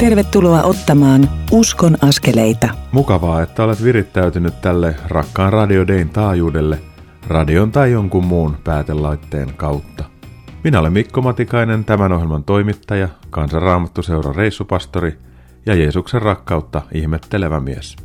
Tervetuloa 0.00 0.62
ottamaan 0.62 1.30
Uskon 1.52 1.96
askeleita. 2.02 2.68
Mukavaa, 2.92 3.42
että 3.42 3.64
olet 3.64 3.84
virittäytynyt 3.84 4.60
tälle 4.60 4.94
rakkaan 5.08 5.52
Radio 5.52 5.86
Dayn 5.86 6.08
taajuudelle 6.08 6.78
radion 7.28 7.72
tai 7.72 7.92
jonkun 7.92 8.24
muun 8.24 8.56
päätelaitteen 8.64 9.54
kautta. 9.56 10.04
Minä 10.64 10.80
olen 10.80 10.92
Mikko 10.92 11.22
Matikainen, 11.22 11.84
tämän 11.84 12.12
ohjelman 12.12 12.44
toimittaja, 12.44 13.08
kansanraamattuseuran 13.30 14.34
reissupastori 14.34 15.18
ja 15.66 15.74
Jeesuksen 15.74 16.22
rakkautta 16.22 16.82
ihmettelevä 16.94 17.60
mies. 17.60 17.96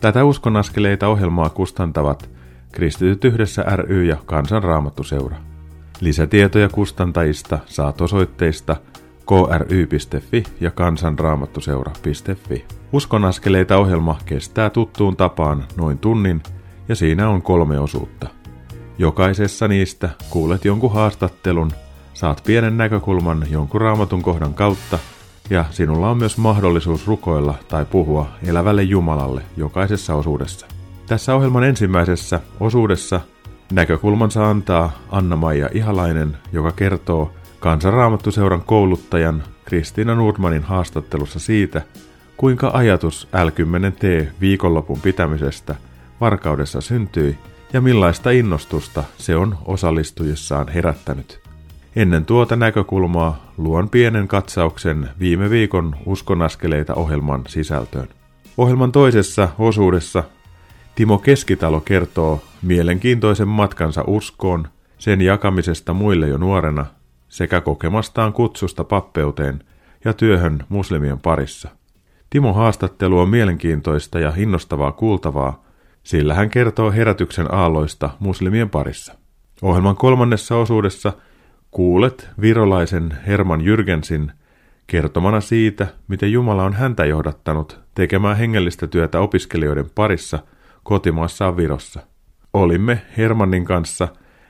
Tätä 0.00 0.24
Uskon 0.24 0.56
askeleita 0.56 1.08
ohjelmaa 1.08 1.50
kustantavat 1.50 2.30
Kristityt 2.72 3.24
yhdessä 3.24 3.62
ry 3.62 4.04
ja 4.04 4.16
kansanraamattuseura. 4.26 5.36
Lisätietoja 6.00 6.68
kustantajista 6.68 7.58
saat 7.66 8.00
osoitteista– 8.00 8.76
kry.fi 9.26 10.42
ja 10.60 10.70
kansanraamattuseura.fi. 10.70 12.64
Uskon 12.92 13.24
askeleita 13.24 13.76
ohjelma 13.76 14.18
kestää 14.26 14.70
tuttuun 14.70 15.16
tapaan 15.16 15.64
noin 15.76 15.98
tunnin 15.98 16.42
ja 16.88 16.94
siinä 16.94 17.28
on 17.28 17.42
kolme 17.42 17.78
osuutta. 17.78 18.28
Jokaisessa 18.98 19.68
niistä 19.68 20.08
kuulet 20.30 20.64
jonkun 20.64 20.92
haastattelun, 20.92 21.70
saat 22.14 22.42
pienen 22.46 22.76
näkökulman 22.76 23.46
jonkun 23.50 23.80
raamatun 23.80 24.22
kohdan 24.22 24.54
kautta 24.54 24.98
ja 25.50 25.64
sinulla 25.70 26.10
on 26.10 26.18
myös 26.18 26.38
mahdollisuus 26.38 27.06
rukoilla 27.06 27.54
tai 27.68 27.84
puhua 27.84 28.26
elävälle 28.46 28.82
Jumalalle 28.82 29.42
jokaisessa 29.56 30.14
osuudessa. 30.14 30.66
Tässä 31.06 31.34
ohjelman 31.34 31.64
ensimmäisessä 31.64 32.40
osuudessa 32.60 33.20
näkökulmansa 33.72 34.50
antaa 34.50 34.92
Anna-Maija 35.10 35.68
Ihalainen, 35.72 36.36
joka 36.52 36.72
kertoo– 36.72 37.32
Kansanraamattuseuran 37.62 38.62
kouluttajan 38.66 39.42
Kristiina 39.64 40.14
Nordmanin 40.14 40.62
haastattelussa 40.62 41.38
siitä, 41.38 41.82
kuinka 42.36 42.70
ajatus 42.74 43.28
L10T 43.36 44.26
viikonlopun 44.40 45.00
pitämisestä 45.00 45.74
Varkaudessa 46.20 46.80
syntyi 46.80 47.38
ja 47.72 47.80
millaista 47.80 48.30
innostusta 48.30 49.04
se 49.18 49.36
on 49.36 49.58
osallistujissaan 49.64 50.68
herättänyt. 50.68 51.40
Ennen 51.96 52.24
tuota 52.24 52.56
näkökulmaa 52.56 53.52
luon 53.56 53.88
pienen 53.88 54.28
katsauksen 54.28 55.08
viime 55.18 55.50
viikon 55.50 55.96
uskonaskeleita 56.06 56.94
ohjelman 56.94 57.42
sisältöön. 57.48 58.08
Ohjelman 58.56 58.92
toisessa 58.92 59.48
osuudessa 59.58 60.24
Timo 60.94 61.18
Keskitalo 61.18 61.80
kertoo 61.80 62.42
mielenkiintoisen 62.62 63.48
matkansa 63.48 64.04
uskoon, 64.06 64.68
sen 64.98 65.20
jakamisesta 65.20 65.92
muille 65.92 66.28
jo 66.28 66.38
nuorena 66.38 66.86
sekä 67.32 67.60
kokemastaan 67.60 68.32
kutsusta 68.32 68.84
pappeuteen 68.84 69.64
ja 70.04 70.12
työhön 70.12 70.64
muslimien 70.68 71.20
parissa. 71.20 71.68
Timo 72.30 72.52
haastattelu 72.52 73.18
on 73.18 73.28
mielenkiintoista 73.28 74.18
ja 74.18 74.32
innostavaa 74.36 74.92
kuultavaa, 74.92 75.64
sillä 76.02 76.34
hän 76.34 76.50
kertoo 76.50 76.92
herätyksen 76.92 77.54
aalloista 77.54 78.10
muslimien 78.18 78.70
parissa. 78.70 79.14
Ohjelman 79.62 79.96
kolmannessa 79.96 80.56
osuudessa 80.56 81.12
kuulet 81.70 82.30
virolaisen 82.40 83.18
Herman 83.26 83.60
Jürgensin 83.60 84.32
kertomana 84.86 85.40
siitä, 85.40 85.86
miten 86.08 86.32
Jumala 86.32 86.64
on 86.64 86.74
häntä 86.74 87.04
johdattanut 87.04 87.80
tekemään 87.94 88.36
hengellistä 88.36 88.86
työtä 88.86 89.20
opiskelijoiden 89.20 89.90
parissa 89.94 90.38
kotimaassaan 90.82 91.56
Virossa. 91.56 92.00
Olimme 92.52 93.02
Hermannin 93.16 93.64
kanssa 93.64 94.08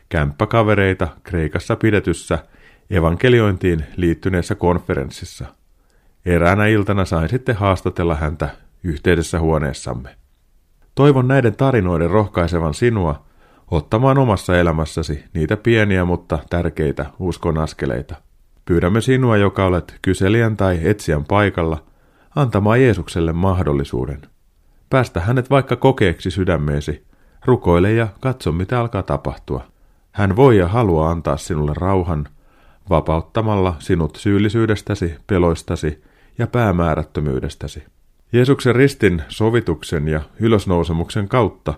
kämppäkavereita 0.09 1.09
Kreikassa 1.23 1.77
pidetyssä 1.77 2.39
evankeliointiin 2.91 3.85
liittyneessä 3.97 4.55
konferenssissa. 4.55 5.47
Eräänä 6.27 6.67
iltana 6.67 7.05
sain 7.05 7.29
sitten 7.29 7.57
haastatella 7.57 8.15
häntä 8.15 8.49
yhteisessä 8.85 9.41
huoneessamme. 9.41 10.17
Toivon 10.95 11.29
näiden 11.29 11.57
tarinoiden 11.57 12.11
rohkaisevan 12.11 12.75
sinua 12.75 13.25
ottamaan 13.71 14.19
omassa 14.19 14.59
elämässäsi 14.59 15.25
niitä 15.35 15.57
pieniä 15.57 16.05
mutta 16.05 16.39
tärkeitä 16.51 17.07
uskon 17.19 17.59
askeleita. 17.59 18.15
Pyydämme 18.65 19.01
sinua, 19.01 19.37
joka 19.37 19.65
olet 19.65 19.99
kyselijän 20.03 20.57
tai 20.57 20.79
etsijän 20.83 21.25
paikalla, 21.25 21.85
antamaan 22.37 22.83
Jeesukselle 22.83 23.33
mahdollisuuden. 23.33 24.23
Päästä 24.91 25.21
hänet 25.21 25.51
vaikka 25.51 25.77
kokeeksi 25.77 26.31
sydämeesi, 26.31 27.07
rukoile 27.45 27.93
ja 27.93 28.09
katso 28.21 28.53
mitä 28.53 28.81
alkaa 28.81 29.03
tapahtua. 29.03 29.65
Hän 30.13 30.37
voi 30.37 30.59
ja 30.59 30.69
haluaa 30.69 31.11
antaa 31.11 31.37
sinulle 31.37 31.73
rauhan, 31.77 32.29
vapauttamalla 32.91 33.77
sinut 33.79 34.17
syyllisyydestäsi, 34.17 35.15
peloistasi 35.27 36.03
ja 36.39 36.47
päämäärättömyydestäsi. 36.47 37.83
Jeesuksen 38.33 38.75
ristin 38.75 39.23
sovituksen 39.29 40.09
ja 40.09 40.21
ylösnousemuksen 40.41 41.29
kautta 41.29 41.75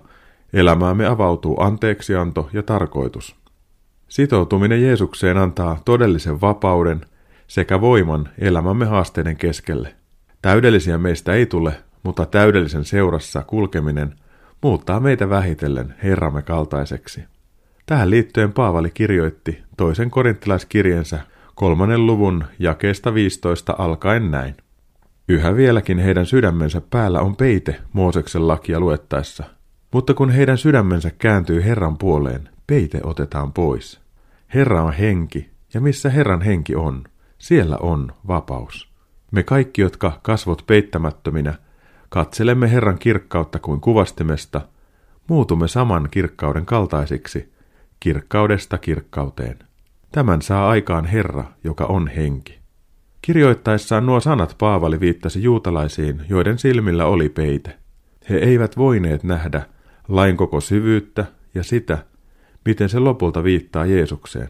elämäämme 0.53 1.06
avautuu 1.06 1.60
anteeksianto 1.60 2.48
ja 2.53 2.62
tarkoitus. 2.62 3.37
Sitoutuminen 4.09 4.82
Jeesukseen 4.82 5.37
antaa 5.37 5.82
todellisen 5.84 6.41
vapauden 6.41 7.00
sekä 7.47 7.81
voiman 7.81 8.28
elämämme 8.38 8.84
haasteiden 8.84 9.36
keskelle. 9.36 9.94
Täydellisiä 10.42 10.98
meistä 10.98 11.32
ei 11.32 11.47
tule, 11.47 11.72
mutta 12.03 12.26
täydellisen 12.26 12.84
seurassa 12.84 13.42
kulkeminen 13.42 14.15
muuttaa 14.62 15.00
meitä 15.00 15.28
vähitellen 15.28 15.94
Herramme 16.03 16.42
kaltaiseksi. 16.42 17.25
Tähän 17.87 18.11
liittyen 18.11 18.53
Paavali 18.53 18.91
kirjoitti 18.91 19.62
toisen 19.77 20.11
korinttilaiskirjensä 20.11 21.21
kolmannen 21.55 22.06
luvun 22.06 22.45
jakeesta 22.59 23.15
15 23.15 23.75
alkaen 23.78 24.31
näin. 24.31 24.55
Yhä 25.28 25.56
vieläkin 25.56 25.99
heidän 25.99 26.27
sydämensä 26.27 26.83
päällä 26.91 27.21
on 27.21 27.37
peite 27.37 27.81
Mooseksen 27.93 28.49
lakia 28.49 28.81
luettaessa, 28.81 29.45
mutta 29.93 30.15
kun 30.15 30.31
heidän 30.31 30.59
sydämensä 30.59 31.11
kääntyy 31.11 31.65
Herran 31.65 31.99
puoleen, 31.99 32.49
peite 32.67 33.00
otetaan 33.03 33.53
pois. 33.53 34.01
Herra 34.55 34.83
on 34.83 34.93
henki, 34.93 35.51
ja 35.75 35.81
missä 35.81 36.11
Herran 36.11 36.43
henki 36.43 36.77
on, 36.77 37.05
siellä 37.39 37.77
on 37.77 38.12
vapaus. 38.28 38.89
Me 39.31 39.43
kaikki, 39.43 39.83
jotka 39.83 40.21
kasvot 40.22 40.65
peittämättöminä, 40.66 41.55
katselemme 42.09 42.72
Herran 42.72 42.99
kirkkautta 42.99 43.59
kuin 43.59 43.81
kuvastimesta, 43.81 44.61
muutumme 45.28 45.69
saman 45.69 46.09
kirkkauden 46.11 46.66
kaltaisiksi– 46.66 47.49
kirkkaudesta 48.04 48.78
kirkkauteen. 48.78 49.59
Tämän 50.12 50.42
saa 50.42 50.69
aikaan 50.69 51.04
Herra, 51.04 51.44
joka 51.65 51.84
on 51.84 52.09
henki. 52.09 52.59
Kirjoittaessaan 53.22 54.06
nuo 54.06 54.20
sanat 54.20 54.54
Paavali 54.59 55.00
viittasi 55.00 55.42
juutalaisiin, 55.42 56.20
joiden 56.28 56.59
silmillä 56.59 57.06
oli 57.06 57.28
peite. 57.28 57.78
He 58.31 58.37
eivät 58.37 58.76
voineet 58.76 59.22
nähdä 59.22 59.62
lain 60.09 60.37
koko 60.37 60.60
syvyyttä 60.60 61.25
ja 61.54 61.62
sitä, 61.62 61.98
miten 62.65 62.88
se 62.88 62.98
lopulta 62.98 63.44
viittaa 63.44 63.87
Jeesukseen. 63.87 64.48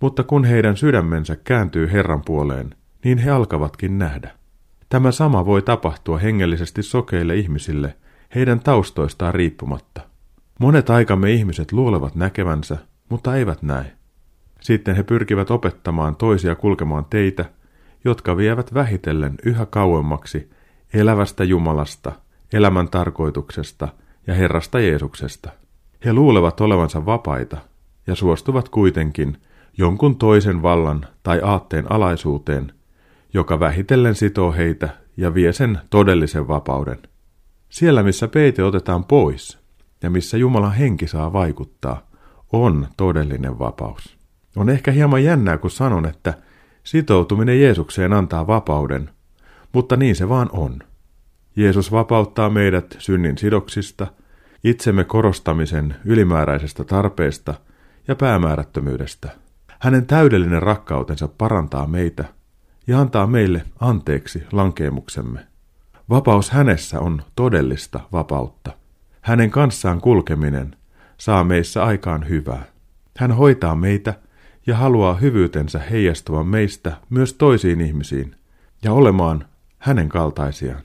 Mutta 0.00 0.22
kun 0.22 0.44
heidän 0.44 0.76
sydämensä 0.76 1.36
kääntyy 1.36 1.92
Herran 1.92 2.22
puoleen, 2.24 2.74
niin 3.04 3.18
he 3.18 3.30
alkavatkin 3.30 3.98
nähdä. 3.98 4.30
Tämä 4.88 5.12
sama 5.12 5.46
voi 5.46 5.62
tapahtua 5.62 6.18
hengellisesti 6.18 6.82
sokeille 6.82 7.36
ihmisille 7.36 7.96
heidän 8.34 8.60
taustoistaan 8.60 9.34
riippumatta. 9.34 10.13
Monet 10.60 10.90
aikamme 10.90 11.32
ihmiset 11.32 11.72
luulevat 11.72 12.14
näkevänsä, 12.14 12.76
mutta 13.08 13.36
eivät 13.36 13.62
näe. 13.62 13.92
Sitten 14.60 14.96
he 14.96 15.02
pyrkivät 15.02 15.50
opettamaan 15.50 16.16
toisia 16.16 16.54
kulkemaan 16.54 17.04
teitä, 17.10 17.44
jotka 18.04 18.36
vievät 18.36 18.74
vähitellen 18.74 19.34
yhä 19.44 19.66
kauemmaksi 19.66 20.50
elävästä 20.94 21.44
Jumalasta, 21.44 22.12
elämän 22.52 22.88
tarkoituksesta 22.88 23.88
ja 24.26 24.34
Herrasta 24.34 24.80
Jeesuksesta. 24.80 25.50
He 26.04 26.12
luulevat 26.12 26.60
olevansa 26.60 27.06
vapaita 27.06 27.56
ja 28.06 28.14
suostuvat 28.14 28.68
kuitenkin 28.68 29.36
jonkun 29.78 30.16
toisen 30.16 30.62
vallan 30.62 31.06
tai 31.22 31.40
aatteen 31.44 31.92
alaisuuteen, 31.92 32.72
joka 33.34 33.60
vähitellen 33.60 34.14
sitoo 34.14 34.52
heitä 34.52 34.88
ja 35.16 35.34
vie 35.34 35.52
sen 35.52 35.78
todellisen 35.90 36.48
vapauden. 36.48 36.98
Siellä, 37.68 38.02
missä 38.02 38.28
peite 38.28 38.62
otetaan 38.62 39.04
pois, 39.04 39.63
ja 40.04 40.10
missä 40.10 40.36
Jumalan 40.36 40.74
henki 40.74 41.06
saa 41.06 41.32
vaikuttaa, 41.32 42.06
on 42.52 42.86
todellinen 42.96 43.58
vapaus. 43.58 44.18
On 44.56 44.68
ehkä 44.70 44.90
hieman 44.90 45.24
jännää, 45.24 45.58
kun 45.58 45.70
sanon, 45.70 46.06
että 46.06 46.34
sitoutuminen 46.84 47.60
Jeesukseen 47.60 48.12
antaa 48.12 48.46
vapauden, 48.46 49.10
mutta 49.72 49.96
niin 49.96 50.16
se 50.16 50.28
vaan 50.28 50.48
on. 50.52 50.78
Jeesus 51.56 51.92
vapauttaa 51.92 52.50
meidät 52.50 52.96
synnin 52.98 53.38
sidoksista, 53.38 54.06
itsemme 54.64 55.04
korostamisen 55.04 55.96
ylimääräisestä 56.04 56.84
tarpeesta 56.84 57.54
ja 58.08 58.14
päämäärättömyydestä. 58.14 59.28
Hänen 59.80 60.06
täydellinen 60.06 60.62
rakkautensa 60.62 61.28
parantaa 61.28 61.86
meitä 61.86 62.24
ja 62.86 63.00
antaa 63.00 63.26
meille 63.26 63.62
anteeksi 63.80 64.42
lankeemuksemme. 64.52 65.46
Vapaus 66.10 66.50
hänessä 66.50 67.00
on 67.00 67.22
todellista 67.36 68.00
vapautta. 68.12 68.83
Hänen 69.24 69.50
kanssaan 69.50 70.00
kulkeminen 70.00 70.76
saa 71.18 71.44
meissä 71.44 71.84
aikaan 71.84 72.28
hyvää. 72.28 72.64
Hän 73.18 73.32
hoitaa 73.32 73.76
meitä 73.76 74.14
ja 74.66 74.76
haluaa 74.76 75.14
hyvyytensä 75.14 75.78
heijastuvan 75.78 76.46
meistä 76.46 76.92
myös 77.10 77.32
toisiin 77.32 77.80
ihmisiin 77.80 78.34
ja 78.82 78.92
olemaan 78.92 79.44
hänen 79.78 80.08
kaltaisiaan. 80.08 80.82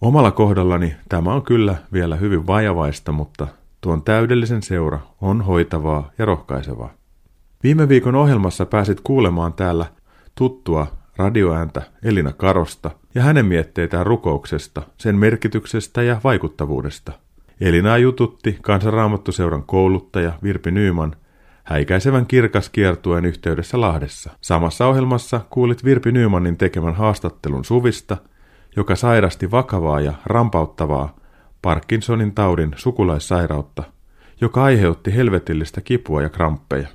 Omalla 0.00 0.30
kohdallani 0.30 0.96
tämä 1.08 1.34
on 1.34 1.42
kyllä 1.42 1.76
vielä 1.92 2.16
hyvin 2.16 2.46
vajavaista, 2.46 3.12
mutta 3.12 3.46
tuon 3.80 4.02
täydellisen 4.02 4.62
seura 4.62 4.98
on 5.20 5.42
hoitavaa 5.42 6.10
ja 6.18 6.24
rohkaisevaa. 6.24 6.94
Viime 7.62 7.88
viikon 7.88 8.14
ohjelmassa 8.14 8.66
pääsit 8.66 9.00
kuulemaan 9.00 9.52
täällä 9.52 9.86
tuttua 10.34 10.86
radioääntä 11.16 11.82
Elina 12.02 12.32
Karosta 12.32 12.90
ja 13.14 13.22
hänen 13.22 13.46
mietteitään 13.46 14.06
rukouksesta, 14.06 14.82
sen 14.98 15.16
merkityksestä 15.16 16.02
ja 16.02 16.20
vaikuttavuudesta. 16.24 17.25
Elina 17.60 17.98
jututti 17.98 18.58
kansanraamattuseuran 18.62 19.62
kouluttaja 19.62 20.32
Virpi 20.42 20.70
Nyyman 20.70 21.16
häikäisevän 21.64 22.26
kirkas 22.26 22.70
kiertueen 22.70 23.24
yhteydessä 23.24 23.80
Lahdessa. 23.80 24.30
Samassa 24.40 24.86
ohjelmassa 24.86 25.40
kuulit 25.50 25.84
Virpi 25.84 26.12
Nymanin 26.12 26.56
tekemän 26.56 26.94
haastattelun 26.94 27.64
Suvista, 27.64 28.16
joka 28.76 28.96
sairasti 28.96 29.50
vakavaa 29.50 30.00
ja 30.00 30.12
rampauttavaa 30.24 31.16
Parkinsonin 31.62 32.34
taudin 32.34 32.72
sukulaissairautta, 32.76 33.82
joka 34.40 34.64
aiheutti 34.64 35.16
helvetillistä 35.16 35.80
kipua 35.80 36.22
ja 36.22 36.28
kramppeja. 36.28 36.88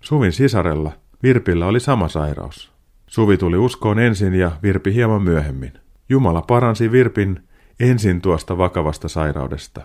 Suvin 0.00 0.32
sisarella 0.32 0.92
Virpillä 1.22 1.66
oli 1.66 1.80
sama 1.80 2.08
sairaus. 2.08 2.72
Suvi 3.06 3.36
tuli 3.36 3.56
uskoon 3.56 3.98
ensin 3.98 4.34
ja 4.34 4.50
Virpi 4.62 4.94
hieman 4.94 5.22
myöhemmin. 5.22 5.72
Jumala 6.08 6.42
paransi 6.42 6.92
Virpin 6.92 7.47
ensin 7.80 8.20
tuosta 8.20 8.58
vakavasta 8.58 9.08
sairaudesta. 9.08 9.80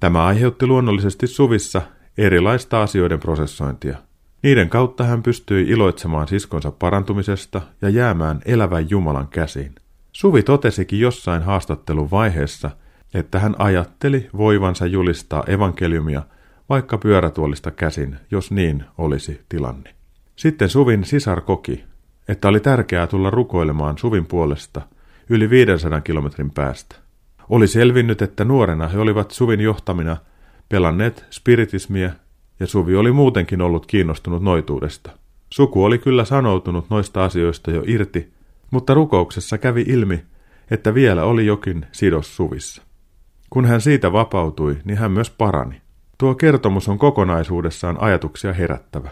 Tämä 0.00 0.24
aiheutti 0.26 0.66
luonnollisesti 0.66 1.26
Suvissa 1.26 1.82
erilaista 2.18 2.82
asioiden 2.82 3.20
prosessointia. 3.20 3.98
Niiden 4.42 4.68
kautta 4.68 5.04
hän 5.04 5.22
pystyi 5.22 5.68
iloitsemaan 5.68 6.28
siskonsa 6.28 6.70
parantumisesta 6.70 7.62
ja 7.82 7.88
jäämään 7.88 8.40
elävän 8.44 8.90
Jumalan 8.90 9.28
käsiin. 9.28 9.74
Suvi 10.12 10.42
totesikin 10.42 11.00
jossain 11.00 11.42
haastattelun 11.42 12.10
vaiheessa, 12.10 12.70
että 13.14 13.38
hän 13.38 13.54
ajatteli 13.58 14.28
voivansa 14.36 14.86
julistaa 14.86 15.44
evankeliumia 15.46 16.22
vaikka 16.68 16.98
pyörätuolista 16.98 17.70
käsin, 17.70 18.16
jos 18.30 18.50
niin 18.50 18.84
olisi 18.98 19.40
tilanne. 19.48 19.94
Sitten 20.36 20.68
Suvin 20.68 21.04
sisar 21.04 21.40
koki, 21.40 21.84
että 22.28 22.48
oli 22.48 22.60
tärkeää 22.60 23.06
tulla 23.06 23.30
rukoilemaan 23.30 23.98
Suvin 23.98 24.26
puolesta 24.26 24.80
yli 25.28 25.50
500 25.50 26.00
kilometrin 26.00 26.50
päästä. 26.50 27.03
Oli 27.48 27.66
selvinnyt, 27.66 28.22
että 28.22 28.44
nuorena 28.44 28.88
he 28.88 28.98
olivat 28.98 29.30
Suvin 29.30 29.60
johtamina 29.60 30.16
pelanneet 30.68 31.26
spiritismiä 31.30 32.12
ja 32.60 32.66
Suvi 32.66 32.96
oli 32.96 33.12
muutenkin 33.12 33.62
ollut 33.62 33.86
kiinnostunut 33.86 34.42
noituudesta. 34.42 35.10
Suku 35.50 35.84
oli 35.84 35.98
kyllä 35.98 36.24
sanoutunut 36.24 36.90
noista 36.90 37.24
asioista 37.24 37.70
jo 37.70 37.82
irti, 37.86 38.32
mutta 38.70 38.94
rukouksessa 38.94 39.58
kävi 39.58 39.84
ilmi, 39.88 40.24
että 40.70 40.94
vielä 40.94 41.24
oli 41.24 41.46
jokin 41.46 41.86
sidos 41.92 42.36
Suvissa. 42.36 42.82
Kun 43.50 43.64
hän 43.64 43.80
siitä 43.80 44.12
vapautui, 44.12 44.76
niin 44.84 44.98
hän 44.98 45.12
myös 45.12 45.30
parani. 45.30 45.80
Tuo 46.18 46.34
kertomus 46.34 46.88
on 46.88 46.98
kokonaisuudessaan 46.98 48.00
ajatuksia 48.00 48.52
herättävä. 48.52 49.10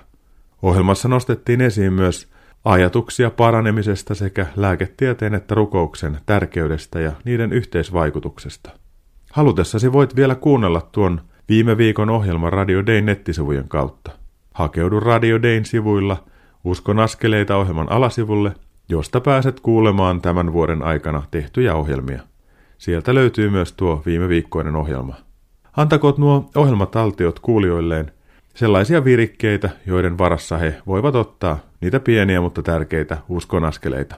Ohjelmassa 0.62 1.08
nostettiin 1.08 1.60
esiin 1.60 1.92
myös 1.92 2.28
ajatuksia 2.64 3.30
paranemisesta 3.30 4.14
sekä 4.14 4.46
lääketieteen 4.56 5.34
että 5.34 5.54
rukouksen 5.54 6.18
tärkeydestä 6.26 7.00
ja 7.00 7.12
niiden 7.24 7.52
yhteisvaikutuksesta. 7.52 8.70
Halutessasi 9.32 9.92
voit 9.92 10.16
vielä 10.16 10.34
kuunnella 10.34 10.80
tuon 10.92 11.20
viime 11.48 11.76
viikon 11.76 12.10
ohjelman 12.10 12.52
Radio 12.52 12.86
Dayn 12.86 13.06
nettisivujen 13.06 13.68
kautta. 13.68 14.10
Hakeudu 14.54 15.00
Radio 15.00 15.42
Dayn 15.42 15.64
sivuilla 15.64 16.24
Uskon 16.64 16.98
askeleita 16.98 17.56
ohjelman 17.56 17.92
alasivulle, 17.92 18.52
josta 18.88 19.20
pääset 19.20 19.60
kuulemaan 19.60 20.20
tämän 20.20 20.52
vuoden 20.52 20.82
aikana 20.82 21.22
tehtyjä 21.30 21.74
ohjelmia. 21.74 22.22
Sieltä 22.78 23.14
löytyy 23.14 23.50
myös 23.50 23.72
tuo 23.72 24.02
viime 24.06 24.28
viikkoinen 24.28 24.76
ohjelma. 24.76 25.14
Antakoot 25.76 26.18
nuo 26.18 26.50
ohjelmataltiot 26.54 27.38
kuulijoilleen 27.38 28.12
sellaisia 28.54 29.04
virikkeitä, 29.04 29.70
joiden 29.86 30.18
varassa 30.18 30.58
he 30.58 30.74
voivat 30.86 31.14
ottaa 31.14 31.58
niitä 31.80 32.00
pieniä 32.00 32.40
mutta 32.40 32.62
tärkeitä 32.62 33.18
uskonaskeleita. 33.28 34.14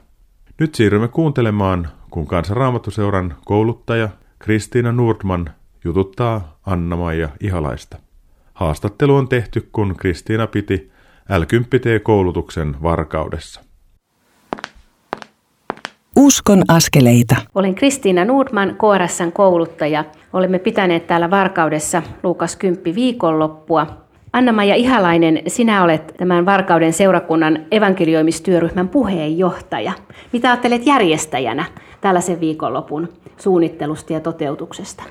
Nyt 0.58 0.74
siirrymme 0.74 1.08
kuuntelemaan, 1.08 1.88
kun 2.10 2.26
Kansanraamattuseuran 2.26 3.34
kouluttaja 3.44 4.08
Kristiina 4.38 4.92
Nordman 4.92 5.50
jututtaa 5.84 6.58
Anna-Maija 6.66 7.28
Ihalaista. 7.40 7.98
Haastattelu 8.54 9.14
on 9.14 9.28
tehty, 9.28 9.68
kun 9.72 9.96
Kristiina 9.96 10.46
piti 10.46 10.90
l 11.28 11.42
koulutuksen 12.02 12.76
Varkaudessa. 12.82 13.60
Uskon 16.16 16.62
askeleita. 16.68 17.36
Olen 17.54 17.74
Kristiina 17.74 18.24
Nordman, 18.24 18.76
KRSn 18.76 19.32
kouluttaja. 19.32 20.04
Olemme 20.32 20.58
pitäneet 20.58 21.06
täällä 21.06 21.30
Varkaudessa 21.30 22.02
Luukas 22.22 22.56
10 22.56 22.94
viikonloppua. 22.94 24.03
Anna-Maija 24.34 24.74
Ihalainen, 24.74 25.42
sinä 25.46 25.84
olet 25.84 26.14
tämän 26.16 26.46
Varkauden 26.46 26.92
seurakunnan 26.92 27.58
evankelioimistyöryhmän 27.70 28.88
puheenjohtaja. 28.88 29.92
Mitä 30.32 30.48
ajattelet 30.50 30.86
järjestäjänä 30.86 31.64
tällaisen 32.00 32.40
viikonlopun 32.40 33.08
suunnittelusta 33.36 34.12
ja 34.12 34.20
toteutuksesta? 34.20 35.02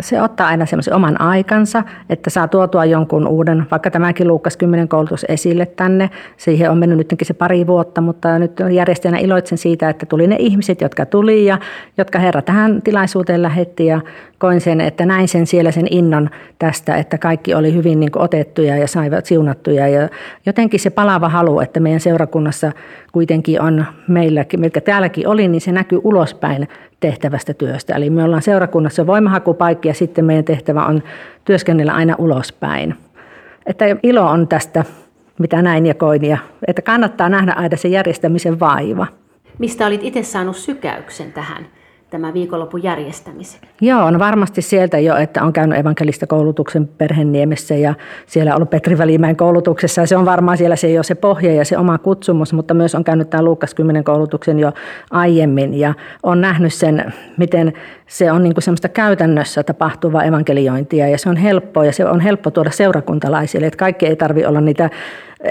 Se 0.00 0.22
ottaa 0.22 0.46
aina 0.46 0.66
semmoisen 0.66 0.94
oman 0.94 1.20
aikansa, 1.20 1.82
että 2.10 2.30
saa 2.30 2.48
tuotua 2.48 2.84
jonkun 2.84 3.26
uuden, 3.26 3.66
vaikka 3.70 3.90
tämäkin 3.90 4.28
Luukas 4.28 4.56
10 4.56 4.88
koulutus 4.88 5.24
esille 5.28 5.66
tänne. 5.66 6.10
Siihen 6.36 6.70
on 6.70 6.78
mennyt 6.78 6.98
nytkin 6.98 7.26
se 7.26 7.34
pari 7.34 7.66
vuotta, 7.66 8.00
mutta 8.00 8.38
nyt 8.38 8.60
järjestäjänä 8.72 9.18
iloitsen 9.18 9.58
siitä, 9.58 9.88
että 9.88 10.06
tuli 10.06 10.26
ne 10.26 10.36
ihmiset, 10.38 10.80
jotka 10.80 11.06
tuli 11.06 11.44
ja 11.44 11.58
jotka 11.98 12.18
Herra 12.18 12.42
tähän 12.42 12.82
tilaisuuteen 12.82 13.42
lähetti 13.42 13.86
ja 13.86 14.00
koin 14.38 14.60
sen, 14.60 14.80
että 14.80 15.06
näin 15.06 15.28
sen 15.28 15.46
siellä 15.46 15.70
sen 15.70 15.86
innon 15.90 16.30
tästä, 16.58 16.96
että 16.96 17.18
kaikki 17.18 17.54
oli 17.54 17.74
hyvin 17.74 18.00
niin 18.00 18.10
otettuja 18.16 18.76
ja 18.76 18.88
saivat 18.88 19.26
siunattuja 19.26 19.88
ja 19.88 20.08
jotenkin 20.46 20.80
se 20.80 20.90
palava 20.90 21.28
halu, 21.28 21.60
että 21.60 21.80
meidän 21.80 22.00
seurakunnassa 22.00 22.72
kuitenkin 23.12 23.60
on 23.60 23.84
meilläkin, 24.08 24.60
mitkä 24.60 24.80
täälläkin 24.80 25.28
oli, 25.28 25.48
niin 25.48 25.60
se 25.60 25.72
näkyy 25.72 26.00
ulospäin 26.04 26.68
tehtävästä 27.04 27.54
työstä. 27.54 27.94
Eli 27.94 28.10
me 28.10 28.24
ollaan 28.24 28.42
seurakunnassa 28.42 29.06
voimahakupaikka 29.06 29.88
ja 29.88 29.94
sitten 29.94 30.24
meidän 30.24 30.44
tehtävä 30.44 30.86
on 30.86 31.02
työskennellä 31.44 31.92
aina 31.92 32.14
ulospäin. 32.18 32.94
Että 33.66 33.84
ilo 34.02 34.30
on 34.30 34.48
tästä, 34.48 34.84
mitä 35.38 35.62
näin 35.62 35.86
ja 35.86 35.94
koin, 35.94 36.24
ja 36.24 36.38
että 36.66 36.82
kannattaa 36.82 37.28
nähdä 37.28 37.52
aina 37.52 37.76
se 37.76 37.88
järjestämisen 37.88 38.60
vaiva. 38.60 39.06
Mistä 39.58 39.86
olit 39.86 40.00
itse 40.04 40.22
saanut 40.22 40.56
sykäyksen 40.56 41.32
tähän 41.32 41.66
tämä 42.14 42.34
viikonlopun 42.34 42.82
järjestämisen? 42.82 43.60
Joo, 43.80 44.10
no 44.10 44.18
varmasti 44.18 44.62
sieltä 44.62 44.98
jo, 44.98 45.16
että 45.16 45.42
on 45.42 45.52
käynyt 45.52 45.78
evankelista 45.78 46.26
koulutuksen 46.26 46.88
Perhenniemessä 46.88 47.74
ja 47.74 47.94
siellä 48.26 48.50
on 48.50 48.56
ollut 48.56 48.70
Petri 48.70 48.98
Välimäen 48.98 49.36
koulutuksessa 49.36 50.00
ja 50.00 50.06
se 50.06 50.16
on 50.16 50.24
varmaan 50.24 50.58
siellä 50.58 50.76
se 50.76 50.90
jo 50.90 51.02
se 51.02 51.14
pohja 51.14 51.54
ja 51.54 51.64
se 51.64 51.78
oma 51.78 51.98
kutsumus, 51.98 52.52
mutta 52.52 52.74
myös 52.74 52.94
on 52.94 53.04
käynyt 53.04 53.30
tämä 53.30 53.42
Luukas 53.42 53.74
10 53.74 54.04
koulutuksen 54.04 54.58
jo 54.58 54.72
aiemmin 55.10 55.74
ja 55.74 55.94
on 56.22 56.40
nähnyt 56.40 56.74
sen, 56.74 57.12
miten 57.36 57.72
se 58.06 58.32
on 58.32 58.42
niin 58.42 58.54
kuin 58.54 58.62
semmoista 58.62 58.88
käytännössä 58.88 59.62
tapahtuvaa 59.62 60.24
evankeliointia 60.24 61.08
ja 61.08 61.18
se 61.18 61.28
on 61.28 61.36
helppoa 61.36 61.84
ja 61.84 61.92
se 61.92 62.04
on 62.04 62.20
helppo 62.20 62.50
tuoda 62.50 62.70
seurakuntalaisille, 62.70 63.66
että 63.66 63.78
kaikki 63.78 64.06
ei 64.06 64.16
tarvitse 64.16 64.48
olla 64.48 64.60
niitä 64.60 64.90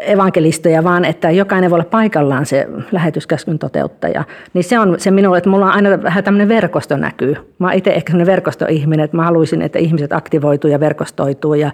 evankelistoja, 0.02 0.84
vaan 0.84 1.06
että 1.06 1.32
jokainen 1.32 1.70
voi 1.70 1.76
olla 1.76 1.90
paikallaan 1.92 2.46
se 2.46 2.68
lähetyskäskyn 2.92 3.60
toteuttaja. 3.60 4.24
Niin 4.54 4.64
se 4.64 4.80
on 4.80 4.96
se 5.00 5.12
minulle, 5.12 5.38
että 5.38 5.50
mulla 5.50 5.66
on 5.66 5.72
aina 5.72 6.04
vähän 6.04 6.24
tämmöinen 6.24 6.50
verkosto 6.50 6.98
näkyy. 6.98 7.36
Mä 7.60 7.74
itse 7.74 7.94
ehkä 7.94 8.12
sellainen 8.12 8.32
verkostoihminen, 8.32 9.04
että 9.04 9.18
mä 9.18 9.24
haluaisin, 9.24 9.62
että 9.62 9.80
ihmiset 9.80 10.14
aktivoituu 10.14 10.72
ja 10.72 10.80
verkostoituu 10.80 11.54
ja 11.54 11.72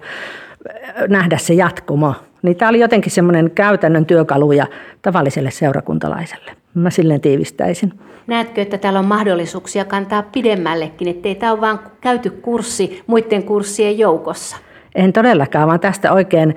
nähdä 1.08 1.38
se 1.38 1.54
jatkumo. 1.54 2.14
Niin 2.42 2.56
tämä 2.56 2.68
oli 2.68 2.80
jotenkin 2.80 3.12
semmoinen 3.12 3.50
käytännön 3.50 4.06
työkalu 4.06 4.52
ja 4.52 4.66
tavalliselle 5.02 5.50
seurakuntalaiselle. 5.50 6.59
Mä 6.74 6.90
silleen 6.90 7.20
tiivistäisin. 7.20 7.92
Näetkö, 8.26 8.62
että 8.62 8.78
täällä 8.78 8.98
on 8.98 9.04
mahdollisuuksia 9.04 9.84
kantaa 9.84 10.22
pidemmällekin, 10.22 11.08
ettei 11.08 11.34
tämä 11.34 11.52
ole 11.52 11.60
vain 11.60 11.78
käyty 12.00 12.30
kurssi 12.30 13.02
muiden 13.06 13.42
kurssien 13.42 13.98
joukossa? 13.98 14.56
En 14.94 15.12
todellakaan, 15.12 15.68
vaan 15.68 15.80
tästä 15.80 16.12
oikein, 16.12 16.54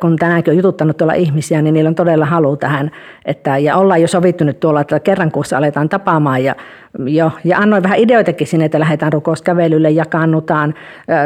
kun 0.00 0.16
tänäänkin 0.16 0.50
on 0.52 0.56
jututtanut 0.56 0.96
tuolla 0.96 1.12
ihmisiä, 1.12 1.62
niin 1.62 1.74
niillä 1.74 1.88
on 1.88 1.94
todella 1.94 2.24
halu 2.24 2.56
tähän. 2.56 2.90
Että, 3.24 3.58
ja 3.58 3.76
ollaan 3.76 4.02
jo 4.02 4.08
sovittu 4.08 4.44
nyt 4.44 4.60
tuolla, 4.60 4.80
että 4.80 5.00
kerran 5.00 5.30
kuussa 5.30 5.58
aletaan 5.58 5.88
tapaamaan. 5.88 6.44
Ja, 6.44 6.54
jo, 7.06 7.32
ja 7.44 7.58
annoin 7.58 7.82
vähän 7.82 7.98
ideoitakin 7.98 8.46
sinne, 8.46 8.64
että 8.64 8.80
lähdetään 8.80 9.12
rukouskävelylle, 9.12 9.90
jakaannutaan, 9.90 10.74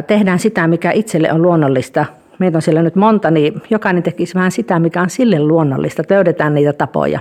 tehdään 0.06 0.38
sitä, 0.38 0.66
mikä 0.66 0.92
itselle 0.92 1.32
on 1.32 1.42
luonnollista. 1.42 2.04
Meitä 2.38 2.58
on 2.58 2.62
siellä 2.62 2.82
nyt 2.82 2.96
monta, 2.96 3.30
niin 3.30 3.62
jokainen 3.70 4.02
tekisi 4.02 4.34
vähän 4.34 4.50
sitä, 4.50 4.78
mikä 4.78 5.02
on 5.02 5.10
sille 5.10 5.40
luonnollista. 5.40 6.02
Löydetään 6.10 6.54
niitä 6.54 6.72
tapoja. 6.72 7.20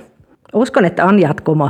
Uskon, 0.54 0.86
että 0.86 1.06
on 1.06 1.20
jatkumo. 1.20 1.70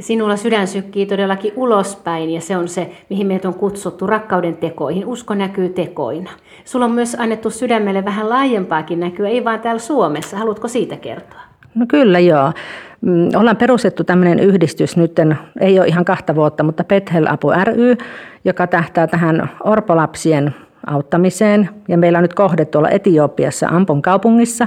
Sinulla 0.00 0.36
sydän 0.36 0.66
sykkii 0.66 1.06
todellakin 1.06 1.52
ulospäin 1.56 2.30
ja 2.30 2.40
se 2.40 2.56
on 2.56 2.68
se, 2.68 2.90
mihin 3.10 3.26
meitä 3.26 3.48
on 3.48 3.54
kutsuttu 3.54 4.06
rakkauden 4.06 4.56
tekoihin. 4.56 5.06
Usko 5.06 5.34
näkyy 5.34 5.68
tekoina. 5.68 6.30
Sulla 6.64 6.84
on 6.84 6.92
myös 6.92 7.16
annettu 7.18 7.50
sydämelle 7.50 8.04
vähän 8.04 8.28
laajempaakin 8.28 9.00
näkyä, 9.00 9.28
ei 9.28 9.44
vain 9.44 9.60
täällä 9.60 9.78
Suomessa. 9.78 10.36
Haluatko 10.36 10.68
siitä 10.68 10.96
kertoa? 10.96 11.40
No 11.74 11.86
kyllä 11.88 12.18
joo. 12.18 12.52
Mm, 13.00 13.28
ollaan 13.36 13.56
perustettu 13.56 14.04
tämmöinen 14.04 14.40
yhdistys 14.40 14.96
nyt, 14.96 15.12
ei 15.60 15.78
ole 15.78 15.88
ihan 15.88 16.04
kahta 16.04 16.34
vuotta, 16.34 16.62
mutta 16.62 16.84
Pethel 16.84 17.26
Apu 17.28 17.48
ry, 17.64 17.96
joka 18.44 18.66
tähtää 18.66 19.06
tähän 19.06 19.50
orpolapsien 19.64 20.54
auttamiseen. 20.88 21.68
Ja 21.88 21.98
meillä 21.98 22.18
on 22.18 22.22
nyt 22.22 22.34
kohde 22.34 22.64
tuolla 22.64 22.90
Etiopiassa 22.90 23.68
Ampon 23.68 24.02
kaupungissa. 24.02 24.66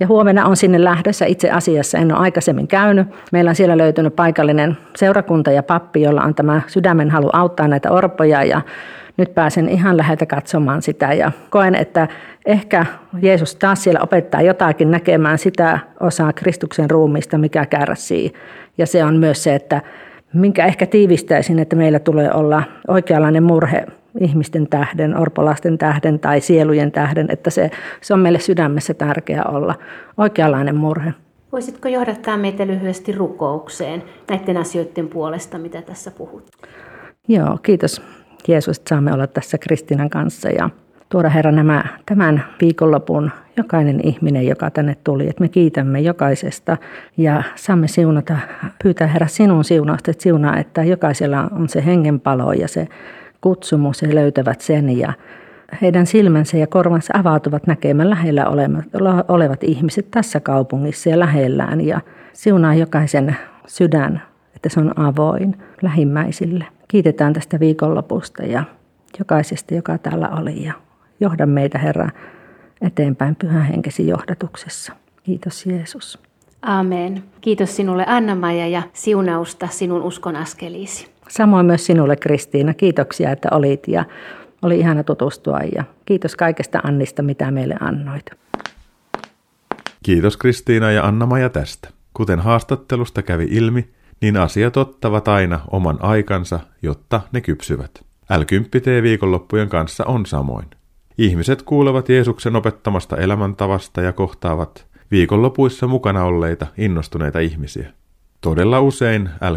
Ja 0.00 0.06
huomenna 0.06 0.46
on 0.46 0.56
sinne 0.56 0.84
lähdössä 0.84 1.26
itse 1.26 1.50
asiassa, 1.50 1.98
en 1.98 2.12
ole 2.12 2.20
aikaisemmin 2.20 2.68
käynyt. 2.68 3.08
Meillä 3.32 3.48
on 3.48 3.54
siellä 3.54 3.78
löytynyt 3.78 4.16
paikallinen 4.16 4.76
seurakunta 4.96 5.50
ja 5.50 5.62
pappi, 5.62 6.02
jolla 6.02 6.22
on 6.22 6.34
tämä 6.34 6.62
sydämen 6.66 7.10
halu 7.10 7.30
auttaa 7.32 7.68
näitä 7.68 7.90
orpoja. 7.90 8.44
Ja 8.44 8.60
nyt 9.16 9.34
pääsen 9.34 9.68
ihan 9.68 9.96
läheltä 9.96 10.26
katsomaan 10.26 10.82
sitä 10.82 11.12
ja 11.12 11.32
koen, 11.50 11.74
että 11.74 12.08
ehkä 12.46 12.86
Jeesus 13.22 13.54
taas 13.54 13.84
siellä 13.84 14.00
opettaa 14.02 14.42
jotakin 14.42 14.90
näkemään 14.90 15.38
sitä 15.38 15.78
osaa 16.00 16.32
Kristuksen 16.32 16.90
ruumista, 16.90 17.38
mikä 17.38 17.66
kärsii. 17.66 18.32
Ja 18.78 18.86
se 18.86 19.04
on 19.04 19.16
myös 19.16 19.42
se, 19.42 19.54
että 19.54 19.82
minkä 20.34 20.66
ehkä 20.66 20.86
tiivistäisin, 20.86 21.58
että 21.58 21.76
meillä 21.76 21.98
tulee 21.98 22.32
olla 22.32 22.62
oikeanlainen 22.88 23.42
murhe 23.42 23.86
ihmisten 24.20 24.66
tähden, 24.68 25.18
orpolasten 25.18 25.78
tähden 25.78 26.18
tai 26.18 26.40
sielujen 26.40 26.92
tähden, 26.92 27.26
että 27.30 27.50
se, 27.50 27.70
se 28.00 28.14
on 28.14 28.20
meille 28.20 28.38
sydämessä 28.38 28.94
tärkeää 28.94 29.44
olla 29.44 29.74
oikeanlainen 30.16 30.76
murhe. 30.76 31.14
Voisitko 31.52 31.88
johdattaa 31.88 32.36
meitä 32.36 32.66
lyhyesti 32.66 33.12
rukoukseen 33.12 34.02
näiden 34.30 34.56
asioiden 34.56 35.08
puolesta, 35.08 35.58
mitä 35.58 35.82
tässä 35.82 36.10
puhut? 36.10 36.50
Joo, 37.28 37.58
kiitos 37.62 38.02
Jeesus, 38.48 38.78
että 38.78 38.88
saamme 38.88 39.12
olla 39.12 39.26
tässä 39.26 39.58
Kristinan 39.58 40.10
kanssa 40.10 40.48
ja 40.48 40.70
tuoda 41.08 41.28
Herra 41.28 41.52
nämä, 41.52 41.84
tämän 42.06 42.44
viikonlopun 42.60 43.30
jokainen 43.56 44.00
ihminen, 44.04 44.46
joka 44.46 44.70
tänne 44.70 44.96
tuli. 45.04 45.28
Että 45.28 45.40
me 45.40 45.48
kiitämme 45.48 46.00
jokaisesta 46.00 46.76
ja 47.16 47.42
saamme 47.54 47.88
siunata, 47.88 48.38
pyytää 48.82 49.06
Herra 49.06 49.26
sinun 49.26 49.64
siunausta, 49.64 50.10
että 50.10 50.22
siunaa, 50.22 50.56
että 50.56 50.84
jokaisella 50.84 51.48
on 51.52 51.68
se 51.68 51.84
hengenpalo 51.86 52.52
ja 52.52 52.68
se 52.68 52.88
kutsumus 53.40 54.02
ja 54.02 54.14
löytävät 54.14 54.60
sen 54.60 54.98
ja 54.98 55.12
heidän 55.82 56.06
silmänsä 56.06 56.56
ja 56.56 56.66
korvansa 56.66 57.12
avautuvat 57.18 57.66
näkemään 57.66 58.10
lähellä 58.10 58.46
olevat 59.28 59.64
ihmiset 59.64 60.10
tässä 60.10 60.40
kaupungissa 60.40 61.08
ja 61.08 61.18
lähellään 61.18 61.80
ja 61.80 62.00
siunaa 62.32 62.74
jokaisen 62.74 63.36
sydän, 63.66 64.22
että 64.56 64.68
se 64.68 64.80
on 64.80 64.98
avoin 64.98 65.56
lähimmäisille. 65.82 66.64
Kiitetään 66.88 67.32
tästä 67.32 67.60
viikonlopusta 67.60 68.42
ja 68.42 68.64
jokaisesta, 69.18 69.74
joka 69.74 69.98
täällä 69.98 70.28
oli 70.28 70.64
ja 70.64 70.72
johda 71.20 71.46
meitä 71.46 71.78
Herra 71.78 72.08
eteenpäin 72.80 73.36
pyhän 73.36 73.62
henkesi 73.62 74.08
johdatuksessa. 74.08 74.92
Kiitos 75.22 75.66
Jeesus. 75.66 76.18
Amen. 76.62 77.22
Kiitos 77.40 77.76
sinulle 77.76 78.04
Anna-Maija 78.06 78.68
ja 78.68 78.82
siunausta 78.92 79.68
sinun 79.70 80.02
uskon 80.02 80.36
askeliisi. 80.36 81.06
Samoin 81.28 81.66
myös 81.66 81.86
sinulle 81.86 82.16
Kristiina. 82.16 82.74
Kiitoksia, 82.74 83.30
että 83.30 83.48
olit 83.52 83.88
ja 83.88 84.04
oli 84.62 84.78
ihana 84.78 85.04
tutustua 85.04 85.58
ja 85.74 85.84
kiitos 86.06 86.36
kaikesta 86.36 86.80
Annista, 86.84 87.22
mitä 87.22 87.50
meille 87.50 87.76
annoit. 87.80 88.26
Kiitos 90.02 90.36
Kristiina 90.36 90.90
ja 90.90 91.04
Anna-Maja 91.06 91.48
tästä. 91.48 91.88
Kuten 92.14 92.40
haastattelusta 92.40 93.22
kävi 93.22 93.48
ilmi, 93.50 93.88
niin 94.20 94.36
asiat 94.36 94.76
ottavat 94.76 95.28
aina 95.28 95.60
oman 95.70 95.98
aikansa, 96.00 96.60
jotta 96.82 97.20
ne 97.32 97.40
kypsyvät. 97.40 98.04
l 98.30 98.42
viikonloppujen 99.02 99.68
kanssa 99.68 100.04
on 100.04 100.26
samoin. 100.26 100.66
Ihmiset 101.18 101.62
kuulevat 101.62 102.08
Jeesuksen 102.08 102.56
opettamasta 102.56 103.16
elämäntavasta 103.16 104.00
ja 104.00 104.12
kohtaavat 104.12 104.86
viikonlopuissa 105.10 105.86
mukana 105.86 106.24
olleita 106.24 106.66
innostuneita 106.78 107.38
ihmisiä. 107.38 107.92
Todella 108.40 108.80
usein 108.80 109.30
l 109.40 109.54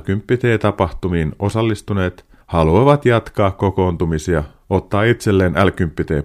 tapahtumiin 0.58 1.36
osallistuneet 1.40 2.26
haluavat 2.48 3.06
jatkaa 3.06 3.52
kokoontumisia, 3.52 4.44
ottaa 4.70 5.04
itselleen 5.04 5.54
l 5.54 5.70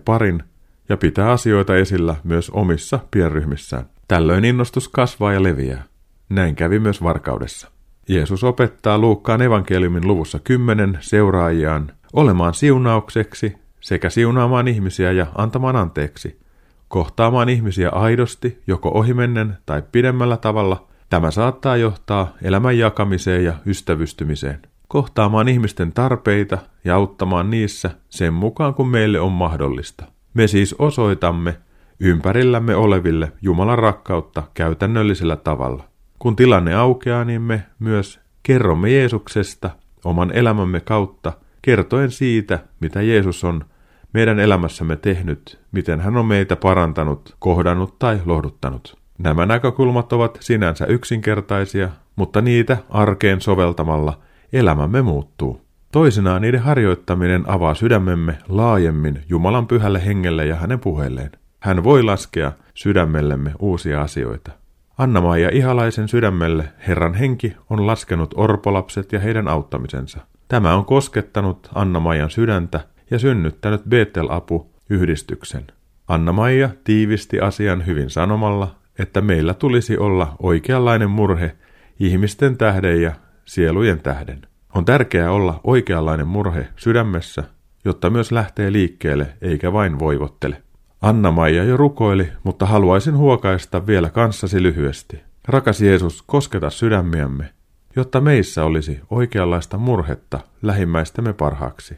parin 0.04 0.42
ja 0.88 0.96
pitää 0.96 1.30
asioita 1.30 1.76
esillä 1.76 2.16
myös 2.24 2.50
omissa 2.50 2.98
pienryhmissään. 3.10 3.86
Tällöin 4.08 4.44
innostus 4.44 4.88
kasvaa 4.88 5.32
ja 5.32 5.42
leviää. 5.42 5.84
Näin 6.28 6.56
kävi 6.56 6.78
myös 6.78 7.02
Varkaudessa. 7.02 7.68
Jeesus 8.08 8.44
opettaa 8.44 8.98
Luukkaan 8.98 9.42
evankeliumin 9.42 10.06
luvussa 10.06 10.38
10 10.38 10.98
seuraajiaan 11.00 11.92
olemaan 12.12 12.54
siunaukseksi 12.54 13.56
sekä 13.80 14.10
siunaamaan 14.10 14.68
ihmisiä 14.68 15.12
ja 15.12 15.26
antamaan 15.34 15.76
anteeksi, 15.76 16.40
kohtaamaan 16.88 17.48
ihmisiä 17.48 17.90
aidosti, 17.90 18.62
joko 18.66 18.90
ohimennen 18.94 19.56
tai 19.66 19.82
pidemmällä 19.92 20.36
tavalla. 20.36 20.88
Tämä 21.08 21.30
saattaa 21.30 21.76
johtaa 21.76 22.32
elämän 22.42 22.78
jakamiseen 22.78 23.44
ja 23.44 23.54
ystävystymiseen. 23.66 24.62
Kohtaamaan 24.88 25.48
ihmisten 25.48 25.92
tarpeita 25.92 26.58
ja 26.84 26.96
auttamaan 26.96 27.50
niissä 27.50 27.90
sen 28.08 28.34
mukaan, 28.34 28.74
kun 28.74 28.88
meille 28.88 29.20
on 29.20 29.32
mahdollista. 29.32 30.04
Me 30.34 30.46
siis 30.46 30.74
osoitamme 30.78 31.56
ympärillämme 32.00 32.76
oleville 32.76 33.32
Jumalan 33.42 33.78
rakkautta 33.78 34.42
käytännöllisellä 34.54 35.36
tavalla. 35.36 35.84
Kun 36.18 36.36
tilanne 36.36 36.74
aukeaa, 36.74 37.24
niin 37.24 37.42
me 37.42 37.62
myös 37.78 38.20
kerromme 38.42 38.90
Jeesuksesta 38.90 39.70
oman 40.04 40.32
elämämme 40.32 40.80
kautta, 40.80 41.32
kertoen 41.62 42.10
siitä, 42.10 42.58
mitä 42.80 43.02
Jeesus 43.02 43.44
on 43.44 43.64
meidän 44.12 44.40
elämässämme 44.40 44.96
tehnyt, 44.96 45.60
miten 45.72 46.00
hän 46.00 46.16
on 46.16 46.26
meitä 46.26 46.56
parantanut, 46.56 47.36
kohdannut 47.38 47.98
tai 47.98 48.20
lohduttanut. 48.24 49.05
Nämä 49.18 49.46
näkökulmat 49.46 50.12
ovat 50.12 50.38
sinänsä 50.40 50.86
yksinkertaisia, 50.86 51.88
mutta 52.16 52.40
niitä 52.40 52.76
arkeen 52.90 53.40
soveltamalla 53.40 54.18
elämämme 54.52 55.02
muuttuu. 55.02 55.60
Toisinaan 55.92 56.42
niiden 56.42 56.60
harjoittaminen 56.60 57.50
avaa 57.50 57.74
sydämemme 57.74 58.38
laajemmin 58.48 59.22
Jumalan 59.28 59.66
pyhälle 59.66 60.06
hengelle 60.06 60.46
ja 60.46 60.56
hänen 60.56 60.80
puheelleen. 60.80 61.30
Hän 61.60 61.84
voi 61.84 62.02
laskea 62.02 62.52
sydämellemme 62.74 63.52
uusia 63.58 64.02
asioita. 64.02 64.50
Anna-Maija 64.98 65.50
Ihalaisen 65.52 66.08
sydämelle 66.08 66.68
Herran 66.88 67.14
henki 67.14 67.56
on 67.70 67.86
laskenut 67.86 68.34
orpolapset 68.36 69.12
ja 69.12 69.20
heidän 69.20 69.48
auttamisensa. 69.48 70.18
Tämä 70.48 70.74
on 70.74 70.84
koskettanut 70.84 71.70
Anna-Maijan 71.74 72.30
sydäntä 72.30 72.80
ja 73.10 73.18
synnyttänyt 73.18 73.82
Betel-apu-yhdistyksen. 73.88 75.66
Anna-Maija 76.08 76.68
tiivisti 76.84 77.40
asian 77.40 77.86
hyvin 77.86 78.10
sanomalla, 78.10 78.74
että 78.98 79.20
meillä 79.20 79.54
tulisi 79.54 79.98
olla 79.98 80.36
oikeanlainen 80.42 81.10
murhe 81.10 81.56
ihmisten 82.00 82.56
tähden 82.56 83.02
ja 83.02 83.12
sielujen 83.44 84.00
tähden. 84.00 84.42
On 84.74 84.84
tärkeää 84.84 85.30
olla 85.30 85.60
oikeanlainen 85.64 86.26
murhe 86.26 86.68
sydämessä, 86.76 87.44
jotta 87.84 88.10
myös 88.10 88.32
lähtee 88.32 88.72
liikkeelle 88.72 89.28
eikä 89.42 89.72
vain 89.72 89.98
voivottele. 89.98 90.62
Anna-Maija 91.02 91.64
jo 91.64 91.76
rukoili, 91.76 92.28
mutta 92.44 92.66
haluaisin 92.66 93.16
huokaista 93.16 93.86
vielä 93.86 94.10
kanssasi 94.10 94.62
lyhyesti. 94.62 95.20
Rakas 95.48 95.80
Jeesus, 95.80 96.22
kosketa 96.22 96.70
sydämiämme, 96.70 97.52
jotta 97.96 98.20
meissä 98.20 98.64
olisi 98.64 99.00
oikeanlaista 99.10 99.78
murhetta 99.78 100.40
lähimmäistämme 100.62 101.32
parhaaksi. 101.32 101.96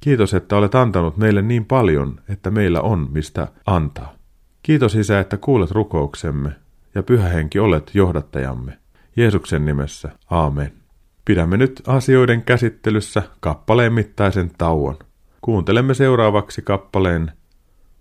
Kiitos, 0.00 0.34
että 0.34 0.56
olet 0.56 0.74
antanut 0.74 1.16
meille 1.16 1.42
niin 1.42 1.64
paljon, 1.64 2.20
että 2.28 2.50
meillä 2.50 2.80
on 2.80 3.08
mistä 3.12 3.48
antaa. 3.66 4.19
Kiitos 4.62 4.94
Isä, 4.94 5.20
että 5.20 5.36
kuulet 5.36 5.70
rukouksemme 5.70 6.52
ja 6.94 7.02
Pyhä 7.02 7.28
Henki 7.28 7.58
olet 7.58 7.90
johdattajamme. 7.94 8.78
Jeesuksen 9.16 9.64
nimessä, 9.64 10.08
aamen. 10.30 10.72
Pidämme 11.24 11.56
nyt 11.56 11.82
asioiden 11.86 12.42
käsittelyssä 12.42 13.22
kappaleen 13.40 13.92
mittaisen 13.92 14.50
tauon. 14.58 14.98
Kuuntelemme 15.40 15.94
seuraavaksi 15.94 16.62
kappaleen 16.62 17.32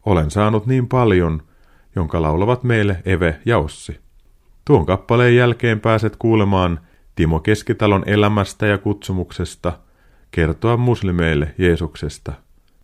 olen 0.06 0.32
saanut 0.32 0.66
niin 0.66 0.88
paljon, 0.88 1.42
jonka 1.96 2.22
laulavat 2.22 2.64
meille 2.64 3.02
Eve 3.06 3.40
ja 3.46 3.58
Ossi. 3.58 4.00
Tuon 4.66 4.86
kappaleen 4.86 5.36
jälkeen 5.36 5.80
pääset 5.80 6.16
kuulemaan 6.16 6.80
Timo 7.16 7.40
Keskitalon 7.40 8.04
elämästä 8.06 8.68
ja 8.68 8.78
kutsumuksesta, 8.78 9.80
kertoa 10.32 10.78
muslimeille 10.78 11.56
Jeesuksesta. 11.58 12.34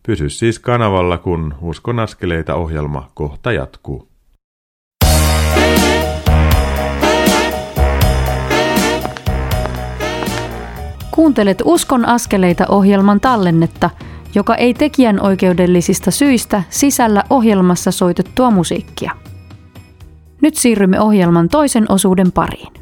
Pysy 0.05 0.29
siis 0.29 0.59
kanavalla, 0.59 1.17
kun 1.17 1.55
Uskon 1.61 1.99
askeleita 1.99 2.55
ohjelma 2.55 3.11
kohta 3.13 3.51
jatkuu. 3.51 4.07
Kuuntelet 11.11 11.61
Uskon 11.65 12.05
askeleita 12.05 12.65
ohjelman 12.67 13.19
tallennetta– 13.19 13.89
joka 14.35 14.55
ei 14.55 14.73
tekijän 14.73 15.21
oikeudellisista 15.21 16.11
syistä 16.11 16.63
sisällä 16.69 17.23
ohjelmassa 17.29 17.91
soitettua 17.91 18.51
musiikkia. 18.51 19.11
Nyt 20.41 20.55
siirrymme 20.55 21.01
ohjelman 21.01 21.49
toisen 21.49 21.85
osuuden 21.91 22.31
pariin. 22.31 22.73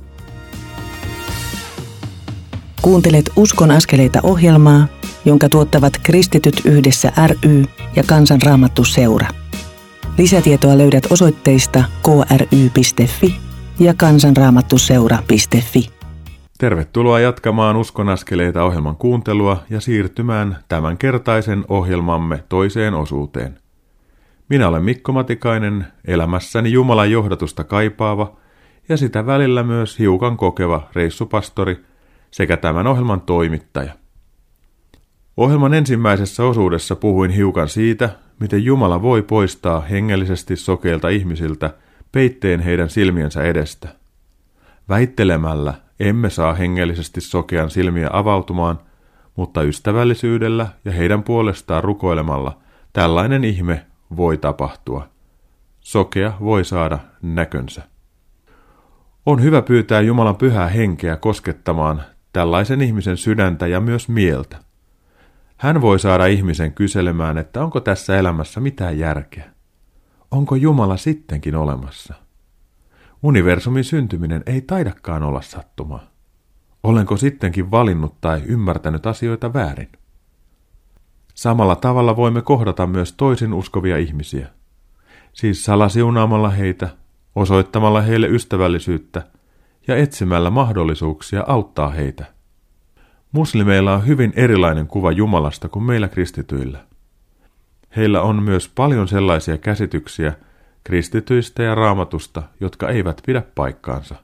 Kuuntelet 2.81 3.29
Uskon 3.35 3.71
askeleita 3.71 4.19
ohjelmaa, 4.23 4.87
jonka 5.25 5.49
tuottavat 5.49 5.93
Kristityt 6.03 6.61
yhdessä 6.65 7.11
ry 7.27 7.63
ja 7.95 8.03
Kansanraamattu 8.07 8.83
seura. 8.83 9.27
Lisätietoa 10.17 10.77
löydät 10.77 11.03
osoitteista 11.09 11.83
kry.fi 12.03 13.35
ja 13.79 13.93
kansanraamattuseura.fi. 13.93 15.89
Tervetuloa 16.57 17.19
jatkamaan 17.19 17.75
Uskon 17.75 18.09
askeleita 18.09 18.63
ohjelman 18.63 18.95
kuuntelua 18.95 19.63
ja 19.69 19.79
siirtymään 19.79 20.57
tämänkertaisen 20.67 21.65
ohjelmamme 21.67 22.43
toiseen 22.49 22.93
osuuteen. 22.93 23.59
Minä 24.49 24.67
olen 24.67 24.83
Mikko 24.83 25.11
Matikainen, 25.11 25.87
elämässäni 26.05 26.71
Jumalan 26.71 27.11
johdatusta 27.11 27.63
kaipaava 27.63 28.35
ja 28.89 28.97
sitä 28.97 29.25
välillä 29.25 29.63
myös 29.63 29.99
hiukan 29.99 30.37
kokeva 30.37 30.89
reissupastori 30.95 31.85
sekä 32.31 32.57
tämän 32.57 32.87
ohjelman 32.87 33.21
toimittaja. 33.21 34.02
Ohjelman 35.37 35.73
ensimmäisessä 35.73 36.43
osuudessa 36.43 36.95
puhuin 36.95 37.31
hiukan 37.31 37.69
siitä, 37.69 38.09
miten 38.39 38.63
Jumala 38.63 39.01
voi 39.01 39.21
poistaa 39.21 39.81
hengellisesti 39.81 40.55
sokeilta 40.55 41.09
ihmisiltä 41.09 41.73
peitteen 42.11 42.59
heidän 42.59 42.89
silmiensä 42.89 43.43
edestä. 43.43 43.89
Väittelemällä 44.89 45.73
emme 45.99 46.29
saa 46.29 46.53
hengellisesti 46.53 47.21
sokean 47.21 47.69
silmiä 47.69 48.09
avautumaan, 48.13 48.79
mutta 49.35 49.61
ystävällisyydellä 49.61 50.67
ja 50.85 50.91
heidän 50.91 51.23
puolestaan 51.23 51.83
rukoilemalla 51.83 52.57
tällainen 52.93 53.43
ihme 53.43 53.85
voi 54.17 54.37
tapahtua. 54.37 55.07
Sokea 55.79 56.33
voi 56.39 56.65
saada 56.65 56.99
näkönsä. 57.21 57.81
On 59.25 59.41
hyvä 59.41 59.61
pyytää 59.61 60.01
Jumalan 60.01 60.35
pyhää 60.35 60.67
henkeä 60.67 61.15
koskettamaan 61.15 62.01
tällaisen 62.33 62.81
ihmisen 62.81 63.17
sydäntä 63.17 63.67
ja 63.67 63.79
myös 63.79 64.09
mieltä. 64.09 64.72
Hän 65.57 65.81
voi 65.81 65.99
saada 65.99 66.25
ihmisen 66.25 66.73
kyselemään, 66.73 67.37
että 67.37 67.63
onko 67.63 67.79
tässä 67.79 68.17
elämässä 68.17 68.59
mitään 68.59 68.99
järkeä. 68.99 69.49
Onko 70.31 70.55
Jumala 70.55 70.97
sittenkin 70.97 71.55
olemassa? 71.55 72.13
Universumin 73.23 73.83
syntyminen 73.83 74.43
ei 74.45 74.61
taidakaan 74.61 75.23
olla 75.23 75.41
sattumaa. 75.41 76.07
Olenko 76.83 77.17
sittenkin 77.17 77.71
valinnut 77.71 78.21
tai 78.21 78.41
ymmärtänyt 78.45 79.05
asioita 79.05 79.53
väärin? 79.53 79.89
Samalla 81.33 81.75
tavalla 81.75 82.15
voimme 82.15 82.41
kohdata 82.41 82.87
myös 82.87 83.13
toisin 83.13 83.53
uskovia 83.53 83.97
ihmisiä. 83.97 84.47
Siis 85.33 85.65
salasiunaamalla 85.65 86.49
heitä, 86.49 86.89
osoittamalla 87.35 88.01
heille 88.01 88.27
ystävällisyyttä 88.27 89.23
ja 89.87 89.95
etsimällä 89.97 90.49
mahdollisuuksia 90.49 91.43
auttaa 91.47 91.89
heitä. 91.89 92.25
Muslimeilla 93.33 93.93
on 93.93 94.07
hyvin 94.07 94.33
erilainen 94.35 94.87
kuva 94.87 95.11
Jumalasta 95.11 95.69
kuin 95.69 95.83
meillä 95.83 96.07
kristityillä. 96.07 96.79
Heillä 97.95 98.21
on 98.21 98.43
myös 98.43 98.71
paljon 98.75 99.07
sellaisia 99.07 99.57
käsityksiä 99.57 100.33
kristityistä 100.83 101.63
ja 101.63 101.75
raamatusta, 101.75 102.43
jotka 102.59 102.89
eivät 102.89 103.21
pidä 103.25 103.43
paikkaansa. 103.55 104.15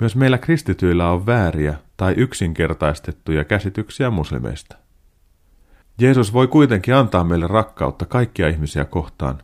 Myös 0.00 0.16
meillä 0.16 0.38
kristityillä 0.38 1.10
on 1.10 1.26
vääriä 1.26 1.74
tai 1.96 2.14
yksinkertaistettuja 2.16 3.44
käsityksiä 3.44 4.10
muslimeista. 4.10 4.76
Jeesus 6.00 6.32
voi 6.32 6.46
kuitenkin 6.46 6.94
antaa 6.94 7.24
meille 7.24 7.46
rakkautta 7.46 8.06
kaikkia 8.06 8.48
ihmisiä 8.48 8.84
kohtaan 8.84 9.38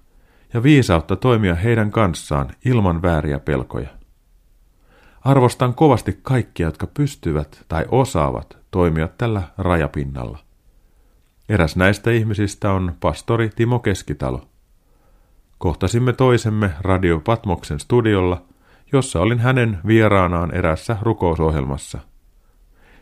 ja 0.54 0.62
viisautta 0.62 1.16
toimia 1.16 1.54
heidän 1.54 1.90
kanssaan 1.90 2.50
ilman 2.64 3.02
vääriä 3.02 3.38
pelkoja. 3.38 3.88
Arvostan 5.25 5.75
kovasti 5.75 6.19
kaikkia, 6.23 6.66
jotka 6.66 6.87
pystyvät 6.87 7.64
tai 7.69 7.85
osaavat 7.90 8.59
toimia 8.71 9.09
tällä 9.09 9.43
rajapinnalla. 9.59 10.38
Eräs 11.49 11.76
näistä 11.76 12.11
ihmisistä 12.11 12.73
on 12.73 12.97
pastori 13.00 13.50
Timo 13.57 13.78
Keskitalo. 13.78 14.47
Kohtasimme 15.59 16.12
toisemme 16.12 16.71
Radio 16.81 17.21
Patmoksen 17.21 17.81
studiolla, 17.81 18.43
jossa 18.93 19.21
olin 19.21 19.38
hänen 19.38 19.78
vieraanaan 19.87 20.54
erässä 20.54 20.97
rukousohjelmassa. 21.02 21.99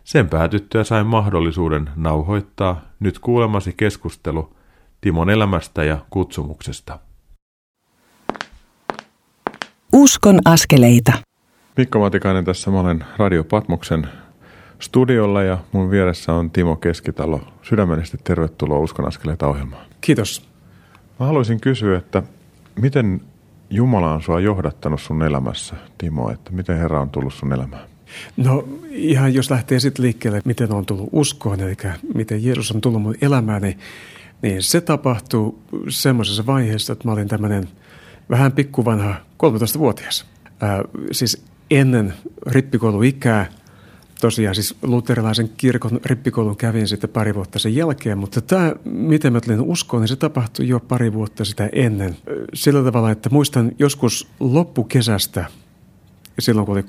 Sen 0.05 0.29
päätyttyä 0.29 0.85
sain 0.85 1.07
mahdollisuuden 1.07 1.91
nauhoittaa 1.97 2.81
nyt 3.01 3.19
kuulemasi 3.19 3.75
keskustelu 3.77 4.57
Timon 5.01 5.31
elämästä 5.31 5.85
ja 5.85 5.99
kutsumuksesta. 6.11 6.99
Uskon 9.93 10.39
askeleita. 10.45 11.32
Mikko 11.77 11.99
Matikainen 11.99 12.45
tässä, 12.45 12.71
mä 12.71 12.81
olen 12.81 13.05
Radio 13.17 13.45
Patmoksen 13.45 14.07
studiolla 14.79 15.43
ja 15.43 15.59
mun 15.73 15.91
vieressä 15.91 16.33
on 16.33 16.51
Timo 16.51 16.77
Keskitalo. 16.77 17.41
Sydämellisesti 17.63 18.19
tervetuloa 18.25 18.79
Uskon 18.79 19.09
askeleita 19.09 19.49
ohjelmaan. 19.49 19.87
Kiitos. 20.01 20.49
Mä 21.21 21.27
haluaisin 21.27 21.61
kysyä, 21.61 21.99
että 21.99 22.23
miten 22.81 23.21
Jumala 23.71 24.13
on 24.13 24.23
sua 24.23 24.41
johdattanut 24.41 25.01
sun 25.01 25.23
elämässä, 25.23 25.77
Timo, 25.99 26.31
että 26.31 26.51
miten 26.53 26.79
Herra 26.79 27.01
on 27.01 27.11
tullut 27.11 27.35
sun 27.35 27.53
elämään? 27.53 27.83
No 28.37 28.69
ihan 28.91 29.35
jos 29.35 29.51
lähtee 29.51 29.81
sitten 29.81 30.05
liikkeelle, 30.05 30.43
miten 30.45 30.73
on 30.73 30.87
tullut 30.87 31.09
uskoon, 31.13 31.61
eli 31.61 31.77
miten 32.15 32.45
Jeesus 32.45 32.73
on 32.73 32.81
tullut 32.81 33.03
mun 33.03 33.15
elämään, 33.21 33.63
niin, 33.63 33.79
niin 34.43 34.63
se 34.63 34.81
tapahtuu 34.81 35.63
semmoisessa 35.89 36.47
vaiheessa, 36.47 36.93
että 36.93 37.09
mä 37.09 37.13
olin 37.13 37.29
tämmöinen 37.29 37.69
vähän 38.31 38.53
pikkuvanha 38.53 39.15
13-vuotias. 39.47 40.27
Ää, 40.61 40.83
siis 41.13 41.52
ennen 41.77 42.15
rippikouluikää– 42.47 43.47
tosiaan 44.23 44.55
siis 44.55 44.75
luterilaisen 44.83 45.51
kirkon 45.57 46.01
rippikoulun 46.05 46.57
kävin 46.57 46.89
sitten 46.89 47.11
pari 47.11 47.35
vuotta 47.35 47.59
sen 47.59 47.75
jälkeen, 47.75 48.19
mutta 48.19 48.41
tämä, 48.41 48.73
miten 48.85 49.33
mä 49.33 49.41
tulin 49.41 49.61
uskoon, 49.61 50.01
niin 50.01 50.09
se 50.09 50.17
tapahtui 50.17 50.69
jo 50.69 50.81
pari 50.81 51.13
vuotta 51.13 51.45
sitä 51.45 51.69
ennen. 51.73 52.17
Sillä 52.55 52.83
tavalla, 52.83 53.11
että 53.11 53.31
muistan 53.31 53.73
joskus 53.79 54.29
loppukesästä, 54.41 55.45
silloin 56.39 56.67
kun 56.67 56.73
olin 56.73 56.85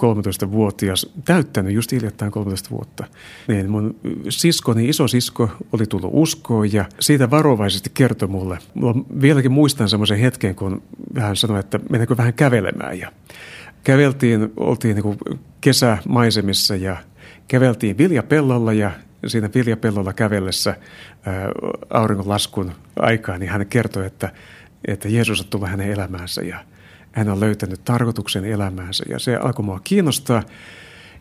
13-vuotias, 0.46 1.14
täyttänyt 1.26 1.74
just 1.74 1.92
hiljattain 1.92 2.32
13 2.32 2.70
vuotta, 2.70 3.06
niin 3.48 3.70
mun 3.70 3.96
siskoni, 4.30 4.90
iso 4.90 5.08
sisko, 5.08 5.50
oli 5.72 5.86
tullut 5.86 6.12
uskoon 6.14 6.74
ja 6.74 6.86
siitä 7.00 7.30
varovaisesti 7.30 7.92
kertoi 7.94 8.28
mulle. 8.28 8.60
Mulla 8.74 8.96
vieläkin 9.22 9.52
muistan 9.52 9.90
semmoisen 9.90 10.20
hetken, 10.20 10.56
kun 10.56 10.84
hän 11.20 11.36
sanoi, 11.36 11.60
että 11.60 11.80
mennäänkö 11.90 12.18
vähän 12.18 12.34
kävelemään 12.34 13.00
ja 13.00 13.12
käveltiin, 13.84 14.54
oltiin 14.58 14.96
niin 14.96 15.40
kesämaisemissa 15.62 16.76
ja 16.76 16.98
käveltiin 17.48 17.98
viljapellolla 17.98 18.74
ja 18.74 18.92
siinä 19.28 19.50
viljapellolla 19.56 20.14
kävellessä 20.14 20.76
auringonlaskun 21.90 22.72
aikaa, 23.00 23.38
niin 23.38 23.52
hän 23.52 23.66
kertoi, 23.66 24.06
että, 24.06 24.32
että 24.88 25.10
Jeesus 25.10 25.42
on 25.42 25.48
tullut 25.50 25.70
hänen 25.70 25.92
elämäänsä 25.92 26.42
ja 26.42 26.66
hän 27.12 27.30
on 27.30 27.40
löytänyt 27.40 27.86
tarkoituksen 27.86 28.46
elämäänsä 28.46 29.04
ja 29.10 29.20
se 29.20 29.36
alkoi 29.36 29.66
mua 29.66 29.82
kiinnostaa. 29.84 30.44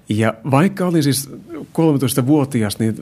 Ja 0.09 0.35
vaikka 0.51 0.87
olin 0.87 1.03
siis 1.03 1.31
13-vuotias, 1.59 2.79
niin 2.79 2.95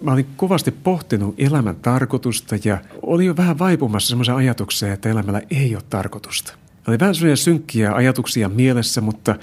mä 0.00 0.12
olin 0.12 0.26
kovasti 0.36 0.70
pohtinut 0.70 1.34
elämän 1.38 1.76
tarkoitusta 1.76 2.56
ja 2.64 2.78
olin 3.02 3.26
jo 3.26 3.36
vähän 3.36 3.58
vaipumassa 3.58 4.08
semmoisen 4.08 4.34
ajatukseen, 4.34 4.92
että 4.92 5.08
elämällä 5.08 5.42
ei 5.50 5.74
ole 5.74 5.82
tarkoitusta. 5.90 6.54
Oli 6.88 6.98
vähän 7.00 7.14
sellaisia 7.14 7.44
synkkiä 7.44 7.92
ajatuksia 7.92 8.48
mielessä, 8.48 9.00
mutta 9.00 9.36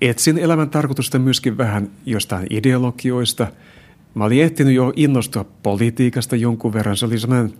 etsin 0.00 0.38
elämän 0.38 0.70
tarkoitusta 0.70 1.18
myöskin 1.18 1.58
vähän 1.58 1.90
jostain 2.06 2.46
ideologioista. 2.50 3.46
Mä 4.14 4.24
olin 4.24 4.42
ehtinyt 4.42 4.74
jo 4.74 4.92
innostua 4.96 5.44
politiikasta 5.62 6.36
jonkun 6.36 6.72
verran. 6.72 6.96
Se 6.96 7.06
oli 7.06 7.18
semmoinen 7.18 7.52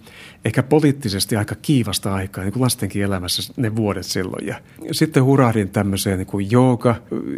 ehkä 0.44 0.62
poliittisesti 0.62 1.36
aika 1.36 1.54
kiivasta 1.54 2.14
aikaa, 2.14 2.44
niin 2.44 2.52
kuin 2.52 2.62
lastenkin 2.62 3.02
elämässä 3.02 3.52
ne 3.56 3.76
vuodet 3.76 4.06
silloin. 4.06 4.46
Ja 4.46 4.60
sitten 4.92 5.24
hurahdin 5.24 5.68
tämmöiseen 5.68 6.18
niin 6.18 6.26
kuin 6.26 6.50
jooga, 6.50 6.94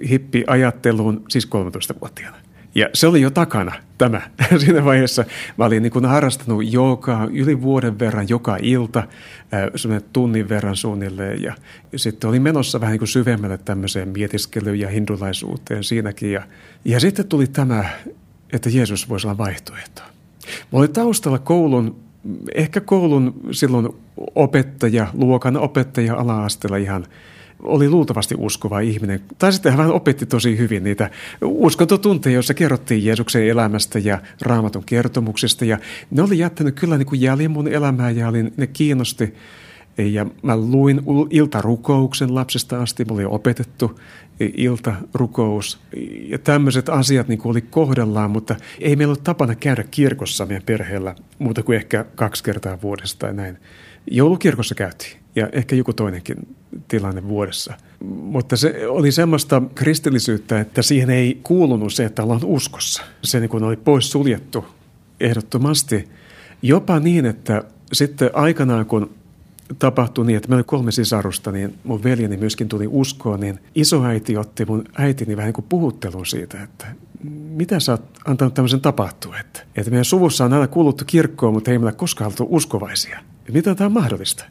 hippi-ajatteluun, 0.09 1.25
siis 1.29 1.49
13-vuotiaana. 1.49 2.37
Ja 2.75 2.89
se 2.95 3.07
oli 3.07 3.21
jo 3.21 3.31
takana 3.31 3.73
tämä. 3.99 4.21
Siinä 4.59 4.85
vaiheessa 4.85 5.25
mä 5.57 5.65
olin 5.65 5.83
niin 5.83 6.07
harrastanut 6.07 6.73
joogaa 6.73 7.29
yli 7.33 7.63
vuoden 7.63 7.99
verran 7.99 8.29
joka 8.29 8.57
ilta, 8.63 9.03
semmoinen 9.77 10.09
tunnin 10.13 10.49
verran 10.49 10.77
suunnilleen. 10.77 11.43
Ja 11.43 11.55
sitten 11.97 12.31
olin 12.31 12.43
menossa 12.43 12.81
vähän 12.81 12.93
niin 12.93 12.99
kuin 13.01 13.09
syvemmälle 13.09 13.59
tämmöiseen 13.59 14.09
mietiskelyyn 14.09 14.81
ja 14.81 14.89
hindulaisuuteen 14.89 15.85
siinäkin. 15.85 16.33
Ja, 16.33 16.43
ja 16.85 17.01
sitten 17.01 17.27
tuli 17.27 17.47
tämä, 17.47 17.85
että 18.53 18.71
Jeesus 18.71 19.09
voisi 19.09 19.27
olla 19.27 19.39
vaihtoehto. 19.39 20.03
Mä 20.73 20.79
olin 20.79 20.93
taustalla 20.93 21.39
koulun, 21.39 21.97
ehkä 22.55 22.81
koulun 22.81 23.35
silloin 23.51 23.89
opettaja, 24.35 25.07
luokan 25.15 25.57
opettaja 25.57 26.15
ala-asteella 26.15 26.77
ihan– 26.77 27.07
oli 27.63 27.89
luultavasti 27.89 28.35
uskova 28.39 28.81
ihminen. 28.81 29.21
Tai 29.39 29.53
sitten 29.53 29.73
hän 29.73 29.91
opetti 29.91 30.27
tosi 30.27 30.59
hyvin 30.59 30.85
niitä 30.85 31.11
uskontotunteja, 31.41 32.35
joissa 32.35 32.55
kerrottiin 32.55 33.05
Jeesuksen 33.05 33.49
elämästä 33.49 33.99
ja 33.99 34.19
raamatun 34.41 34.85
kertomuksesta. 34.85 35.65
Ja 35.65 35.79
ne 36.11 36.23
oli 36.23 36.39
jättänyt 36.39 36.81
kyllä 36.81 36.99
niin 36.99 37.07
kuin 37.07 37.21
jäljen 37.21 37.51
mun 37.51 37.69
elämään 37.69 38.17
ja 38.17 38.29
olin, 38.29 38.53
ne 38.57 38.67
kiinnosti. 38.67 39.35
Ja 39.99 40.27
mä 40.43 40.57
luin 40.57 41.01
iltarukouksen 41.31 42.35
lapsesta 42.35 42.83
asti, 42.83 43.05
mulla 43.05 43.21
oli 43.21 43.35
opetettu 43.35 44.01
iltarukous. 44.41 45.81
Ja 46.29 46.39
tämmöiset 46.39 46.89
asiat 46.89 47.29
niin 47.29 47.41
oli 47.45 47.61
kohdellaan, 47.61 48.31
mutta 48.31 48.57
ei 48.81 48.97
meillä 48.97 49.13
ole 49.13 49.19
tapana 49.25 49.55
käydä 49.55 49.85
kirkossa 49.91 50.47
meidän 50.47 50.63
perheellä 50.67 51.15
muuta 51.39 51.63
kuin 51.63 51.77
ehkä 51.77 52.05
kaksi 52.15 52.45
kertaa 52.45 52.83
vuodesta 52.83 53.19
tai 53.19 53.35
näin. 53.35 53.59
Joulukirkossa 54.11 54.75
käytiin 54.75 55.22
ja 55.37 55.49
ehkä 55.53 55.77
joku 55.77 55.93
toinenkin 55.93 56.37
tilanne 56.89 57.29
vuodessa. 57.29 57.75
Mutta 58.05 58.57
se 58.57 58.89
oli 58.89 59.13
semmoista 59.13 59.63
kristillisyyttä, 59.75 60.61
että 60.61 60.83
siihen 60.83 61.11
ei 61.11 61.41
kuulunut 61.43 61.93
se, 61.93 62.05
että 62.05 62.23
ollaan 62.23 62.45
uskossa. 62.45 63.03
Se 63.23 63.41
niin 63.41 63.51
kuin 63.51 63.65
oli 63.65 63.77
pois 63.77 64.11
suljettu 64.11 64.65
ehdottomasti. 65.21 66.09
Jopa 66.63 67.01
niin, 67.01 67.27
että 67.27 67.65
sitten 67.93 68.31
aikanaan 68.33 68.87
kun 68.87 69.11
tapahtui 69.79 70.27
niin, 70.27 70.37
että 70.37 70.49
meillä 70.49 70.59
oli 70.59 70.65
kolme 70.65 70.93
sisarusta, 70.93 71.53
niin 71.53 71.75
mun 71.85 72.03
veljeni 72.03 72.37
myöskin 72.37 72.69
tuli 72.69 72.87
uskoon, 72.91 73.41
niin 73.41 73.59
isoäiti 73.75 74.37
otti 74.37 74.65
mun 74.65 74.85
äitini 74.99 75.37
vähän 75.37 75.49
niin 75.49 75.55
kuin 75.55 75.67
puhuttelun 75.69 76.27
siitä, 76.27 76.63
että 76.63 76.87
mitä 77.31 77.81
sä 77.81 77.93
oot 77.93 78.03
antanut 78.25 78.55
tämmöisen 78.55 78.81
tapahtua, 78.81 79.39
että, 79.39 79.61
että 79.77 79.91
meidän 79.91 80.05
suvussa 80.05 80.45
on 80.45 80.53
aina 80.53 80.67
kuuluttu 80.69 81.05
kirkkoon, 81.07 81.53
mutta 81.53 81.71
ei 81.71 81.79
meillä 81.79 81.93
koskaan 81.93 82.31
oltu 82.31 82.47
uskovaisia. 82.51 83.21
Mitä 83.53 83.75
tämä 83.75 83.87
on 83.87 83.93
mahdollista? 83.93 84.45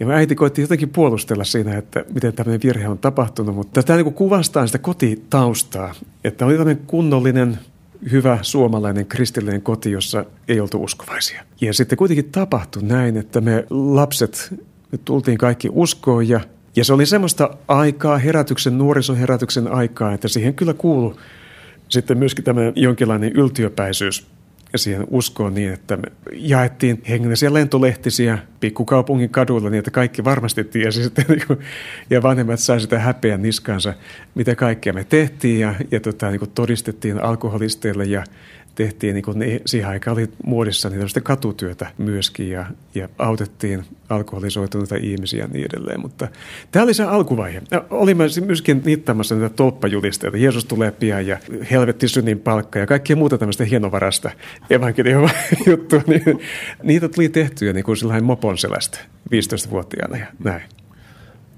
Ja 0.00 0.08
äiti 0.08 0.34
koitti 0.34 0.60
jotenkin 0.60 0.88
puolustella 0.88 1.44
siinä, 1.44 1.78
että 1.78 2.04
miten 2.14 2.32
tämmöinen 2.32 2.60
virhe 2.64 2.88
on 2.88 2.98
tapahtunut, 2.98 3.54
mutta 3.54 3.82
tämä 3.82 4.02
niin 4.02 4.14
kuvastaa 4.14 4.66
sitä 4.66 4.78
kotitaustaa, 4.78 5.94
että 6.24 6.46
oli 6.46 6.56
tämmöinen 6.56 6.84
kunnollinen, 6.86 7.58
hyvä 8.12 8.38
suomalainen 8.42 9.06
kristillinen 9.06 9.62
koti, 9.62 9.90
jossa 9.90 10.24
ei 10.48 10.60
oltu 10.60 10.84
uskovaisia. 10.84 11.44
Ja 11.60 11.74
sitten 11.74 11.98
kuitenkin 11.98 12.32
tapahtui 12.32 12.82
näin, 12.82 13.16
että 13.16 13.40
me 13.40 13.66
lapset 13.70 14.54
me 14.92 14.98
tultiin 15.04 15.38
kaikki 15.38 15.68
uskoon 15.72 16.28
ja, 16.28 16.40
ja 16.76 16.84
se 16.84 16.92
oli 16.92 17.06
semmoista 17.06 17.50
aikaa, 17.68 18.18
herätyksen, 18.18 18.78
nuorisoherätyksen 18.78 19.68
aikaa, 19.68 20.12
että 20.12 20.28
siihen 20.28 20.54
kyllä 20.54 20.74
kuului 20.74 21.14
sitten 21.88 22.18
myöskin 22.18 22.44
tämmöinen 22.44 22.72
jonkinlainen 22.76 23.32
yltiöpäisyys 23.32 24.26
siihen 24.78 25.06
uskoon 25.10 25.54
niin, 25.54 25.72
että 25.72 25.96
me 25.96 26.02
jaettiin 26.32 27.02
hengellisiä 27.08 27.54
lentolehtisiä 27.54 28.38
pikkukaupungin 28.60 29.30
kaduilla 29.30 29.70
niin, 29.70 29.78
että 29.78 29.90
kaikki 29.90 30.24
varmasti 30.24 30.64
tiesi 30.64 31.02
sitten, 31.02 31.24
niin 31.28 31.58
ja 32.10 32.22
vanhemmat 32.22 32.60
sai 32.60 32.80
sitä 32.80 32.98
häpeän 32.98 33.42
niskansa, 33.42 33.94
mitä 34.34 34.54
kaikkea 34.54 34.92
me 34.92 35.04
tehtiin 35.04 35.60
ja, 35.60 35.74
ja 35.90 36.00
tota, 36.00 36.30
niin 36.30 36.50
todistettiin 36.54 37.22
alkoholisteille 37.22 38.04
ja 38.04 38.24
tehtiin, 38.74 39.14
niin 39.14 39.24
kuin, 39.24 39.38
siihen 39.66 39.88
aikaan 39.90 40.16
oli 40.16 40.28
muodissa 40.46 40.90
niin 40.90 41.08
katutyötä 41.22 41.86
myöskin 41.98 42.50
ja, 42.50 42.66
ja 42.94 43.08
autettiin 43.18 43.84
alkoholisoituneita 44.08 44.96
ihmisiä 44.96 45.44
ja 45.44 45.48
niin 45.48 45.66
edelleen. 45.72 46.00
Mutta 46.00 46.28
tämä 46.70 46.82
oli 46.82 46.94
se 46.94 47.02
alkuvaihe. 47.02 47.62
Olimme 47.90 48.24
myöskin 48.46 48.82
niittämässä 48.84 49.34
näitä 49.34 49.56
tolppajulisteita. 49.56 50.36
Jeesus 50.36 50.64
tulee 50.64 50.90
pian 50.90 51.26
ja 51.26 51.38
helvetti 51.70 52.08
synnin 52.08 52.40
palkka 52.40 52.78
ja 52.78 52.86
kaikkia 52.86 53.16
muuta 53.16 53.38
tämmöistä 53.38 53.64
hienovarasta 53.64 54.30
evankelium 54.70 55.28
juttua. 55.70 56.00
Niin, 56.06 56.40
niitä 56.82 57.08
tuli 57.08 57.28
tehtyä 57.28 57.72
niin 57.72 57.84
kuin 57.84 58.24
mopon 58.24 58.58
selästä 58.58 58.98
15-vuotiaana 59.30 60.16
ja 60.16 60.26
näin. 60.44 60.62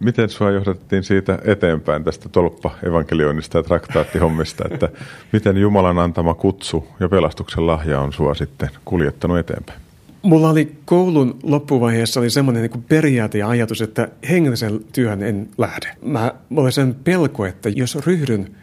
Miten 0.01 0.29
sua 0.29 0.51
johdattiin 0.51 1.05
siitä 1.05 1.39
eteenpäin 1.45 2.05
tästä 2.05 2.29
tolppa-evankelioinnista 2.29 3.59
ja 3.59 3.63
traktaattihommista, 3.63 4.65
että 4.73 4.89
miten 5.33 5.57
Jumalan 5.57 5.99
antama 5.99 6.35
kutsu 6.35 6.89
ja 7.01 7.09
pelastuksen 7.09 7.67
lahja 7.67 8.01
on 8.01 8.13
sua 8.13 8.35
sitten 8.35 8.71
kuljettanut 8.85 9.39
eteenpäin? 9.39 9.81
Mulla 10.23 10.51
oli 10.51 10.73
koulun 10.85 11.39
loppuvaiheessa 11.43 12.21
oli 12.21 12.31
semmoinen 12.31 12.63
niin 12.63 12.85
periaate 12.89 13.39
ja 13.39 13.49
ajatus, 13.49 13.83
että 13.83 14.09
hengellisen 14.31 14.81
työhön 14.93 15.23
en 15.23 15.49
lähde. 15.59 15.97
Mä, 16.03 16.33
mulla 16.49 16.63
oli 16.63 16.73
sen 16.73 16.95
pelko, 17.05 17.47
että 17.47 17.69
jos 17.69 18.07
ryhdyn 18.07 18.57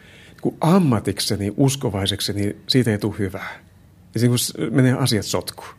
niin 0.44 0.56
ammatikseni 0.60 1.54
uskovaiseksi, 1.56 2.32
niin 2.32 2.56
siitä 2.66 2.90
ei 2.90 2.98
tule 2.98 3.14
hyvää. 3.18 3.50
Ja 4.14 4.20
niin 4.20 4.74
menee 4.74 4.92
asiat 4.92 5.24
sotkuun. 5.24 5.74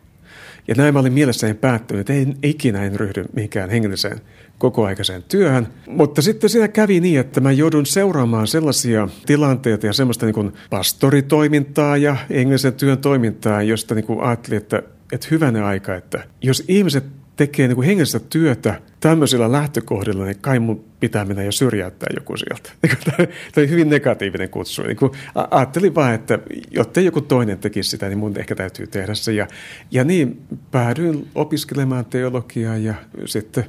Ja 0.67 0.75
näin 0.75 0.93
mä 0.93 0.99
olin 0.99 1.13
mielessäni 1.13 1.53
päättänyt, 1.53 1.99
että 1.99 2.13
en 2.13 2.37
ikinä 2.43 2.83
en 2.83 2.95
ryhdy 2.95 3.25
mihinkään 3.33 3.69
hengelliseen 3.69 4.21
kokoaikaiseen 4.57 5.23
työhön. 5.23 5.67
Mutta 5.87 6.21
sitten 6.21 6.49
siinä 6.49 6.67
kävi 6.67 6.99
niin, 6.99 7.19
että 7.19 7.41
mä 7.41 7.51
joudun 7.51 7.85
seuraamaan 7.85 8.47
sellaisia 8.47 9.07
tilanteita 9.25 9.85
ja 9.85 9.93
semmoista 9.93 10.25
niin 10.25 10.33
kuin 10.33 10.53
pastoritoimintaa 10.69 11.97
ja 11.97 12.17
hengellisen 12.29 12.73
työn 12.73 12.97
toimintaa, 12.97 13.61
josta 13.61 13.95
niin 13.95 14.05
kuin 14.05 14.19
ajattelin, 14.19 14.57
että, 14.57 14.83
että 15.11 15.27
hyvänä 15.31 15.65
aika, 15.65 15.95
että 15.95 16.23
jos 16.41 16.63
ihmiset 16.67 17.03
tekee 17.35 17.67
niin 17.67 17.75
kuin 17.75 17.87
hengellistä 17.87 18.19
työtä 18.19 18.81
tämmöisillä 18.99 19.51
lähtökohdilla, 19.51 20.25
niin 20.25 20.39
kai 20.41 20.59
mun 20.59 20.85
pitää 20.99 21.25
mennä 21.25 21.43
ja 21.43 21.51
syrjäyttää 21.51 22.09
joku 22.15 22.37
sieltä. 22.37 22.71
Tämä 23.05 23.27
oli 23.57 23.69
hyvin 23.69 23.89
negatiivinen 23.89 24.49
kutsu. 24.49 24.83
Niin 24.83 24.97
kuin 24.97 25.11
ajattelin 25.51 25.95
vaan, 25.95 26.13
että 26.13 26.39
jotta 26.71 27.01
joku 27.01 27.21
toinen 27.21 27.57
tekisi 27.57 27.89
sitä, 27.89 28.07
niin 28.07 28.17
mun 28.17 28.37
ehkä 28.39 28.55
täytyy 28.55 28.87
tehdä 28.87 29.13
se. 29.13 29.33
Ja, 29.33 29.47
ja 29.91 30.03
niin 30.03 30.41
päädyin 30.71 31.27
opiskelemaan 31.35 32.05
teologiaa 32.05 32.77
ja 32.77 32.93
sitten 33.25 33.65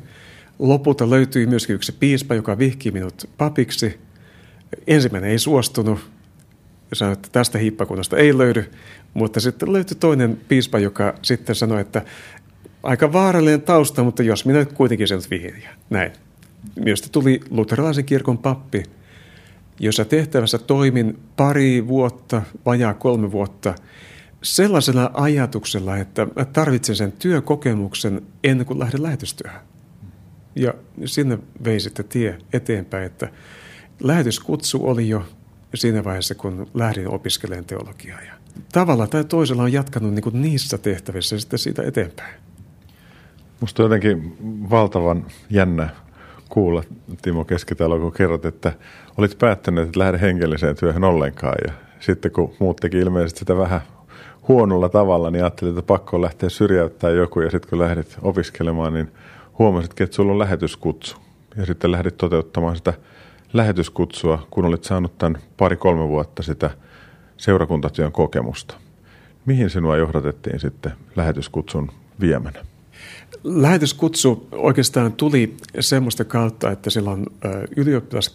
lopulta 0.58 1.10
löytyi 1.10 1.46
myöskin 1.46 1.74
yksi 1.74 1.92
piispa, 1.92 2.34
joka 2.34 2.58
vihki 2.58 2.90
minut 2.90 3.30
papiksi. 3.38 4.00
Ensimmäinen 4.86 5.30
ei 5.30 5.38
suostunut 5.38 6.10
sanoi, 6.92 7.12
että 7.12 7.28
tästä 7.32 7.58
hiippakunnasta 7.58 8.16
ei 8.16 8.38
löydy, 8.38 8.70
mutta 9.14 9.40
sitten 9.40 9.72
löytyi 9.72 9.96
toinen 10.00 10.40
piispa, 10.48 10.78
joka 10.78 11.14
sitten 11.22 11.54
sanoi, 11.54 11.80
että 11.80 12.02
aika 12.82 13.12
vaarallinen 13.12 13.62
tausta, 13.62 14.04
mutta 14.04 14.22
jos 14.22 14.44
minä 14.44 14.58
nyt 14.58 14.72
kuitenkin 14.72 15.08
sen 15.08 15.20
vihin. 15.30 15.62
Ja 15.62 15.70
näin. 15.90 16.12
Minusta 16.84 17.08
tuli 17.08 17.40
luterilaisen 17.50 18.04
kirkon 18.04 18.38
pappi, 18.38 18.82
jossa 19.80 20.04
tehtävässä 20.04 20.58
toimin 20.58 21.18
pari 21.36 21.86
vuotta, 21.86 22.42
vajaa 22.66 22.94
kolme 22.94 23.32
vuotta, 23.32 23.74
sellaisella 24.42 25.10
ajatuksella, 25.14 25.96
että 25.96 26.26
tarvitsen 26.52 26.96
sen 26.96 27.12
työkokemuksen 27.12 28.22
ennen 28.44 28.66
kuin 28.66 28.78
lähden 28.78 29.02
lähetystyöhön. 29.02 29.60
Ja 30.56 30.74
sinne 31.04 31.38
vei 31.64 31.80
sitten 31.80 32.04
tie 32.08 32.38
eteenpäin, 32.52 33.04
että 33.04 33.28
lähetyskutsu 34.00 34.88
oli 34.88 35.08
jo 35.08 35.22
siinä 35.74 36.04
vaiheessa, 36.04 36.34
kun 36.34 36.66
lähdin 36.74 37.08
opiskelemaan 37.08 37.64
teologiaa. 37.64 38.22
Ja 38.22 38.32
tavalla 38.72 39.06
tai 39.06 39.24
toisella 39.24 39.62
on 39.62 39.72
jatkanut 39.72 40.14
niin 40.14 40.22
kuin 40.22 40.42
niissä 40.42 40.78
tehtävissä 40.78 41.38
sitten 41.38 41.58
siitä 41.58 41.82
eteenpäin. 41.82 42.34
Musta 43.60 43.82
on 43.82 43.84
jotenkin 43.84 44.36
valtavan 44.70 45.26
jännä 45.50 45.88
kuulla, 46.48 46.82
Timo 47.22 47.44
Keskitalo, 47.44 47.98
kun 47.98 48.12
kerrot, 48.12 48.44
että 48.44 48.72
olit 49.16 49.38
päättänyt, 49.38 49.86
että 49.86 50.00
lähde 50.00 50.20
hengelliseen 50.20 50.76
työhön 50.76 51.04
ollenkaan. 51.04 51.56
Ja 51.66 51.72
sitten 52.00 52.30
kun 52.30 52.54
muut 52.58 52.76
teki 52.76 52.98
ilmeisesti 52.98 53.38
sitä 53.38 53.56
vähän 53.56 53.80
huonolla 54.48 54.88
tavalla, 54.88 55.30
niin 55.30 55.44
ajattelin, 55.44 55.78
että 55.78 55.86
pakko 55.86 56.22
lähteä 56.22 56.48
syrjäyttää 56.48 57.10
joku. 57.10 57.40
Ja 57.40 57.50
sitten 57.50 57.70
kun 57.70 57.78
lähdit 57.78 58.16
opiskelemaan, 58.22 58.94
niin 58.94 59.08
huomasitkin, 59.58 60.04
että 60.04 60.16
sulla 60.16 60.32
on 60.32 60.38
lähetyskutsu. 60.38 61.16
Ja 61.56 61.66
sitten 61.66 61.92
lähdit 61.92 62.16
toteuttamaan 62.16 62.76
sitä 62.76 62.92
lähetyskutsua, 63.52 64.46
kun 64.50 64.64
olit 64.64 64.84
saanut 64.84 65.18
tämän 65.18 65.42
pari-kolme 65.56 66.08
vuotta 66.08 66.42
sitä 66.42 66.70
seurakuntatyön 67.36 68.12
kokemusta. 68.12 68.74
Mihin 69.46 69.70
sinua 69.70 69.96
johdatettiin 69.96 70.60
sitten 70.60 70.92
lähetyskutsun 71.16 71.90
viemänä? 72.20 72.65
Lähetyskutsu 73.48 74.48
oikeastaan 74.52 75.12
tuli 75.12 75.56
semmoista 75.80 76.24
kautta, 76.24 76.70
että 76.70 76.90
silloin 76.90 77.26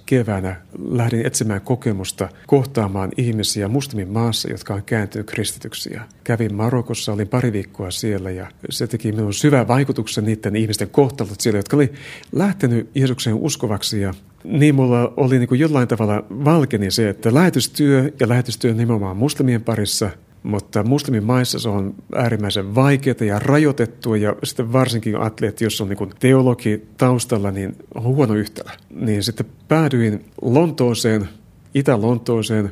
keväänä 0.06 0.62
lähdin 0.89 1.26
etsimään 1.26 1.62
kokemusta 1.62 2.30
kohtaamaan 2.47 3.12
ihmisiä 3.17 3.67
muslimin 3.67 4.10
maassa, 4.10 4.52
jotka 4.52 4.74
on 4.74 4.84
kääntynyt 4.84 5.28
kristityksi. 5.28 5.89
Kävin 6.24 6.56
Marokossa, 6.56 7.13
olin 7.13 7.28
pari 7.28 7.54
viikkoa 7.54 7.91
siellä 7.91 8.32
ja 8.32 8.47
se 8.69 8.88
teki 8.88 9.12
minun 9.12 9.34
syvän 9.34 9.67
vaikutuksen 9.67 10.26
niiden 10.26 10.56
ihmisten 10.56 10.89
kohtalot 10.89 11.41
siellä, 11.41 11.60
jotka 11.60 11.78
oli 11.78 11.93
lähtenyt 12.32 12.89
Jeesuksen 12.95 13.34
uskovaksi 13.34 14.02
ja 14.02 14.13
niin 14.43 14.76
mulla 14.76 15.13
oli 15.17 15.39
niin 15.39 15.50
kuin 15.50 15.60
jollain 15.60 15.88
tavalla 15.88 16.24
valkeni 16.30 16.91
se, 16.91 17.10
että 17.10 17.34
lähetystyö 17.34 18.12
ja 18.19 18.30
lähetystyö 18.30 18.74
nimenomaan 18.74 19.17
muslimien 19.17 19.63
parissa– 19.63 20.10
mutta 20.43 20.84
muslimimaissa 20.84 21.60
se 21.60 21.69
on 21.69 21.95
äärimmäisen 22.15 22.75
vaikeaa 22.75 23.15
ja 23.25 23.39
rajoitettua 23.39 24.17
ja 24.17 24.36
sitten 24.43 24.73
varsinkin 24.73 25.15
että 25.47 25.63
jos 25.63 25.82
on 25.82 25.89
niin 25.89 26.10
teologi 26.19 26.88
taustalla, 26.97 27.51
niin 27.51 27.75
on 27.95 28.04
huono 28.04 28.34
yhtälö. 28.34 28.69
Niin 28.89 29.23
sitten 29.23 29.45
päädyin 29.67 30.25
Lontooseen, 30.41 31.30
Itä-Lontooseen, 31.73 32.71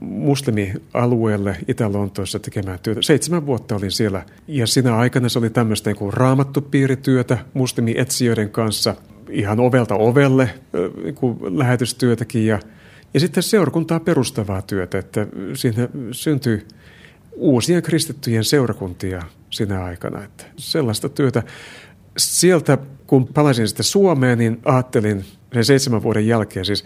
muslimialueelle 0.00 1.56
Itä-Lontoossa 1.68 2.38
tekemään 2.38 2.78
työtä. 2.82 3.02
Seitsemän 3.02 3.46
vuotta 3.46 3.76
olin 3.76 3.92
siellä 3.92 4.22
ja 4.48 4.66
siinä 4.66 4.96
aikana 4.96 5.28
se 5.28 5.38
oli 5.38 5.50
tämmöistä 5.50 5.90
niin 5.90 6.12
raamattupiirityötä 6.12 7.38
muslimietsijöiden 7.54 8.50
kanssa 8.50 8.94
ihan 9.30 9.60
ovelta 9.60 9.94
ovelle 9.94 10.50
niin 11.04 11.14
kuin 11.14 11.58
lähetystyötäkin 11.58 12.46
ja, 12.46 12.58
ja 13.14 13.20
sitten 13.20 13.42
seurakuntaa 13.42 14.00
perustavaa 14.00 14.62
työtä, 14.62 14.98
että 14.98 15.26
siinä 15.54 15.88
syntyi 16.12 16.66
uusia 17.34 17.82
kristittyjen 17.82 18.44
seurakuntia 18.44 19.22
sinä 19.50 19.84
aikana. 19.84 20.24
Että 20.24 20.44
sellaista 20.56 21.08
työtä. 21.08 21.42
Sieltä, 22.16 22.78
kun 23.06 23.26
palasin 23.26 23.68
sitten 23.68 23.84
Suomeen, 23.84 24.38
niin 24.38 24.60
ajattelin 24.64 25.24
sen 25.52 25.64
seitsemän 25.64 26.02
vuoden 26.02 26.26
jälkeen, 26.26 26.64
siis 26.64 26.84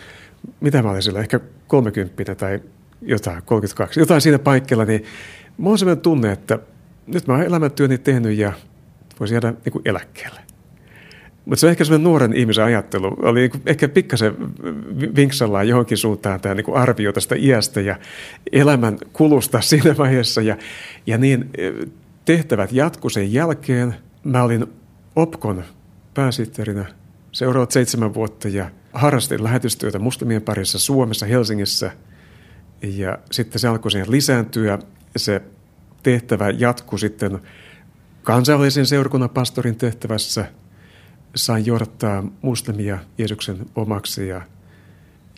mitä 0.61 0.83
mä 0.83 0.91
olin 0.91 1.03
siellä, 1.03 1.21
ehkä 1.21 1.41
30 1.67 2.35
tai 2.35 2.61
jotain, 3.03 3.43
32, 3.43 4.01
jotain 4.01 4.21
siinä 4.21 4.39
paikalla, 4.39 4.85
niin 4.85 5.05
mulla 5.57 5.73
on 5.73 5.79
sellainen 5.79 6.03
tunne, 6.03 6.33
että 6.33 6.59
nyt 7.07 7.27
mä 7.27 7.35
oon 7.35 7.43
elämäntyöni 7.43 7.99
tehnyt 7.99 8.39
ja 8.39 8.53
voisin 9.21 9.35
jäädä 9.35 9.55
niin 9.65 9.73
kuin 9.73 9.83
eläkkeelle. 9.85 10.48
Mutta 11.49 11.61
se 11.61 11.67
on 11.67 11.71
ehkä 11.71 11.85
sellainen 11.85 12.05
nuoren 12.05 12.33
ihmisen 12.33 12.65
ajattelu. 12.65 13.17
Oli 13.23 13.41
niin 13.41 13.63
ehkä 13.67 13.89
pikkasen 13.89 14.35
vinksallaan 15.17 15.69
johonkin 15.69 15.99
suuntaan 15.99 16.41
tämä 16.41 16.55
niin 16.55 16.75
arvio 16.75 17.13
tästä 17.13 17.35
iästä 17.39 17.81
ja 17.81 17.99
elämän 18.53 18.99
kulusta 19.13 19.61
siinä 19.71 19.97
vaiheessa. 19.99 20.43
Ja, 20.43 20.57
ja 21.07 21.19
niin 21.19 21.51
tehtävät 22.25 22.73
jatku 22.73 23.11
sen 23.11 23.33
jälkeen. 23.33 23.95
Mä 24.25 24.43
olin 24.43 24.67
OPKon 25.17 25.65
pääsihteerinä 26.15 26.85
seuraavat 27.33 27.71
seitsemän 27.71 28.15
vuotta 28.15 28.49
ja 28.49 28.71
harrastin 28.93 29.45
lähetystyötä 29.45 29.99
muslimien 29.99 30.43
parissa 30.43 30.79
Suomessa, 30.79 31.27
Helsingissä. 31.27 31.93
Ja 32.83 33.19
sitten 33.31 33.61
se 33.61 33.69
alkoi 33.69 33.91
siihen 33.91 34.11
lisääntyä. 34.11 34.79
Se 35.17 35.43
tehtävä 36.03 36.51
jatkui 36.51 36.99
sitten 36.99 37.39
kansainvälisen 38.23 38.87
seurakunnan 38.87 39.31
pastorin 39.31 39.77
tehtävässä. 39.77 40.45
Sain 41.39 41.67
johdattaa 41.67 42.25
muslimia 42.43 42.99
Jeesuksen 43.19 43.67
omaksi 43.75 44.29
ja, 44.29 44.43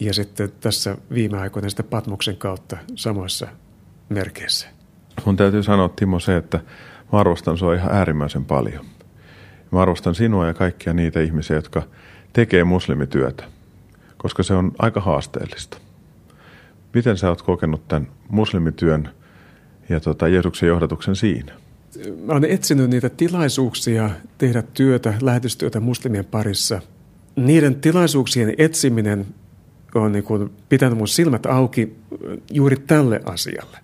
ja 0.00 0.14
sitten 0.14 0.52
tässä 0.60 0.96
viime 1.14 1.38
aikoina 1.38 1.68
sitten 1.68 1.86
Patmoksen 1.86 2.36
kautta 2.36 2.76
samoissa 2.94 3.48
merkeissä. 4.08 4.68
Mun 5.24 5.36
täytyy 5.36 5.62
sanoa 5.62 5.88
Timo 5.88 6.20
se, 6.20 6.36
että 6.36 6.60
mä 7.12 7.18
arvostan 7.18 7.58
sua 7.58 7.74
ihan 7.74 7.92
äärimmäisen 7.92 8.44
paljon. 8.44 8.84
Mä 9.72 9.82
arvostan 9.82 10.14
sinua 10.14 10.46
ja 10.46 10.54
kaikkia 10.54 10.92
niitä 10.92 11.20
ihmisiä, 11.20 11.56
jotka 11.56 11.82
tekee 12.32 12.64
muslimityötä, 12.64 13.44
koska 14.16 14.42
se 14.42 14.54
on 14.54 14.72
aika 14.78 15.00
haasteellista. 15.00 15.78
Miten 16.94 17.16
sä 17.16 17.28
oot 17.28 17.42
kokenut 17.42 17.88
tämän 17.88 18.08
muslimityön 18.28 19.10
ja 19.88 20.00
tota 20.00 20.28
Jeesuksen 20.28 20.68
johdatuksen 20.68 21.16
siinä? 21.16 21.52
Mä 22.24 22.32
olen 22.32 22.50
etsinyt 22.50 22.90
niitä 22.90 23.08
tilaisuuksia 23.08 24.10
tehdä 24.38 24.62
työtä, 24.62 25.14
lähetystyötä 25.22 25.80
muslimien 25.80 26.24
parissa. 26.24 26.80
Niiden 27.36 27.74
tilaisuuksien 27.74 28.54
etsiminen 28.58 29.26
on 29.94 30.12
niin 30.12 30.24
kuin 30.24 30.50
pitänyt 30.68 30.98
mun 30.98 31.08
silmät 31.08 31.46
auki 31.46 31.96
juuri 32.50 32.76
tälle 32.76 33.20
asialle. 33.24 33.78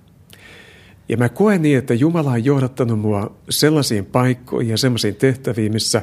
Ja 1.09 1.17
mä 1.17 1.29
koen 1.29 1.63
niin, 1.63 1.79
että 1.79 1.95
Jumala 1.95 2.31
on 2.31 2.45
johdattanut 2.45 3.01
mua 3.01 3.37
sellaisiin 3.51 4.07
paikkoihin 4.07 4.71
ja 4.71 4.77
sellaisiin 4.77 5.15
tehtäviin, 5.15 5.73
missä, 5.73 6.03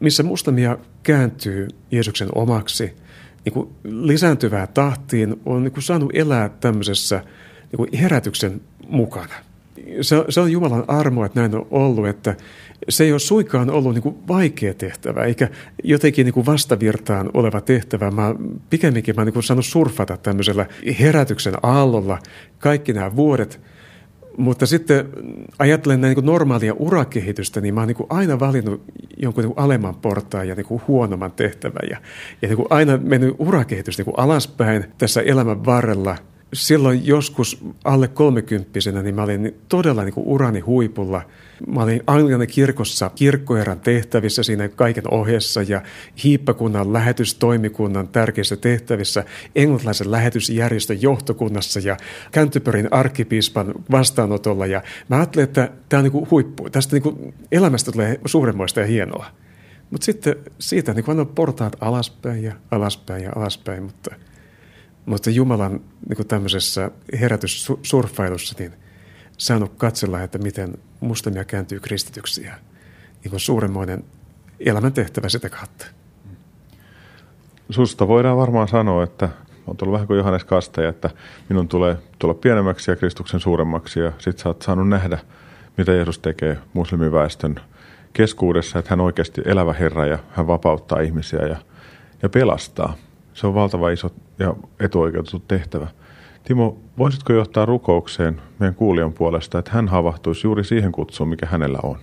missä 0.00 0.22
mustamia 0.22 0.78
kääntyy 1.02 1.68
Jeesuksen 1.90 2.28
omaksi 2.34 2.92
niin 3.44 3.52
kuin 3.52 3.68
lisääntyvää 3.84 4.66
tahtiin, 4.66 5.40
on 5.46 5.64
niin 5.64 5.72
kuin 5.72 5.82
saanut 5.82 6.10
elää 6.14 6.48
tämmöisessä 6.48 7.24
niin 7.60 7.76
kuin 7.76 7.92
herätyksen 7.92 8.60
mukana. 8.88 9.34
Se, 10.00 10.24
se 10.28 10.40
on 10.40 10.52
Jumalan 10.52 10.84
armo, 10.88 11.24
että 11.24 11.40
näin 11.40 11.54
on 11.54 11.66
ollut, 11.70 12.06
että 12.06 12.36
se 12.88 13.04
ei 13.04 13.12
ole 13.12 13.18
suikaan 13.18 13.70
ollut 13.70 13.94
niin 13.94 14.02
kuin 14.02 14.14
vaikea 14.28 14.74
tehtävä, 14.74 15.24
eikä 15.24 15.48
jotenkin 15.84 16.24
niin 16.24 16.34
kuin 16.34 16.46
vastavirtaan 16.46 17.30
oleva 17.34 17.60
tehtävä. 17.60 18.10
Mä 18.10 18.34
pikemminkin 18.70 19.16
mä 19.16 19.24
niin 19.24 19.32
kuin 19.32 19.42
saanut 19.42 19.66
surfata 19.66 20.16
tämmöisellä 20.16 20.66
herätyksen 21.00 21.54
aallolla 21.62 22.18
kaikki 22.58 22.92
nämä 22.92 23.16
vuodet– 23.16 23.60
mutta 24.38 24.66
sitten 24.66 25.08
ajattelen 25.58 26.00
näin 26.00 26.16
niin 26.16 26.26
normaalia 26.26 26.74
urakehitystä, 26.78 27.60
niin 27.60 27.74
mä 27.74 27.80
oon 27.80 27.88
niin 27.88 28.06
aina 28.08 28.40
valinnut 28.40 28.82
jonkun 29.16 29.44
niin 29.44 29.54
alemman 29.56 29.94
portaan 29.94 30.48
ja 30.48 30.54
niin 30.54 30.82
huonomman 30.88 31.32
tehtävän. 31.32 31.88
Ja, 31.90 31.96
ja 32.42 32.48
niin 32.48 32.66
aina 32.70 32.96
mennyt 32.96 33.34
urakehitys 33.38 33.98
niin 33.98 34.14
alaspäin 34.16 34.84
tässä 34.98 35.20
elämän 35.20 35.64
varrella. 35.64 36.16
Silloin 36.52 37.06
joskus 37.06 37.64
alle 37.84 38.08
kolmekymppisenä, 38.08 39.02
niin 39.02 39.14
mä 39.14 39.22
olin 39.22 39.54
todella 39.68 40.04
niin 40.04 40.14
urani 40.16 40.60
huipulla– 40.60 41.22
Mä 41.66 41.82
olin 41.82 42.02
Anglian 42.06 42.46
kirkossa 42.46 43.10
kirkkoerän 43.14 43.80
tehtävissä 43.80 44.42
siinä 44.42 44.68
kaiken 44.68 45.14
ohessa 45.14 45.62
ja 45.62 45.82
hiippakunnan 46.24 46.92
lähetystoimikunnan 46.92 48.08
tärkeissä 48.08 48.56
tehtävissä, 48.56 49.24
englantilaisen 49.56 50.10
lähetysjärjestön 50.10 51.02
johtokunnassa 51.02 51.80
ja 51.80 51.96
Canterburyn 52.32 52.92
arkkipiispan 52.92 53.74
vastaanotolla. 53.90 54.66
Ja 54.66 54.82
mä 55.08 55.16
ajattelin, 55.16 55.44
että 55.44 55.70
tämä 55.88 55.98
on 55.98 56.10
niin 56.10 56.30
huippu. 56.30 56.70
Tästä 56.70 56.96
niin 56.96 57.34
elämästä 57.52 57.92
tulee 57.92 58.20
suuremmoista 58.26 58.80
ja 58.80 58.86
hienoa. 58.86 59.26
Mutta 59.90 60.04
sitten 60.04 60.36
siitä 60.58 60.94
niin 60.94 61.20
on 61.20 61.26
portaat 61.26 61.76
alaspäin 61.80 62.42
ja 62.42 62.52
alaspäin 62.70 63.24
ja 63.24 63.32
alaspäin, 63.36 63.82
mutta, 63.82 64.14
mutta 65.08 65.30
Jumalan 65.30 65.80
niin 66.08 66.26
tämmöisessä 66.26 66.90
herätyssurfailussa, 67.20 68.54
niin– 68.58 68.72
saanut 69.38 69.72
katsella, 69.76 70.22
että 70.22 70.38
miten 70.38 70.78
muslimia 71.00 71.44
kääntyy 71.44 71.80
kristityksi 71.80 72.44
ja 72.44 72.54
niin 73.24 73.30
kuin 73.30 73.40
suuremmoinen 73.40 74.04
elämäntehtävä 74.60 75.28
sitä 75.28 75.48
kautta. 75.48 75.86
Susta 77.70 78.08
voidaan 78.08 78.36
varmaan 78.36 78.68
sanoa, 78.68 79.04
että 79.04 79.28
on 79.66 79.76
tullut 79.76 79.92
vähän 79.92 80.06
kuin 80.06 80.16
Johannes 80.16 80.44
Kastaja, 80.44 80.88
että 80.88 81.10
minun 81.48 81.68
tulee 81.68 81.98
tulla 82.18 82.34
pienemmäksi 82.34 82.90
ja 82.90 82.96
Kristuksen 82.96 83.40
suuremmaksi 83.40 84.00
ja 84.00 84.12
sit 84.18 84.38
sä 84.38 84.48
oot 84.48 84.62
saanut 84.62 84.88
nähdä, 84.88 85.18
mitä 85.76 85.92
Jeesus 85.92 86.18
tekee 86.18 86.58
muslimiväestön 86.72 87.60
keskuudessa, 88.12 88.78
että 88.78 88.90
hän 88.90 89.00
oikeasti 89.00 89.42
elävä 89.44 89.72
Herra 89.72 90.06
ja 90.06 90.18
hän 90.30 90.46
vapauttaa 90.46 91.00
ihmisiä 91.00 91.46
ja, 91.46 91.56
ja 92.22 92.28
pelastaa. 92.28 92.96
Se 93.34 93.46
on 93.46 93.54
valtava 93.54 93.90
iso 93.90 94.10
ja 94.38 94.54
etuoikeutettu 94.80 95.38
tehtävä. 95.38 95.86
Timo, 96.44 96.78
voisitko 96.98 97.32
johtaa 97.32 97.66
rukoukseen 97.66 98.40
meidän 98.58 98.74
kuulijan 98.74 99.12
puolesta, 99.12 99.58
että 99.58 99.70
hän 99.74 99.88
havahtuisi 99.88 100.46
juuri 100.46 100.64
siihen 100.64 100.92
kutsuun, 100.92 101.28
mikä 101.28 101.46
hänellä 101.46 101.78
on? 101.82 101.98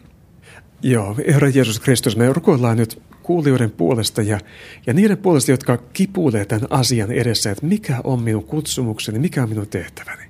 Joo, 0.82 1.16
Herra 1.28 1.50
Jeesus 1.50 1.80
Kristus, 1.80 2.18
me 2.18 2.34
rukoillaan 2.34 2.78
nyt 2.78 3.02
kuulijoiden 3.24 3.72
puolesta 3.72 4.22
ja, 4.22 4.40
ja 4.88 4.94
niiden 4.94 5.18
puolesta, 5.18 5.52
jotka 5.52 5.78
kipuilee 5.78 6.46
tämän 6.46 6.68
asian 6.70 7.12
edessä, 7.12 7.52
että 7.52 7.66
mikä 7.66 8.02
on 8.04 8.22
minun 8.22 8.44
kutsumukseni, 8.44 9.20
mikä 9.20 9.44
on 9.44 9.50
minun 9.50 9.68
tehtäväni. 9.68 10.24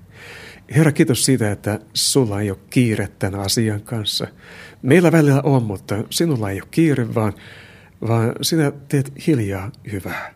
Herra, 0.76 0.92
kiitos 0.92 1.26
siitä, 1.26 1.52
että 1.52 1.80
sulla 1.94 2.42
ei 2.42 2.50
ole 2.50 2.58
kiire 2.70 3.08
tämän 3.20 3.40
asian 3.40 3.82
kanssa. 3.82 4.28
Meillä 4.82 5.12
välillä 5.12 5.42
on, 5.42 5.64
mutta 5.64 6.04
sinulla 6.10 6.50
ei 6.50 6.62
ole 6.62 6.68
kiire, 6.72 7.16
vaan, 7.16 7.34
vaan 8.08 8.34
sinä 8.42 8.72
teet 8.90 9.14
hiljaa 9.28 9.72
hyvää. 9.92 10.34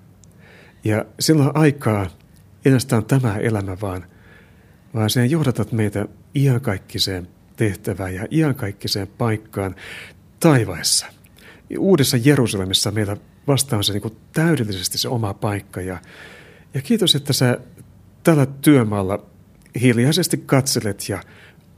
Ja 0.83 1.05
sinulla 1.19 1.49
on 1.49 1.57
aikaa 1.57 2.07
ainoastaan 2.65 3.05
tämä 3.05 3.37
elämä, 3.37 3.77
vaan, 3.81 4.05
vaan 4.93 5.09
sen 5.09 5.31
johdatat 5.31 5.71
meitä 5.71 6.05
iankaikkiseen 6.35 7.27
tehtävään 7.57 8.15
ja 8.15 8.27
iankaikkiseen 8.31 9.07
paikkaan 9.07 9.75
taivaessa. 10.39 11.05
Uudessa 11.79 12.17
Jerusalemissa 12.17 12.91
meillä 12.91 13.17
vastaan 13.47 13.83
se 13.83 13.93
niin 13.93 14.01
kuin 14.01 14.17
täydellisesti 14.33 14.97
se 14.97 15.09
oma 15.09 15.33
paikka. 15.33 15.81
Ja, 15.81 15.97
ja 16.73 16.81
kiitos, 16.81 17.15
että 17.15 17.33
sä 17.33 17.59
tällä 18.23 18.45
työmaalla 18.45 19.25
hiljaisesti 19.81 20.37
katselet 20.37 21.09
ja 21.09 21.23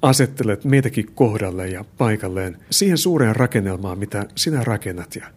asettelet 0.02 0.66
meitäkin 0.66 1.12
kohdalle 1.16 1.68
ja 1.68 1.86
paikalleen 1.98 2.58
siihen 2.70 2.98
suureen 2.98 3.36
rakennelmaan, 3.36 4.00
mitä 4.00 4.26
sinä 4.36 4.64
rakennat. 4.64 5.16
Ja, 5.16 5.28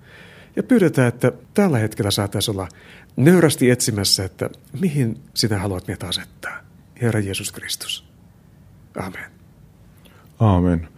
ja 0.56 0.62
pyydetään, 0.62 1.08
että 1.08 1.32
tällä 1.54 1.78
hetkellä 1.78 2.10
saataisiin 2.10 2.56
olla 2.56 2.68
nöyrästi 3.16 3.70
etsimässä, 3.70 4.24
että 4.24 4.50
mihin 4.80 5.20
sinä 5.34 5.58
haluat 5.58 5.88
meitä 5.88 6.08
asettaa. 6.08 6.56
Herra 7.02 7.20
Jeesus 7.20 7.52
Kristus. 7.52 8.04
Amen. 8.96 9.24
Amen. 10.38 10.88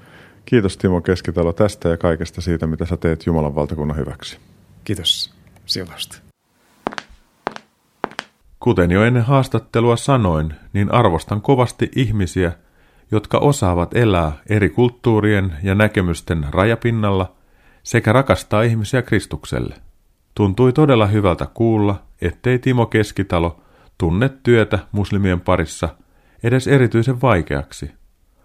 Kiitos 0.45 0.77
Timo 0.77 1.01
Keskitalo 1.01 1.53
tästä 1.53 1.89
ja 1.89 1.97
kaikesta 1.97 2.41
siitä, 2.41 2.67
mitä 2.67 2.87
sä 2.87 2.97
teet 2.97 3.27
Jumalan 3.27 3.55
valtakunnan 3.55 3.97
hyväksi. 3.97 4.39
Kiitos 4.85 5.35
siunasta. 5.67 6.19
Kuten 8.61 8.91
jo 8.91 9.05
ennen 9.05 9.23
haastattelua 9.23 9.97
sanoin, 9.97 10.55
niin 10.73 10.95
arvostan 10.95 11.41
kovasti 11.41 11.91
ihmisiä, 11.97 12.53
jotka 13.11 13.39
osaavat 13.39 13.97
elää 13.97 14.33
eri 14.49 14.69
kulttuurien 14.69 15.57
ja 15.63 15.75
näkemysten 15.75 16.47
rajapinnalla 16.51 17.36
sekä 17.87 18.13
rakastaa 18.13 18.63
ihmisiä 18.63 19.03
Kristukselle. 19.03 19.75
Tuntui 20.35 20.73
todella 20.73 21.07
hyvältä 21.07 21.47
kuulla, 21.55 22.03
ettei 22.21 22.59
Timo 22.59 22.87
Keskitalo 22.87 23.61
tunne 23.99 24.31
työtä 24.43 24.79
muslimien 24.93 25.41
parissa 25.41 25.89
edes 26.43 26.67
erityisen 26.67 27.23
vaikeaksi, 27.23 27.91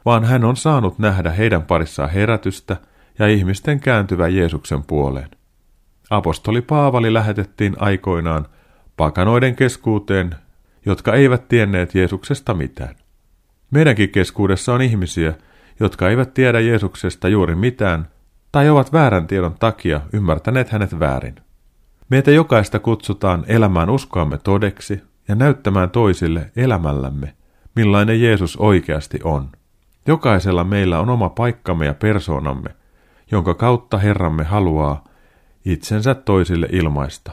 vaan 0.06 0.26
hän 0.26 0.44
on 0.44 0.58
saanut 0.58 1.00
nähdä 1.00 1.32
heidän 1.32 1.64
parissaan 1.64 2.10
herätystä 2.10 2.78
ja 3.20 3.28
ihmisten 3.28 3.80
kääntyvä 3.80 4.28
Jeesuksen 4.28 4.84
puoleen. 4.84 5.30
Apostoli 6.10 6.62
Paavali 6.62 7.14
lähetettiin 7.14 7.76
aikoinaan 7.80 8.48
pakanoiden 8.98 9.56
keskuuteen, 9.56 10.36
jotka 10.86 11.14
eivät 11.14 11.48
tienneet 11.48 11.96
Jeesuksesta 11.96 12.54
mitään. 12.54 12.96
Meidänkin 13.72 14.10
keskuudessa 14.10 14.74
on 14.74 14.82
ihmisiä, 14.82 15.34
jotka 15.80 16.10
eivät 16.10 16.34
tiedä 16.34 16.60
Jeesuksesta 16.60 17.28
juuri 17.28 17.56
mitään 17.56 18.08
tai 18.52 18.70
ovat 18.70 18.94
väärän 18.94 19.28
tiedon 19.28 19.56
takia 19.60 20.02
ymmärtäneet 20.14 20.70
hänet 20.70 21.00
väärin. 21.00 21.36
Meitä 22.10 22.32
jokaista 22.32 22.80
kutsutaan 22.80 23.44
elämään 23.48 23.90
uskoamme 23.90 24.38
todeksi 24.38 25.02
ja 25.28 25.36
näyttämään 25.36 25.90
toisille 25.90 26.52
elämällämme, 26.56 27.34
millainen 27.76 28.22
Jeesus 28.22 28.58
oikeasti 28.58 29.20
on. 29.24 29.50
Jokaisella 30.08 30.64
meillä 30.64 31.00
on 31.00 31.10
oma 31.10 31.30
paikkamme 31.30 31.86
ja 31.86 31.94
persoonamme, 31.94 32.70
jonka 33.32 33.54
kautta 33.54 33.98
Herramme 33.98 34.44
haluaa 34.44 35.04
itsensä 35.66 36.16
toisille 36.16 36.68
ilmaista. 36.72 37.32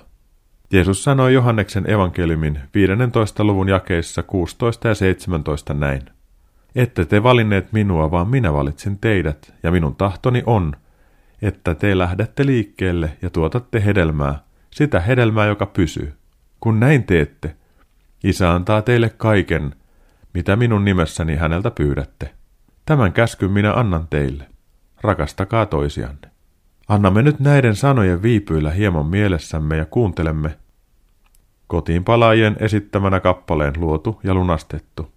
Jeesus 0.73 1.05
sanoi 1.05 1.35
Johanneksen 1.35 1.91
evankeliumin 1.91 2.61
15. 2.75 3.45
luvun 3.45 3.69
jakeissa 3.69 4.23
16 4.23 4.89
ja 4.89 4.95
17 4.95 5.75
näin. 5.75 6.03
Ette 6.75 7.05
te 7.05 7.23
valinneet 7.23 7.73
minua, 7.73 8.11
vaan 8.11 8.29
minä 8.29 8.53
valitsin 8.53 8.99
teidät, 8.99 9.55
ja 9.63 9.71
minun 9.71 9.97
tahtoni 9.97 10.43
on, 10.47 10.73
että 11.43 11.75
te 11.75 11.99
lähdette 11.99 12.47
liikkeelle 12.47 13.17
ja 13.23 13.31
tuotatte 13.31 13.85
hedelmää, 13.85 14.43
sitä 14.71 15.01
hedelmää, 15.01 15.47
joka 15.47 15.67
pysyy. 15.67 16.15
Kun 16.61 16.81
näin 16.81 17.05
teette, 17.05 17.57
Isä 18.25 18.55
antaa 18.55 18.83
teille 18.83 19.11
kaiken, 19.11 19.75
mitä 20.35 20.57
minun 20.57 20.85
nimessäni 20.85 21.37
häneltä 21.37 21.71
pyydätte. 21.71 22.35
Tämän 22.87 23.13
käskyn 23.13 23.51
minä 23.51 23.73
annan 23.73 24.07
teille. 24.11 24.47
Rakastakaa 25.01 25.67
toisianne. 25.67 26.29
Annamme 26.89 27.23
nyt 27.23 27.41
näiden 27.41 27.77
sanojen 27.77 28.23
viipyillä 28.23 28.71
hieman 28.71 29.07
mielessämme 29.07 29.77
ja 29.77 29.85
kuuntelemme 29.85 30.57
kotiin 31.69 32.05
palaajien 32.05 32.57
esittämänä 32.61 33.21
kappaleen 33.21 33.73
luotu 33.77 34.21
ja 34.25 34.35
lunastettu. 34.35 35.13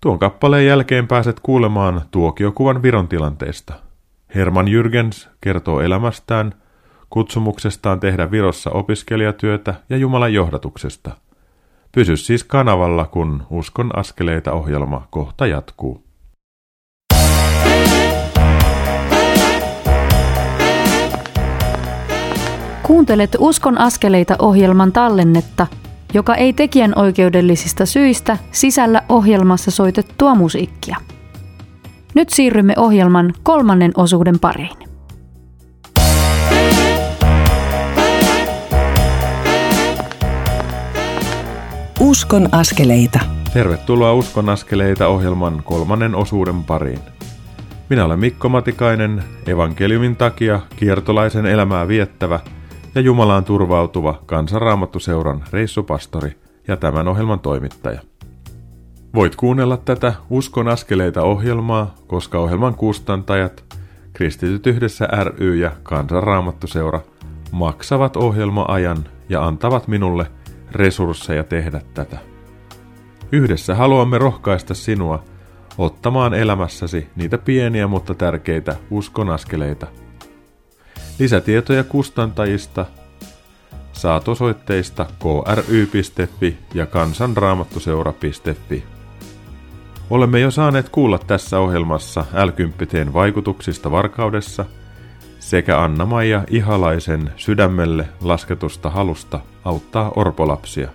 Tuon 0.00 0.18
kappaleen 0.18 0.66
jälkeen 0.66 1.08
pääset 1.08 1.40
kuulemaan 1.40 2.02
tuokiokuvan 2.10 2.82
Viron 2.82 3.08
tilanteesta. 3.08 3.74
Herman 4.34 4.66
Jürgens 4.68 5.28
kertoo 5.40 5.80
elämästään, 5.80 6.54
kutsumuksestaan 7.10 8.00
tehdä 8.00 8.30
Virossa 8.30 8.70
opiskelijatyötä 8.70 9.74
ja 9.90 9.96
Jumalan 9.96 10.34
johdatuksesta. 10.34 11.10
Pysy 11.92 12.16
siis 12.16 12.44
kanavalla, 12.44 13.04
kun 13.04 13.46
Uskon 13.50 13.98
askeleita 13.98 14.52
ohjelma 14.52 15.06
kohta 15.10 15.46
jatkuu. 15.46 16.04
Kuuntelet 22.82 23.36
Uskon 23.38 23.78
askeleita 23.78 24.36
ohjelman 24.38 24.92
tallennetta, 24.92 25.66
joka 26.14 26.34
ei 26.34 26.52
tekijän 26.52 26.92
oikeudellisista 26.96 27.86
syistä 27.86 28.38
sisällä 28.52 29.02
ohjelmassa 29.08 29.70
soitettua 29.70 30.34
musiikkia. 30.34 30.96
Nyt 32.14 32.28
siirrymme 32.28 32.74
ohjelman 32.76 33.32
kolmannen 33.42 33.92
osuuden 33.96 34.38
pariin. 34.38 34.76
Uskon 42.00 42.48
askeleita. 42.52 43.20
Tervetuloa 43.52 44.12
Uskon 44.12 44.48
askeleita 44.48 45.06
ohjelman 45.06 45.62
kolmannen 45.64 46.14
osuuden 46.14 46.64
pariin. 46.64 47.00
Minä 47.90 48.04
olen 48.04 48.18
Mikko 48.18 48.48
Matikainen, 48.48 49.24
evankeliumin 49.46 50.16
takia 50.16 50.60
kiertolaisen 50.76 51.46
elämää 51.46 51.88
viettävä 51.88 52.40
ja 52.94 53.00
Jumalaan 53.00 53.44
turvautuva 53.44 54.22
kansanraamattuseuran 54.26 55.44
reissupastori 55.52 56.32
ja 56.68 56.76
tämän 56.76 57.08
ohjelman 57.08 57.40
toimittaja. 57.40 58.00
Voit 59.14 59.36
kuunnella 59.36 59.76
tätä 59.76 60.14
Uskon 60.30 60.68
askeleita 60.68 61.22
ohjelmaa, 61.22 61.94
koska 62.06 62.38
ohjelman 62.38 62.74
kustantajat, 62.74 63.64
Kristityt 64.12 64.66
yhdessä 64.66 65.08
ry 65.24 65.56
ja 65.56 65.70
kansanraamattuseura 65.82 67.00
maksavat 67.52 68.16
ohjelma-ajan 68.16 69.04
ja 69.28 69.46
antavat 69.46 69.88
minulle 69.88 70.26
resursseja 70.72 71.44
tehdä 71.44 71.80
tätä. 71.94 72.18
Yhdessä 73.32 73.74
haluamme 73.74 74.18
rohkaista 74.18 74.74
sinua 74.74 75.24
ottamaan 75.78 76.34
elämässäsi 76.34 77.06
niitä 77.16 77.38
pieniä 77.38 77.86
mutta 77.86 78.14
tärkeitä 78.14 78.76
uskon 78.90 79.30
askeleita. 79.30 79.86
Lisätietoja 81.18 81.84
kustantajista 81.84 82.86
saat 83.92 84.28
osoitteista 84.28 85.06
kry.fi 85.18 86.58
ja 86.74 86.86
kansanraamattuseura.fi. 86.86 88.93
Olemme 90.10 90.40
jo 90.40 90.50
saaneet 90.50 90.88
kuulla 90.88 91.18
tässä 91.18 91.58
ohjelmassa 91.58 92.24
l 92.44 92.48
vaikutuksista 93.12 93.90
varkaudessa 93.90 94.64
sekä 95.38 95.80
Anna-Maija 95.80 96.44
Ihalaisen 96.50 97.32
sydämelle 97.36 98.08
lasketusta 98.20 98.90
halusta 98.90 99.40
auttaa 99.64 100.12
orpolapsia. 100.16 100.88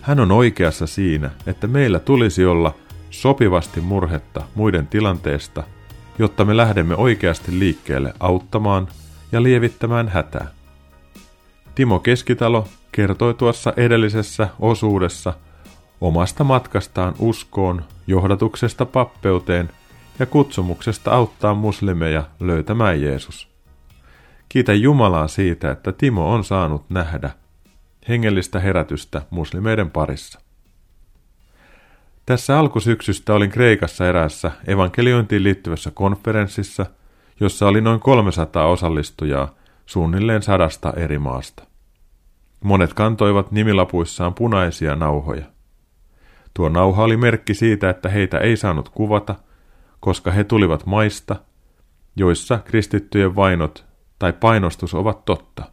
Hän 0.00 0.20
on 0.20 0.32
oikeassa 0.32 0.86
siinä, 0.86 1.30
että 1.46 1.66
meillä 1.66 1.98
tulisi 1.98 2.44
olla 2.44 2.74
sopivasti 3.10 3.80
murhetta 3.80 4.42
muiden 4.54 4.86
tilanteesta, 4.86 5.62
jotta 6.18 6.44
me 6.44 6.56
lähdemme 6.56 6.94
oikeasti 6.94 7.58
liikkeelle 7.58 8.14
auttamaan 8.20 8.88
ja 9.32 9.42
lievittämään 9.42 10.08
hätää. 10.08 10.46
Timo 11.74 11.98
Keskitalo 11.98 12.68
kertoi 12.92 13.34
tuossa 13.34 13.72
edellisessä 13.76 14.48
osuudessa– 14.60 15.34
omasta 16.00 16.44
matkastaan 16.44 17.14
uskoon, 17.18 17.84
johdatuksesta 18.06 18.86
pappeuteen 18.86 19.70
ja 20.18 20.26
kutsumuksesta 20.26 21.10
auttaa 21.10 21.54
muslimeja 21.54 22.24
löytämään 22.40 23.02
Jeesus. 23.02 23.48
Kiitä 24.48 24.74
Jumalaa 24.74 25.28
siitä, 25.28 25.70
että 25.70 25.92
Timo 25.92 26.32
on 26.32 26.44
saanut 26.44 26.84
nähdä 26.90 27.30
hengellistä 28.08 28.60
herätystä 28.60 29.22
muslimeiden 29.30 29.90
parissa. 29.90 30.40
Tässä 32.26 32.58
alkusyksystä 32.58 33.34
olin 33.34 33.50
Kreikassa 33.50 34.08
eräässä 34.08 34.50
evankeliointiin 34.66 35.42
liittyvässä 35.42 35.90
konferenssissa, 35.90 36.86
jossa 37.40 37.66
oli 37.66 37.80
noin 37.80 38.00
300 38.00 38.66
osallistujaa 38.66 39.54
suunnilleen 39.86 40.42
sadasta 40.42 40.92
eri 40.96 41.18
maasta. 41.18 41.62
Monet 42.64 42.94
kantoivat 42.94 43.52
nimilapuissaan 43.52 44.34
punaisia 44.34 44.96
nauhoja– 44.96 45.44
Tuo 46.54 46.68
nauha 46.68 47.02
oli 47.02 47.16
merkki 47.16 47.54
siitä, 47.54 47.90
että 47.90 48.08
heitä 48.08 48.38
ei 48.38 48.56
saanut 48.56 48.88
kuvata, 48.88 49.34
koska 50.00 50.30
he 50.30 50.44
tulivat 50.44 50.86
maista, 50.86 51.36
joissa 52.16 52.58
kristittyjen 52.58 53.36
vainot 53.36 53.86
tai 54.18 54.32
painostus 54.32 54.94
ovat 54.94 55.24
totta. 55.24 55.64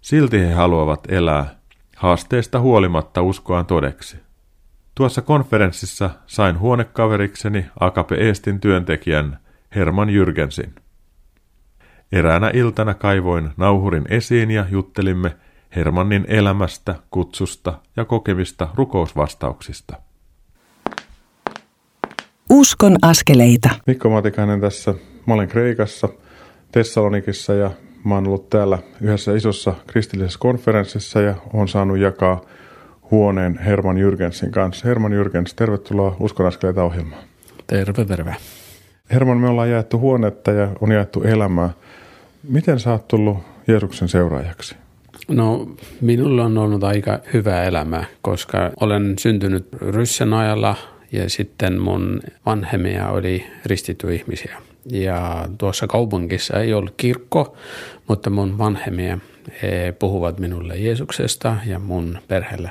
Silti 0.00 0.40
he 0.40 0.52
haluavat 0.52 1.00
elää 1.08 1.56
haasteesta 1.96 2.60
huolimatta 2.60 3.22
uskoaan 3.22 3.66
todeksi. 3.66 4.16
Tuossa 4.94 5.22
konferenssissa 5.22 6.10
sain 6.26 6.58
huonekaverikseni 6.58 7.66
Akape 7.80 8.14
Eestin 8.14 8.60
työntekijän 8.60 9.38
Herman 9.74 10.08
Jürgensin. 10.08 10.70
Eräänä 12.12 12.50
iltana 12.54 12.94
kaivoin 12.94 13.50
nauhurin 13.56 14.04
esiin 14.08 14.50
ja 14.50 14.66
juttelimme 14.70 15.36
Hermannin 15.76 16.24
elämästä, 16.28 16.94
kutsusta 17.10 17.78
ja 17.96 18.04
kokemista 18.04 18.68
rukousvastauksista. 18.74 19.96
Uskon 22.50 22.96
askeleita. 23.02 23.70
Mikko 23.86 24.10
Matikainen 24.10 24.60
tässä. 24.60 24.94
Mä 25.26 25.34
olen 25.34 25.48
Kreikassa, 25.48 26.08
Tessalonikissa 26.72 27.54
ja 27.54 27.70
mä 28.04 28.14
oon 28.14 28.26
ollut 28.26 28.50
täällä 28.50 28.78
yhdessä 29.00 29.36
isossa 29.36 29.74
kristillisessä 29.86 30.38
konferenssissa 30.38 31.20
ja 31.20 31.34
on 31.52 31.68
saanut 31.68 31.98
jakaa 31.98 32.40
huoneen 33.10 33.58
Herman 33.58 33.96
Jürgensin 33.96 34.50
kanssa. 34.50 34.88
Herman 34.88 35.12
Jürgens, 35.12 35.54
tervetuloa 35.56 36.16
Uskon 36.20 36.46
askeleita 36.46 36.84
ohjelmaan. 36.84 37.22
Terve, 37.66 38.04
terve. 38.04 38.36
Herman, 39.10 39.38
me 39.38 39.48
ollaan 39.48 39.70
jaettu 39.70 39.98
huonetta 39.98 40.50
ja 40.50 40.68
on 40.80 40.92
jaettu 40.92 41.22
elämää. 41.22 41.70
Miten 42.42 42.80
sä 42.80 42.92
oot 42.92 43.08
tullut 43.08 43.38
Jeesuksen 43.66 44.08
seuraajaksi? 44.08 44.83
No 45.28 45.68
minulla 46.00 46.44
on 46.44 46.58
ollut 46.58 46.84
aika 46.84 47.18
hyvä 47.32 47.62
elämä, 47.62 48.04
koska 48.22 48.70
olen 48.80 49.14
syntynyt 49.18 49.66
Ryssän 49.80 50.34
ajalla 50.34 50.76
ja 51.12 51.30
sitten 51.30 51.80
mun 51.80 52.20
vanhemmia 52.46 53.08
oli 53.08 53.46
ristitty 53.64 54.14
ihmisiä. 54.14 54.56
Ja 54.90 55.48
tuossa 55.58 55.86
kaupungissa 55.86 56.60
ei 56.60 56.74
ollut 56.74 56.94
kirkko, 56.96 57.56
mutta 58.08 58.30
mun 58.30 58.58
vanhemmia 58.58 59.18
he 59.62 59.94
puhuvat 59.98 60.38
minulle 60.38 60.76
Jeesuksesta 60.76 61.56
ja 61.66 61.78
mun 61.78 62.18
perheelle. 62.28 62.70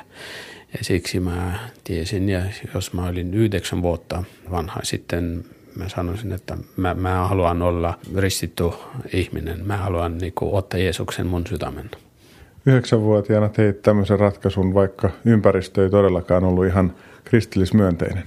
Ja 0.72 0.84
siksi 0.84 1.20
mä 1.20 1.58
tiesin, 1.84 2.28
ja 2.28 2.40
jos 2.74 2.92
mä 2.92 3.06
olin 3.06 3.34
yhdeksän 3.34 3.82
vuotta 3.82 4.24
vanha, 4.50 4.80
sitten 4.82 5.44
mä 5.76 5.88
sanoisin, 5.88 6.32
että 6.32 6.56
mä, 6.76 6.94
mä 6.94 7.28
haluan 7.28 7.62
olla 7.62 7.98
ristitty 8.16 8.64
ihminen. 9.12 9.66
Mä 9.66 9.76
haluan 9.76 10.18
niin 10.18 10.32
kuin, 10.32 10.54
ottaa 10.54 10.80
Jeesuksen 10.80 11.26
mun 11.26 11.46
sydämen. 11.46 11.90
Yhdeksänvuotiaana 12.66 13.48
teit 13.48 13.82
tämmöisen 13.82 14.18
ratkaisun, 14.18 14.74
vaikka 14.74 15.10
ympäristö 15.24 15.82
ei 15.82 15.90
todellakaan 15.90 16.44
ollut 16.44 16.66
ihan 16.66 16.94
kristillismyönteinen. 17.24 18.24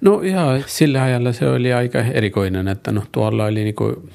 No 0.00 0.22
ja 0.22 0.60
sillä 0.66 1.02
ajalla 1.02 1.32
se 1.32 1.48
oli 1.48 1.72
aika 1.72 1.98
erikoinen, 1.98 2.68
että 2.68 2.92
no 2.92 3.02
tuolla 3.12 3.44
oli 3.44 3.64
niin 3.64 3.74
kuin 3.74 4.10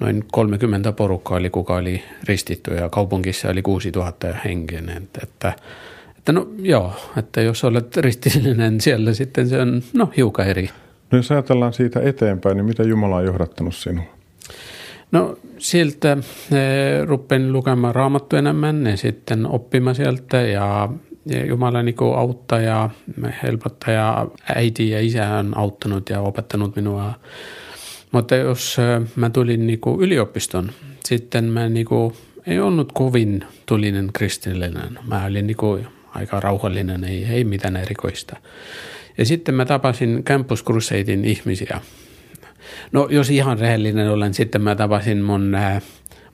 noin 0.00 0.24
30 0.32 0.92
porukkaa, 0.92 1.38
oli 1.38 1.50
kuka 1.50 1.76
oli 1.76 2.02
ristitty 2.24 2.74
ja 2.74 2.88
kaupungissa 2.88 3.48
oli 3.48 3.62
6000 3.62 4.32
henkinen. 4.44 5.08
Että, 5.22 5.52
että 6.18 6.32
no 6.32 6.48
joo, 6.58 6.92
että 7.16 7.40
jos 7.40 7.64
olet 7.64 7.96
ristillinen 7.96 8.80
siellä 8.80 9.14
sitten 9.14 9.48
se 9.48 9.60
on 9.60 9.82
no 9.92 10.12
hiukan 10.16 10.46
eri. 10.46 10.70
No 11.10 11.18
jos 11.18 11.30
ajatellaan 11.30 11.72
siitä 11.72 12.00
eteenpäin, 12.00 12.56
niin 12.56 12.64
mitä 12.64 12.82
Jumala 12.82 13.16
on 13.16 13.24
johdattanut 13.24 13.74
sinua? 13.74 14.04
No 15.12 15.38
sieltä 15.58 16.16
rupesin 17.06 17.52
lukemaan 17.52 17.94
raamattu 17.94 18.36
enemmän 18.36 18.86
ja 18.86 18.96
sitten 18.96 19.46
oppimaan 19.46 19.96
sieltä 19.96 20.36
ja, 20.36 20.88
Jumala 21.48 21.82
niin 21.82 21.96
auttaa 22.16 22.60
ja 22.60 22.90
helpottaa 23.42 23.94
ja 23.94 24.26
äiti 24.54 24.90
ja 24.90 25.00
isä 25.00 25.34
on 25.34 25.58
auttanut 25.58 26.10
ja 26.10 26.20
opettanut 26.20 26.76
minua. 26.76 27.14
Mutta 28.12 28.36
jos 28.36 28.76
mä 29.16 29.30
tulin 29.30 29.66
niin 29.66 29.80
yliopiston, 29.98 30.72
sitten 31.04 31.44
mä 31.44 31.68
niin 31.68 31.86
kuin, 31.86 32.14
ei 32.46 32.60
ollut 32.60 32.92
kovin 32.92 33.44
tulinen 33.66 34.10
kristillinen. 34.12 34.98
Mä 35.08 35.24
olin 35.24 35.46
niin 35.46 35.56
kuin 35.56 35.86
aika 36.14 36.40
rauhallinen, 36.40 37.04
ei, 37.04 37.24
ei 37.24 37.44
mitään 37.44 37.76
erikoista. 37.76 38.36
Ja 39.18 39.24
sitten 39.24 39.54
mä 39.54 39.64
tapasin 39.64 40.24
Campus 40.24 40.64
Crusadein 40.64 41.24
ihmisiä. 41.24 41.80
No 42.92 43.08
jos 43.10 43.30
ihan 43.30 43.58
rehellinen 43.58 44.10
olen, 44.10 44.34
sitten 44.34 44.62
mä 44.62 44.74
tapasin 44.74 45.22
mun 45.22 45.54
äh, 45.54 45.82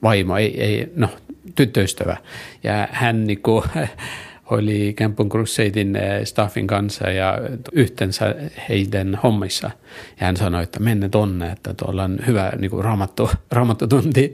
vaimo, 0.03 0.37
ei, 0.37 0.61
ei, 0.61 0.91
no 0.95 1.09
tyttöystävä. 1.55 2.17
Ja 2.63 2.87
hän 2.91 3.27
niinku, 3.27 3.63
oli 4.51 4.93
Campus 4.97 5.27
Crusadein 5.27 5.95
äh, 5.95 6.03
staffin 6.23 6.67
kanssa 6.67 7.09
ja 7.09 7.37
yhteensä 7.71 8.35
heidän 8.69 9.19
hommissa. 9.23 9.71
Ja 10.19 10.25
hän 10.25 10.37
sanoi, 10.37 10.63
että 10.63 10.79
menne 10.79 11.09
tonne, 11.09 11.51
että 11.51 11.73
tuolla 11.73 12.03
on 12.03 12.19
hyvä 12.27 12.51
niin 12.57 12.71
kuin 12.71 12.83
raamattu, 12.83 13.29
raamattutunti. 13.51 14.33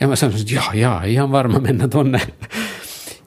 Ja 0.00 0.08
mä 0.08 0.16
sanoin, 0.16 0.40
että 0.40 0.54
joo, 0.54 0.72
joo, 0.74 1.00
ihan 1.06 1.32
varma 1.32 1.58
mennä 1.58 1.88
tonne. 1.88 2.20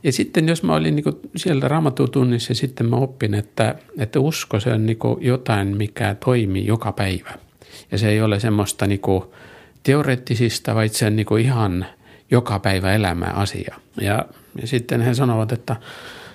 Ja 0.03 0.11
sitten 0.11 0.47
jos 0.47 0.63
mä 0.63 0.76
olin 0.76 0.95
niin 0.95 1.05
siellä 1.36 1.67
raamatutunnissa, 1.67 2.53
sitten 2.53 2.89
mä 2.89 2.95
oppin, 2.95 3.34
että, 3.34 3.76
että 3.97 4.19
usko 4.19 4.59
se 4.59 4.73
on 4.73 4.86
niin 4.86 4.97
jotain, 5.19 5.78
mikä 5.78 6.15
toimii 6.26 6.65
joka 6.65 6.91
päivä. 6.91 7.44
Ja 7.91 7.97
se 7.97 8.09
ei 8.09 8.21
ole 8.21 8.39
semmoista 8.39 8.88
niin 8.88 9.01
teoreettisista, 9.84 10.76
vaan 10.76 10.89
se 10.89 11.05
on 11.05 11.15
niin 11.15 11.39
ihan 11.41 11.86
joka 12.32 12.59
päivä 12.59 12.93
elämä 12.93 13.26
asia. 13.26 13.76
Ja, 14.01 14.26
ja 14.61 14.67
sitten 14.67 15.01
he 15.01 15.13
sanovat, 15.13 15.51
että 15.51 15.76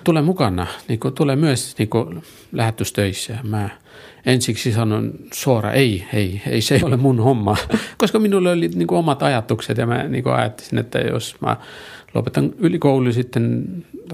tule 0.03 0.21
mukana, 0.21 0.67
niin 0.87 0.99
kuin, 0.99 1.13
tule 1.13 1.35
myös 1.35 1.75
niin 1.77 1.89
kuin, 1.89 2.23
lähetystöissä. 2.51 3.37
Mä 3.43 3.69
ensiksi 4.25 4.71
sanon 4.71 5.13
suora, 5.33 5.71
ei, 5.71 6.07
ei, 6.13 6.41
ei, 6.47 6.61
se 6.61 6.75
ei 6.75 6.83
ole 6.83 6.97
mun 6.97 7.19
homma, 7.19 7.57
koska 7.97 8.19
minulla 8.19 8.51
oli 8.51 8.67
niin 8.67 8.87
kuin, 8.87 8.99
omat 8.99 9.23
ajatukset 9.23 9.77
ja 9.77 9.85
mä 9.85 10.03
niin 10.03 10.23
kuin, 10.23 10.35
ajattelin, 10.35 10.79
että 10.79 10.99
jos 10.99 11.35
mä 11.41 11.57
lopetan 12.13 12.53
ylikoulu 12.57 13.13
sitten 13.13 13.65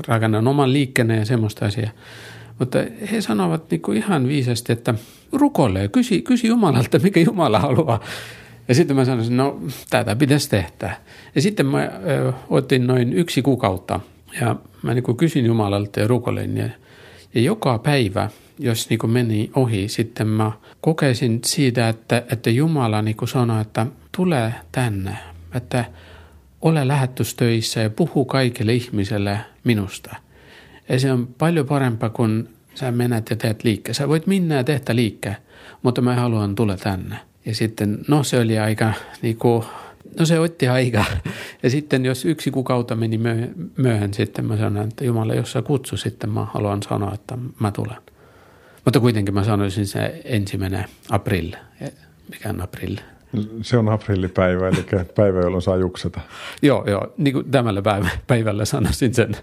rakennan 0.08 0.48
oman 0.48 0.74
liikkeen 0.74 1.10
ja 1.10 1.26
semmoista 1.26 1.66
asiaa. 1.66 1.92
Mutta 2.60 2.80
he 3.12 3.22
sanovat 3.22 3.72
niin 3.72 3.82
kuin 3.82 3.98
ihan 3.98 4.28
viisasti, 4.28 4.74
että 4.74 4.94
rukoile 5.32 5.82
ja 5.82 5.88
kysy, 5.88 6.22
kysy 6.22 6.48
Jumalalta, 6.48 7.00
mikä 7.00 7.20
Jumala 7.20 7.60
haluaa. 7.60 8.00
Ja 8.68 8.76
sitten 8.76 8.96
mä 8.96 9.06
sanoin, 9.06 9.38
no 9.38 9.60
tätä 9.90 10.16
pitäisi 10.16 10.50
tehdä. 10.50 10.98
Ja 11.36 11.42
sitten 11.42 11.66
mä 11.66 11.92
otin 12.50 12.88
noin 12.88 13.14
yksi 13.14 13.42
kuukautta 13.42 14.00
ja 14.42 14.56
mä 14.82 14.94
niin 14.94 15.04
kuin 15.04 15.18
kysyin 15.18 15.46
Jumalalta 15.46 16.00
ja 16.00 16.08
rukoilin. 16.08 16.58
Ja, 16.58 16.70
ja 17.34 17.42
joka 17.42 17.80
päivä, 17.80 18.30
jos 18.60 18.90
niin 18.90 19.00
kuin 19.00 19.12
meni 19.12 19.52
ohi, 19.56 19.88
sitten 19.88 20.28
mä 20.28 20.52
kokeisin 20.82 21.40
siitä, 21.46 21.90
että, 21.90 22.24
että 22.32 22.50
Jumala 22.50 23.02
niin 23.02 23.18
kuin 23.18 23.30
sanoi, 23.30 23.62
että 23.62 23.86
tule 24.18 24.54
tänne. 24.72 25.18
Että 25.56 25.86
ole 26.62 26.88
lähetystöissä 26.88 27.82
ja 27.82 27.90
puhu 27.90 28.26
kaikille 28.26 28.74
ihmiselle 28.74 29.40
minusta. 29.64 30.16
Ja 30.90 31.00
se 31.00 31.12
on 31.12 31.28
paljon 31.38 31.66
parempaa 31.66 32.10
kuin 32.10 32.50
sä 32.76 32.92
menet 32.92 33.30
ja 33.30 33.36
teet 33.36 33.64
liikkeen. 33.64 33.96
Sä 33.96 34.08
voit 34.08 34.28
minna 34.28 34.56
ja 34.56 34.64
tehdä 34.64 34.96
liikkeen, 34.96 35.38
mutta 35.84 36.02
mä 36.02 36.16
haluan 36.16 36.56
tulla 36.56 36.78
tänne. 36.78 37.16
Ja 37.46 37.56
sitten, 37.56 38.00
no 38.08 38.24
se 38.24 38.40
oli 38.40 38.60
aika, 38.60 38.94
niin 39.22 39.38
kuin, 39.38 39.64
no 40.20 40.26
se 40.26 40.40
otti 40.40 40.68
aika. 40.68 41.06
Ja 41.64 41.70
sitten 41.70 42.06
jos 42.06 42.26
yksi 42.26 42.52
kuukautta 42.52 42.96
meni 42.96 43.20
myöhään, 43.78 44.14
sitten 44.14 44.46
mä 44.46 44.58
sanoin, 44.58 44.88
että 44.88 45.06
Jumala, 45.06 45.34
jos 45.34 45.52
sä 45.52 45.62
kutsu, 45.62 45.98
sitten 45.98 46.30
mä 46.30 46.46
haluan 46.46 46.84
sanoa, 46.84 47.14
että 47.14 47.38
mä 47.60 47.72
tulen. 47.72 47.98
Mutta 48.86 49.00
kuitenkin 49.00 49.34
mä 49.34 49.44
sanoisin 49.44 49.88
se 49.88 50.22
ensimmäinen 50.26 50.86
april. 51.10 51.52
Mikä 52.32 52.50
on 52.50 52.62
april? 52.62 52.98
Se 53.62 53.78
on 53.78 53.90
aprillipäivä, 53.90 54.68
eli 54.68 54.86
päivä, 55.16 55.40
jolloin 55.40 55.62
saa 55.62 55.78
jukseta. 55.78 56.22
joo, 56.62 56.84
joo, 56.90 57.14
niin 57.18 57.34
kuin 57.34 57.52
tämällä 57.52 57.82
päivä, 57.82 58.10
päivällä 58.28 58.66
sanoisin 58.66 59.14
sen. 59.14 59.36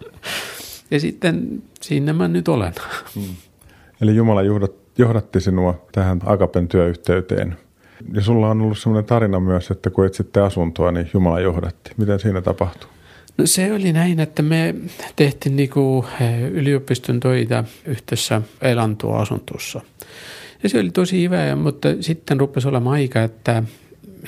Ja 0.90 1.00
sitten 1.00 1.62
siinä 1.80 2.12
mä 2.12 2.28
nyt 2.28 2.48
olen. 2.48 2.72
Hmm. 3.14 3.34
Eli 4.00 4.16
Jumala 4.16 4.40
johdatti 4.98 5.40
sinua 5.40 5.86
tähän 5.92 6.20
Agapen 6.24 6.68
työyhteyteen. 6.68 7.56
Ja 8.12 8.20
sulla 8.20 8.50
on 8.50 8.60
ollut 8.60 8.78
sellainen 8.78 9.04
tarina 9.04 9.40
myös, 9.40 9.70
että 9.70 9.90
kun 9.90 10.06
etsitte 10.06 10.40
asuntoa, 10.40 10.92
niin 10.92 11.10
Jumala 11.14 11.40
johdatti. 11.40 11.90
Miten 11.96 12.20
siinä 12.20 12.40
tapahtui? 12.40 12.90
No 13.38 13.46
se 13.46 13.72
oli 13.72 13.92
näin, 13.92 14.20
että 14.20 14.42
me 14.42 14.74
tehtiin 15.16 15.56
niinku 15.56 16.06
eh, 16.20 16.42
yliopiston 16.42 17.20
töitä 17.20 17.64
yhdessä 17.84 18.42
elantua 18.62 19.20
asuntossa. 19.20 19.80
Ja 20.62 20.68
se 20.68 20.78
oli 20.78 20.90
tosi 20.90 21.22
hyvä, 21.22 21.56
mutta 21.56 21.88
sitten 22.00 22.40
rupesi 22.40 22.68
olemaan 22.68 22.94
aika, 22.94 23.22
että 23.22 23.62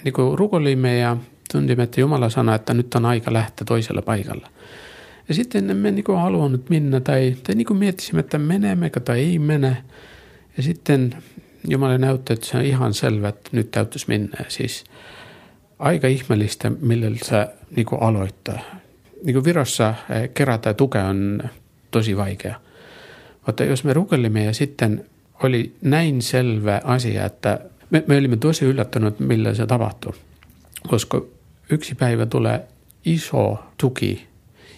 niin 0.04 0.12
kuin 0.12 0.38
rukoilimme 0.38 0.98
ja 0.98 1.16
tuntimme, 1.52 1.82
että 1.82 2.00
Jumala 2.00 2.30
sanoi, 2.30 2.54
että 2.54 2.74
nyt 2.74 2.94
on 2.94 3.04
aika 3.04 3.32
lähteä 3.32 3.64
toisella 3.64 4.02
paikalla. 4.02 4.48
Ja 5.28 5.34
sitten 5.34 5.70
emme 5.70 5.90
niin 5.90 6.04
kuin 6.04 6.18
halunnut 6.18 6.70
mennä 6.70 7.00
tai, 7.00 7.36
tai 7.42 7.54
niin 7.54 7.66
kuin 7.66 7.78
miettisimme, 7.78 8.20
että 8.20 8.38
menemmekö 8.38 9.00
tai 9.00 9.20
ei 9.20 9.38
mene. 9.38 9.76
Ja 10.56 10.62
sitten 10.62 11.14
Jumala 11.68 11.98
näytti, 11.98 12.32
että 12.32 12.46
se 12.46 12.56
on 12.56 12.64
ihan 12.64 12.94
selvä, 12.94 13.28
että 13.28 13.50
nyt 13.52 13.70
täytyisi 13.70 14.06
mennä. 14.08 14.38
Siis 14.48 14.84
aika 15.78 16.08
ihmeellistä, 16.08 16.72
millä 16.80 17.10
se 17.22 17.48
niin 17.76 17.86
kuin 17.86 18.02
aloittaa. 18.02 18.58
Niin 19.24 19.34
kuin 19.34 19.44
Virossa 19.44 19.94
eh, 20.10 20.30
kerätä 20.34 20.74
tukea 20.74 21.04
on 21.04 21.42
tosi 21.90 22.16
vaikea. 22.16 22.60
Mutta 23.46 23.64
jos 23.64 23.84
me 23.84 23.92
rukoilimme 23.92 24.44
ja 24.44 24.54
sitten 24.54 25.04
oli 25.42 25.72
näin 25.82 26.22
selvä 26.22 26.80
asia, 26.84 27.24
että 27.24 27.60
me, 27.90 28.04
me 28.06 28.16
olimme 28.16 28.36
tosi 28.36 28.64
yllättyneet, 28.64 29.20
millä 29.20 29.54
se 29.54 29.66
tapahtui. 29.66 30.12
Koska 30.88 31.22
yksi 31.70 31.94
päivä 31.94 32.26
tulee 32.26 32.64
iso 33.04 33.58
tuki 33.78 34.26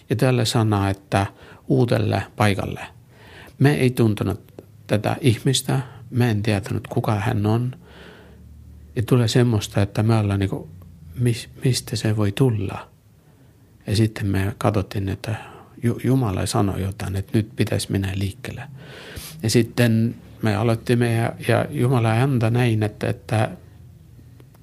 ja 0.09 0.15
tällä 0.15 0.45
sanaa, 0.45 0.89
että 0.89 1.25
uudelle 1.67 2.23
paikalle. 2.35 2.81
Me 3.59 3.73
ei 3.73 3.89
tuntunut 3.89 4.53
tätä 4.87 5.15
ihmistä, 5.21 5.79
me 6.09 6.31
en 6.31 6.43
tietänyt 6.43 6.87
kuka 6.87 7.15
hän 7.15 7.45
on. 7.45 7.75
Ja 8.95 9.03
tulee 9.03 9.27
semmoista, 9.27 9.81
että 9.81 10.03
me 10.03 10.17
ollaan 10.17 10.39
niin 10.39 10.49
kuin, 10.49 10.69
mistä 11.65 11.95
se 11.95 12.17
voi 12.17 12.31
tulla. 12.31 12.89
Ja 13.87 13.95
sitten 13.95 14.27
me 14.27 14.55
katsottiin, 14.57 15.09
että 15.09 15.35
Jumala 16.03 16.45
sanoi 16.45 16.81
jotain, 16.81 17.15
että 17.15 17.37
nyt 17.37 17.55
pitäisi 17.55 17.91
mennä 17.91 18.11
liikkeelle. 18.15 18.61
Ja 19.43 19.49
sitten 19.49 20.15
me 20.41 20.55
aloittimme 20.55 21.13
ja, 21.13 21.33
ja 21.47 21.65
Jumala 21.69 22.23
anta 22.23 22.49
näin, 22.49 22.83
että, 22.83 23.09
että 23.09 23.49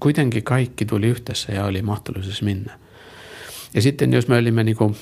kuitenkin 0.01 0.42
kaikki 0.42 0.84
tuli 0.84 1.07
yhdessä 1.07 1.53
ja 1.53 1.64
oli 1.64 1.82
mahdollisuus 1.82 2.42
mennä. 2.42 2.78
Ja 3.74 3.82
sitten 3.82 4.12
jos 4.12 4.28
me 4.28 4.36
olimme 4.36 4.64
niin 4.64 4.76
kuin 4.76 4.97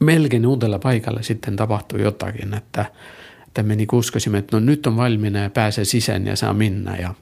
melkein 0.00 0.46
uudella 0.46 0.78
paikalla, 0.78 1.22
sitten 1.22 1.56
tapahtui 1.56 2.02
jotakin, 2.02 2.54
että, 2.54 2.84
että 3.46 3.62
me 3.62 3.76
niin 3.76 3.88
uskoisimme, 3.92 4.38
että 4.38 4.56
no 4.56 4.60
nyt 4.60 4.86
on 4.86 4.96
valmiina 4.96 5.38
ja 5.38 5.50
pääsee 5.50 5.84
sisään 5.84 6.26
ja 6.26 6.36
saa 6.36 6.54
minna 6.54 6.96
ja, 6.96 7.14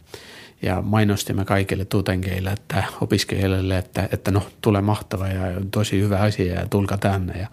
ja 0.63 0.83
mainostimme 0.83 1.45
kaikille 1.45 1.85
tutenkeille, 1.85 2.51
että 2.51 2.85
opiskelijoille, 3.01 3.79
että, 3.79 4.09
että 4.13 4.31
no 4.31 4.47
tulee 4.61 4.83
mahtava 4.83 5.29
ja 5.29 5.61
tosi 5.71 6.01
hyvä 6.01 6.19
asia 6.19 6.55
ja 6.55 6.67
tulka 6.67 6.99
tänne. 6.99 7.41
Ja, 7.41 7.47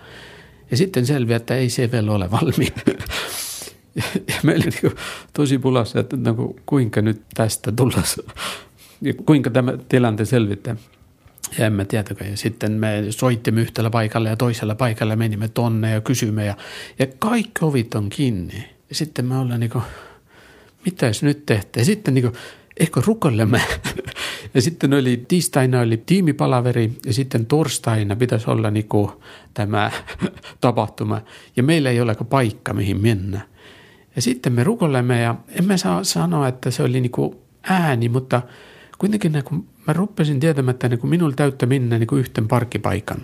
ja 0.72 0.78
sitten 0.78 1.06
selviää, 1.06 1.38
että 1.38 1.56
ei 1.56 1.70
se 1.70 1.92
vielä 1.92 2.12
ole 2.12 2.32
valmiina. 2.32 2.82
Ja, 3.96 4.04
ja 4.28 4.36
meillä 4.44 4.66
niin 4.66 4.96
tosi 5.34 5.58
pulassa, 5.58 6.00
että 6.00 6.18
no, 6.18 6.54
kuinka 6.66 7.02
nyt 7.02 7.22
tästä 7.34 7.72
tullaan, 7.72 8.04
ja 9.02 9.14
kuinka 9.28 9.50
tämä 9.50 9.74
tilanne 9.90 10.26
selvittää. 10.26 10.76
Ja 11.58 11.66
emme 11.66 11.86
tiedäkään. 11.86 12.32
Ja 12.32 12.38
sitten 12.38 12.72
me 12.72 13.04
soittimme 13.10 13.62
yhdellä 13.62 13.90
paikalla 13.90 14.30
ja 14.30 14.36
toisella 14.36 14.76
paikalla 14.76 15.16
menimme 15.16 15.48
tonne 15.48 15.92
ja 15.92 16.02
kysymme 16.02 16.46
ja, 16.46 16.58
ja 17.00 17.08
kaikki 17.20 17.60
ovit 17.62 17.96
on 17.96 18.10
kiinni. 18.10 18.70
Ja 18.90 18.96
sitten 18.96 19.26
me 19.26 19.38
ollaan 19.38 19.60
niin 19.60 19.70
kuin, 19.70 19.84
mitä 20.86 21.06
jos 21.06 21.24
nyt 21.24 21.46
tehtiin? 21.46 21.82
Ja 21.82 21.86
sitten 21.86 22.14
niin 22.14 22.24
kuin, 22.24 22.34
ehkä 22.80 23.02
rukoilemme. 23.06 23.62
ja 24.54 24.62
sitten 24.62 24.94
oli 24.94 25.26
tiistaina 25.28 25.80
oli 25.80 26.04
tiimipalaveri 26.06 26.92
ja 27.06 27.14
sitten 27.14 27.46
torstaina 27.46 28.16
pitäisi 28.16 28.50
olla 28.50 28.72
niin 28.72 28.88
kuin 28.88 29.12
tämä 29.54 29.92
tapahtuma. 30.62 31.22
Ja 31.56 31.64
meillä 31.64 31.90
ei 31.90 32.02
ole 32.02 32.16
paikka, 32.30 32.74
mihin 32.74 33.02
mennä. 33.02 33.42
Ja 34.16 34.22
sitten 34.22 34.54
me 34.54 34.64
rukoilemme 34.64 35.22
ja 35.22 35.36
emme 35.60 35.78
saa 35.78 36.04
sanoa, 36.04 36.48
että 36.48 36.72
se 36.72 36.84
oli 36.84 37.02
niin 37.02 37.12
kuin 37.12 37.36
ääni, 37.64 38.10
mutta 38.10 38.42
kuitenkin 38.98 39.32
niin 39.32 39.44
kuin 39.44 39.68
mä 39.90 39.94
ruppesin 39.94 40.40
tietämään, 40.40 40.74
että 40.74 40.90
niin 40.90 41.00
kuin 41.00 41.10
minulla 41.10 41.36
täyttä 41.36 41.66
mennä 41.66 42.00
niin 42.00 42.08
kuin 42.08 42.20
yhten 42.20 42.48
parkkipaikan. 42.48 43.18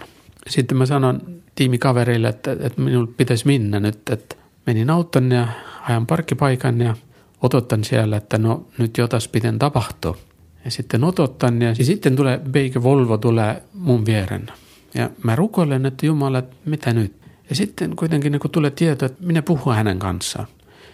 Sitten 0.50 0.78
mä 0.78 0.86
sanon 0.86 1.22
tiimikavereille, 1.56 2.28
että, 2.28 2.52
että 2.52 2.82
minulla 2.82 3.12
pitäisi 3.18 3.48
mennä 3.48 3.80
nyt, 3.80 4.10
että 4.10 4.36
menin 4.66 4.90
auton 4.90 5.32
ja 5.32 5.48
ajan 5.82 6.08
parkkipaikan 6.08 6.82
ja 6.82 6.96
odotan 7.42 7.84
siellä, 7.84 8.18
että 8.18 8.38
no 8.38 8.68
nyt 8.78 8.98
jotas 8.98 9.28
piten 9.28 9.60
tapahtua. 9.60 10.18
Ja 10.66 10.72
sitten 10.72 11.04
ototan 11.04 11.62
ja 11.62 11.76
sitten 11.76 12.16
tulee 12.16 12.42
Beike 12.52 12.84
Volvo 12.84 13.18
tulee 13.18 13.64
mun 13.74 14.06
vieren. 14.06 14.48
Ja 14.94 15.10
mä 15.24 15.36
rukoilen, 15.36 15.86
että 15.86 16.06
Jumala, 16.06 16.38
että 16.38 16.56
mitä 16.66 16.94
nyt? 16.94 17.14
Ja 17.50 17.56
sitten 17.56 17.96
kuitenkin 17.96 18.32
niin 18.32 18.40
kun 18.40 18.52
tulee 18.52 18.72
tieto, 18.72 19.06
että 19.06 19.24
minä 19.24 19.42
puhun 19.42 19.76
hänen 19.76 20.00
kanssaan. 20.00 20.48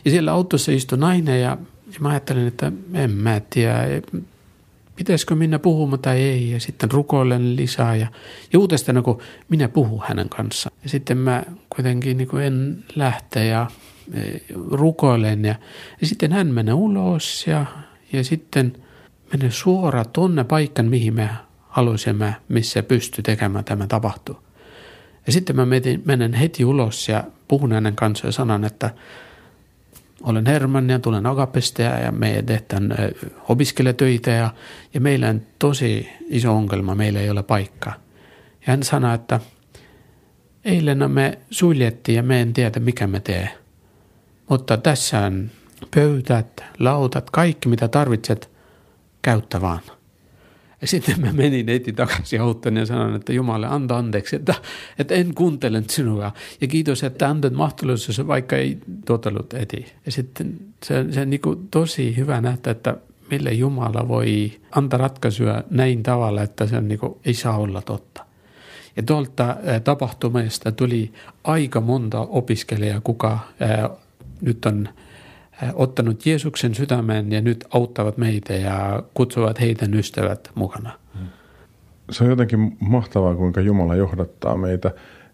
Ja 0.05 0.11
siellä 0.11 0.31
autossa 0.31 0.71
istui 0.71 0.97
nainen 0.97 1.41
ja, 1.41 1.57
ja 1.93 1.99
mä 1.99 2.09
ajattelin, 2.09 2.47
että 2.47 2.71
en 2.93 3.11
mä 3.11 3.41
tiedä, 3.49 3.83
pitäisikö 5.01 5.35
minä 5.35 5.59
puhumaan 5.59 5.99
tai 5.99 6.21
ei. 6.21 6.51
Ja 6.51 6.59
sitten 6.59 6.91
rukoilen 6.91 7.55
lisää 7.55 7.95
ja, 7.95 8.07
ja 8.53 8.59
uudestaan 8.59 9.03
kun 9.03 9.21
minä 9.49 9.67
puhun 9.67 10.01
hänen 10.07 10.29
kanssaan. 10.29 10.75
Ja 10.83 10.89
sitten 10.89 11.17
mä 11.17 11.43
kuitenkin 11.75 12.17
niin 12.17 12.41
en 12.41 12.83
lähteä 12.95 13.43
ja 13.43 13.67
e, 14.13 14.21
rukoilen 14.71 15.45
ja, 15.45 15.55
ja 16.01 16.07
sitten 16.07 16.31
hän 16.31 16.47
menee 16.47 16.73
ulos 16.73 17.47
ja, 17.47 17.65
ja 18.13 18.23
sitten 18.23 18.73
menee 19.33 19.51
suoraan 19.51 20.05
tonne 20.13 20.43
paikkaan, 20.43 20.89
mihin 20.89 21.13
me 21.13 21.29
haluaisimme, 21.67 22.35
missä 22.47 22.83
pystyy 22.83 23.23
tekemään 23.23 23.65
tämä 23.65 23.87
tapahtuu. 23.87 24.37
Ja 25.25 25.31
sitten 25.31 25.55
mä 25.55 25.65
menen 26.05 26.33
heti 26.33 26.65
ulos 26.65 27.09
ja 27.09 27.23
puhun 27.47 27.71
hänen 27.71 27.95
kanssaan 27.95 28.27
ja 28.27 28.31
sanon, 28.31 28.65
että 28.65 28.89
olen 30.23 30.45
Herman 30.45 30.89
ja 30.89 30.99
tulen 30.99 31.25
Agapesta 31.25 31.81
ja 31.81 32.11
me 32.11 32.43
tehdään 32.45 32.97
opiskelijatöitä 33.49 34.31
ja, 34.31 34.53
ja 34.93 35.01
meillä 35.01 35.29
on 35.29 35.41
tosi 35.59 36.09
iso 36.29 36.55
ongelma, 36.55 36.95
meillä 36.95 37.19
ei 37.19 37.29
ole 37.29 37.43
paikkaa. 37.43 37.93
Ja 38.51 38.65
hän 38.65 38.83
sanoi, 38.83 39.15
että 39.15 39.39
eilen 40.65 41.11
me 41.11 41.37
suljettiin 41.51 42.15
ja 42.15 42.23
me 42.23 42.41
en 42.41 42.53
tiedä 42.53 42.79
mikä 42.79 43.07
me 43.07 43.19
tee. 43.19 43.49
Mutta 44.49 44.77
tässä 44.77 45.19
on 45.19 45.51
pöytät, 45.95 46.63
lautat, 46.79 47.29
kaikki 47.29 47.69
mitä 47.69 47.87
tarvitset, 47.87 48.51
käyttä 49.21 49.61
vaan. 49.61 49.81
Ja 50.81 50.87
sitten 50.87 51.21
mä 51.21 51.33
menin 51.33 51.67
heti 51.67 51.93
takaisin 51.93 52.41
autoon 52.41 52.77
ja 52.77 52.85
sanoin, 52.85 53.15
että 53.15 53.33
Jumala, 53.33 53.67
anta 53.67 53.97
anteeksi, 53.97 54.35
että, 54.35 54.55
että 54.99 55.13
en 55.13 55.35
kuuntele 55.35 55.83
sinua. 55.89 56.31
Ja 56.61 56.67
kiitos, 56.67 57.03
että 57.03 57.29
antat 57.29 57.53
mahdollisuus, 57.53 58.27
vaikka 58.27 58.55
ei 58.55 58.77
totellut 59.05 59.53
heti. 59.53 59.85
Ja 60.05 60.11
sitten 60.11 60.59
se, 60.83 61.05
se 61.11 61.21
on 61.21 61.29
niin 61.29 61.41
tosi 61.71 62.17
hyvä 62.17 62.41
nähdä, 62.41 62.71
että 62.71 62.97
millä 63.31 63.51
Jumala 63.51 64.07
voi 64.07 64.51
antaa 64.71 64.97
ratkaisuja 64.97 65.63
näin 65.69 66.03
tavalla, 66.03 66.41
että 66.41 66.67
se 66.67 66.77
on 66.77 66.87
niin 66.87 66.99
kuin, 66.99 67.15
ei 67.25 67.33
saa 67.33 67.57
olla 67.57 67.81
totta. 67.81 68.25
Ja 68.95 69.03
tuolta 69.03 69.55
tapahtumasta 69.83 70.71
tuli 70.71 71.11
aika 71.43 71.81
monta 71.81 72.19
opiskelijaa, 72.19 73.01
kuka 73.01 73.39
ää, 73.59 73.89
nyt 74.41 74.65
on 74.65 74.89
ottanut 75.73 76.25
Jeesuksen 76.25 76.75
sydämen 76.75 77.31
ja 77.31 77.41
nyt 77.41 77.65
auttavat 77.69 78.17
meitä 78.17 78.53
ja 78.53 79.03
kutsuvat 79.13 79.59
heidän 79.59 79.93
ystävät 79.93 80.51
mukana. 80.55 80.91
Se 82.11 82.23
on 82.23 82.29
jotenkin 82.29 82.77
mahtavaa, 82.79 83.35
kuinka 83.35 83.61
Jumala 83.61 83.95
johdattaa 83.95 84.57
meitä. 84.57 84.91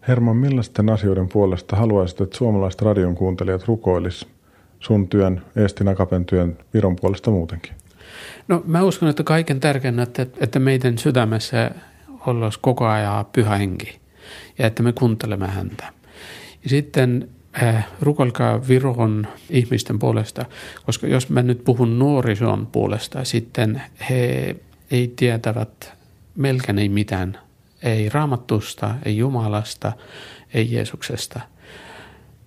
Herman, 0.08 0.36
millaisten 0.36 0.90
asioiden 0.90 1.28
puolesta 1.28 1.76
haluaisit, 1.76 2.20
että 2.20 2.36
suomalaiset 2.36 2.82
radion 2.82 3.14
kuuntelijat 3.14 3.68
rukoilis 3.68 4.26
sun 4.80 5.08
työn, 5.08 5.42
Eestin 5.56 5.88
Akapen 5.88 6.24
työn, 6.24 6.58
Viron 6.74 6.96
puolesta 6.96 7.30
muutenkin? 7.30 7.72
No 8.48 8.62
mä 8.66 8.82
uskon, 8.82 9.08
että 9.08 9.22
kaiken 9.22 9.60
tärkeintä, 9.60 10.02
että, 10.02 10.26
että 10.40 10.58
meidän 10.58 10.98
sydämessä 10.98 11.70
olisi 12.26 12.58
koko 12.62 12.86
ajan 12.86 13.26
pyhä 13.26 13.56
henki 13.56 13.98
ja 14.58 14.66
että 14.66 14.82
me 14.82 14.92
kuuntelemme 14.92 15.46
häntä. 15.46 15.84
Ja 16.62 16.68
sitten 16.68 17.28
äh, 17.62 17.86
rukolkaa 18.00 18.68
Viron 18.68 19.26
ihmisten 19.50 19.98
puolesta, 19.98 20.44
koska 20.86 21.06
jos 21.06 21.28
mä 21.28 21.42
nyt 21.42 21.64
puhun 21.64 21.98
nuorison 21.98 22.66
puolesta, 22.66 23.24
sitten 23.24 23.82
he 24.10 24.56
ei 24.90 25.12
tietävät 25.16 25.98
melkein 26.38 26.78
ei 26.78 26.88
mitään, 26.88 27.38
ei 27.82 28.08
raamattusta, 28.08 28.94
ei 29.04 29.16
Jumalasta, 29.16 29.92
ei 30.54 30.72
Jeesuksesta. 30.72 31.40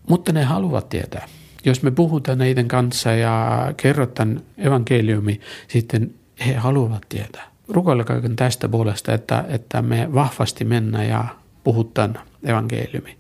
Mutta 0.10 0.32
ne 0.32 0.44
haluavat 0.44 0.90
tietää. 0.90 1.28
Jos 1.66 1.84
me 1.84 1.92
puhutaan 1.92 2.38
neiden 2.38 2.68
kanssa 2.68 3.12
ja 3.12 3.68
kerrotaan 3.78 4.42
evankeliumi, 4.58 5.40
sitten 5.68 6.14
he 6.46 6.54
haluavat 6.54 7.06
tietää. 7.10 7.52
Rukoilkaa 7.68 8.22
tästä 8.36 8.70
puolesta, 8.70 9.14
että, 9.14 9.46
että 9.48 9.82
me 9.82 10.14
vahvasti 10.14 10.66
mennään 10.66 11.08
ja 11.08 11.26
puhutaan 11.64 12.20
evankeliumi. 12.44 13.18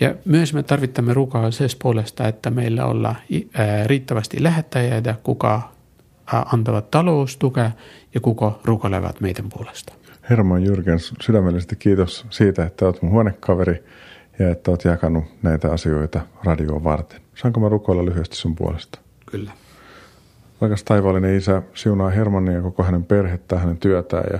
Ja 0.00 0.14
myös 0.24 0.54
me 0.54 0.62
tarvittamme 0.62 1.14
rukoa 1.14 1.50
sen 1.50 1.68
puolesta, 1.82 2.28
että 2.28 2.50
meillä 2.50 2.84
olla 2.84 3.14
riittävästi 3.86 4.42
lähettäjiä, 4.42 5.14
kuka 5.22 5.70
antavat 6.26 6.90
taloustukea 6.90 7.70
ja 8.14 8.20
kuka 8.20 8.60
rukoilevat 8.64 9.20
meidän 9.20 9.48
puolesta. 9.48 9.92
Herman 10.30 10.64
Jyrkens, 10.64 11.14
sydämellisesti 11.22 11.76
kiitos 11.76 12.26
siitä, 12.30 12.64
että 12.64 12.84
olet 12.86 13.02
mun 13.02 13.12
huonekaveri 13.12 13.84
ja 14.38 14.50
että 14.50 14.70
olet 14.70 14.84
jakanut 14.84 15.24
näitä 15.42 15.72
asioita 15.72 16.20
radioon 16.44 16.84
varten. 16.84 17.20
Saanko 17.34 17.60
mä 17.60 17.68
rukoilla 17.68 18.04
lyhyesti 18.04 18.36
sun 18.36 18.56
puolesta? 18.56 18.98
Kyllä. 19.26 19.52
Vaikka 20.60 20.76
taivaallinen 20.84 21.36
isä 21.36 21.62
siunaa 21.74 22.10
Hermannia 22.10 22.54
ja 22.54 22.62
koko 22.62 22.82
hänen 22.82 23.04
perhettä, 23.04 23.58
hänen 23.58 23.76
työtään 23.76 24.24
ja 24.32 24.38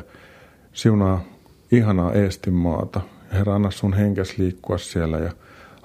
siunaa 0.72 1.24
ihanaa 1.72 2.12
Eestinmaata. 2.12 3.00
Herra, 3.32 3.54
anna 3.54 3.70
sun 3.70 3.92
henkes 3.92 4.38
liikkua 4.38 4.78
siellä 4.78 5.18
ja 5.18 5.32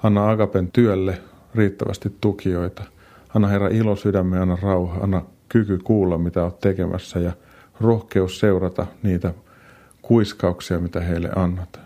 anna 0.02 0.30
Agapen 0.30 0.72
työlle 0.72 1.18
riittävästi 1.54 2.12
tukijoita. 2.20 2.82
Anna 3.34 3.48
Herra 3.48 3.68
ilo 3.68 3.96
sydämme, 3.96 4.38
anna 4.38 4.58
rauha, 4.62 5.00
anna 5.00 5.22
kyky 5.48 5.78
kuulla, 5.84 6.18
mitä 6.18 6.44
olet 6.44 6.60
tekemässä 6.60 7.18
ja 7.18 7.32
rohkeus 7.80 8.40
seurata 8.40 8.86
niitä 9.02 9.34
kuiskauksia, 10.02 10.80
mitä 10.80 11.00
heille 11.00 11.30
annat. 11.36 11.80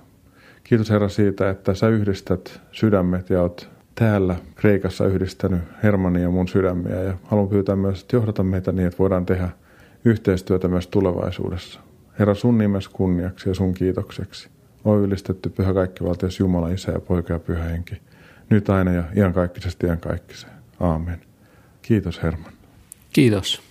Kiitos 0.65 0.91
Herra 0.91 1.09
siitä, 1.09 1.51
että 1.51 1.75
sä 1.75 1.89
yhdistät 1.89 2.61
sydämet 2.73 3.31
ja 3.31 3.43
oot 3.43 3.71
täällä 3.95 4.37
Kreikassa 4.55 5.07
yhdistänyt 5.07 5.61
Hermania 5.83 6.23
ja 6.23 6.31
mun 6.31 6.49
sydämiä 6.49 7.03
ja 7.03 7.15
haluan 7.25 7.49
pyytää 7.49 7.77
myös, 7.77 8.03
että 8.03 8.17
johdata 8.17 8.43
meitä 8.43 8.73
niin, 8.73 8.87
että 8.87 8.99
voidaan 8.99 9.27
tehdä 9.27 9.51
yhteistyötä 10.05 10.69
myös 10.69 10.87
tulevaisuudessa. 10.87 11.81
Herra, 12.19 12.35
sun 12.35 12.59
nimes 12.59 12.89
kunniaksi 12.89 13.49
ja 13.49 13.55
sun 13.55 13.75
kiitokseksi. 13.75 14.49
On 14.85 15.01
ylistetty 15.01 15.49
pyhä 15.49 15.75
kaikkivaltias 15.75 16.41
Jumala, 16.41 16.69
Isä 16.69 16.93
ja 16.93 17.01
Poika 17.01 17.33
ja 17.33 17.39
Pyhä 17.39 17.65
Henki. 17.65 18.03
Nyt 18.51 18.69
aina 18.69 18.93
ja 18.93 19.05
iankaikkisesti 19.17 19.87
iankaikkiseen. 19.87 20.53
Aamen. 20.81 21.21
Kiitos 21.83 22.23
Herman. 22.23 22.53
Kiitos. 23.13 23.63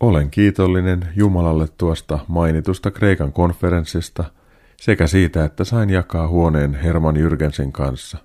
Olen 0.00 0.30
kiitollinen 0.30 1.08
Jumalalle 1.16 1.68
tuosta 1.78 2.18
mainitusta 2.28 2.90
Kreikan 2.90 3.32
konferenssista 3.32 4.24
sekä 4.76 5.06
siitä, 5.06 5.44
että 5.44 5.64
sain 5.64 5.90
jakaa 5.90 6.28
huoneen 6.28 6.74
Herman 6.74 7.16
Jyrgensin 7.16 7.72
kanssa. 7.72 8.18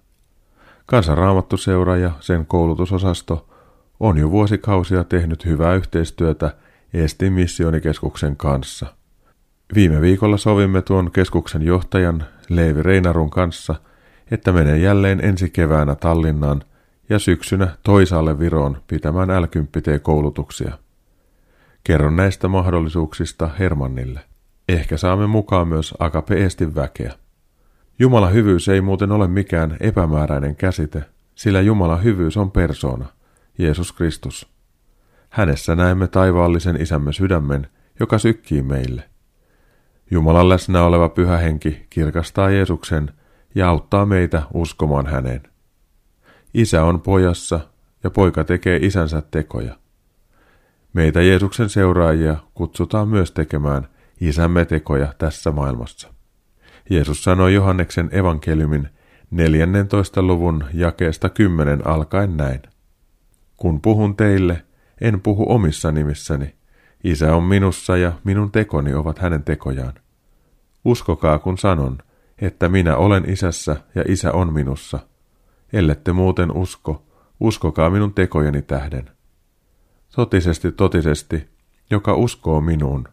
Kansanraamattuseura 0.85 1.97
ja 1.97 2.11
sen 2.19 2.45
koulutusosasto 2.45 3.47
on 3.99 4.17
jo 4.17 4.31
vuosikausia 4.31 5.03
tehnyt 5.03 5.45
hyvää 5.45 5.75
yhteistyötä 5.75 6.53
Estin 6.93 7.33
missionikeskuksen 7.33 8.37
kanssa. 8.37 9.00
Viime 9.76 10.01
viikolla 10.01 10.38
sovimme 10.38 10.82
tuon 10.82 11.11
keskuksen 11.11 11.61
johtajan 11.61 12.24
Leivi 12.49 12.84
Reinarun 12.84 13.30
kanssa, 13.30 13.76
että 14.32 14.51
menen 14.51 14.82
jälleen 14.82 15.26
ensi 15.26 15.49
keväänä 15.49 15.95
Tallinnaan 15.95 16.63
ja 17.09 17.19
syksynä 17.19 17.67
toisaalle 17.84 18.39
Viroon 18.39 18.82
pitämään 18.88 19.41
l 19.41 19.45
koulutuksia 20.01 20.78
Kerron 21.84 22.15
näistä 22.15 22.47
mahdollisuuksista 22.47 23.49
Hermannille. 23.59 24.19
Ehkä 24.69 24.97
saamme 24.97 25.28
mukaan 25.28 25.67
myös 25.67 25.93
Agape 25.99 26.45
Estin 26.45 26.76
väkeä. 26.76 27.13
Jumala 27.99 28.30
hyvyys 28.30 28.67
ei 28.67 28.82
muuten 28.82 29.11
ole 29.11 29.28
mikään 29.28 29.78
epämääräinen 29.80 30.55
käsite, 30.55 31.03
sillä 31.36 31.61
Jumala 31.61 31.97
hyvyys 31.97 32.38
on 32.38 32.51
persoona, 32.51 33.05
Jeesus 33.57 33.91
Kristus. 33.91 34.47
Hänessä 35.30 35.76
näemme 35.76 36.07
taivaallisen 36.07 36.82
isämme 36.82 37.13
sydämen, 37.13 37.67
joka 37.99 38.17
sykkii 38.17 38.61
meille. 38.61 39.11
Jumalan 40.14 40.49
läsnä 40.49 40.84
oleva 40.84 41.09
pyhä 41.09 41.38
henki 41.38 41.86
kirkastaa 41.89 42.49
Jeesuksen 42.49 43.12
ja 43.55 43.70
auttaa 43.70 44.05
meitä 44.05 44.41
uskomaan 44.53 45.05
häneen. 45.05 45.41
Isä 46.53 46.84
on 46.84 47.01
pojassa 47.01 47.59
ja 48.03 48.09
poika 48.09 48.43
tekee 48.43 48.80
isänsä 48.82 49.22
tekoja. 49.32 49.78
Meitä 50.93 51.22
Jeesuksen 51.22 51.70
seuraajia 51.70 52.36
kutsutaan 52.53 53.07
myös 53.07 53.32
tekemään 53.32 53.88
isämme 54.22 54.66
tekoja 54.66 55.14
tässä 55.18 55.51
maailmassa. 55.51 56.14
Jeesus 56.89 57.24
sanoi 57.24 57.53
Johanneksen 57.53 58.09
evankeliumin 58.12 58.89
14. 59.32 60.22
luvun 60.22 60.64
jakeesta 60.74 61.30
10 61.30 61.88
alkaen 61.88 62.38
näin. 62.38 62.62
Kun 63.57 63.82
puhun 63.82 64.16
teille, 64.16 64.66
en 65.01 65.22
puhu 65.22 65.51
omissa 65.51 65.91
nimissäni. 65.91 66.55
Isä 67.03 67.36
on 67.36 67.43
minussa 67.43 67.97
ja 67.97 68.12
minun 68.24 68.51
tekoni 68.51 68.93
ovat 68.93 69.20
hänen 69.20 69.43
tekojaan. 69.43 69.93
Uskokaa, 70.86 71.39
kun 71.39 71.57
sanon, 71.57 71.97
että 72.41 72.69
minä 72.69 72.97
olen 72.97 73.29
isässä 73.29 73.75
ja 73.95 74.03
isä 74.07 74.32
on 74.32 74.53
minussa. 74.53 74.99
Ellette 75.73 76.13
muuten 76.13 76.51
usko, 76.51 77.05
uskokaa 77.39 77.89
minun 77.89 78.13
tekojeni 78.13 78.61
tähden. 78.61 79.09
Totisesti, 80.15 80.71
totisesti, 80.71 81.49
joka 81.89 82.13
uskoo 82.13 82.61
minuun, 82.61 83.07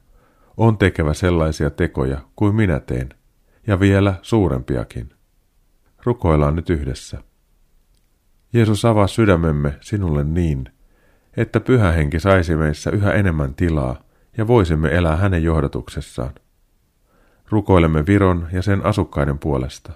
on 0.57 0.79
tekevä 0.79 1.15
sellaisia 1.15 1.71
tekoja 1.71 2.21
kuin 2.37 2.55
minä 2.55 2.81
teen, 2.81 3.09
ja 3.67 3.81
vielä 3.81 4.15
suurempiakin. 4.23 5.11
Rukoillaan 6.05 6.57
nyt 6.57 6.71
yhdessä. 6.71 7.23
Jeesus 8.53 8.85
avaa 8.85 9.07
sydämemme 9.07 9.77
sinulle 9.81 10.25
niin, 10.25 10.65
että 11.37 11.61
pyhä 11.61 11.93
henki 11.93 12.21
saisi 12.21 12.57
meissä 12.57 12.91
yhä 12.91 13.13
enemmän 13.13 13.55
tilaa 13.55 14.03
ja 14.37 14.47
voisimme 14.47 14.89
elää 14.89 15.17
hänen 15.17 15.43
johdatuksessaan. 15.43 16.35
Rukoilemme 17.51 18.07
Viron 18.07 18.49
ja 18.53 18.63
sen 18.63 18.87
asukkaiden 18.87 19.39
puolesta. 19.39 19.93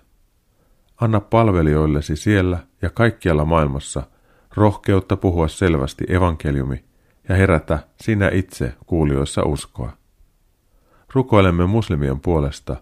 Anna 1.00 1.20
palvelijoillesi 1.20 2.16
siellä 2.16 2.58
ja 2.82 2.90
kaikkialla 2.90 3.44
maailmassa 3.44 4.02
rohkeutta 4.54 5.16
puhua 5.16 5.48
selvästi 5.48 6.04
evankeliumi 6.08 6.84
ja 7.28 7.34
herätä 7.34 7.78
sinä 8.00 8.30
itse 8.32 8.74
kuulijoissa 8.86 9.42
uskoa. 9.42 9.92
Rukoilemme 11.14 11.66
muslimien 11.66 12.20
puolesta, 12.20 12.76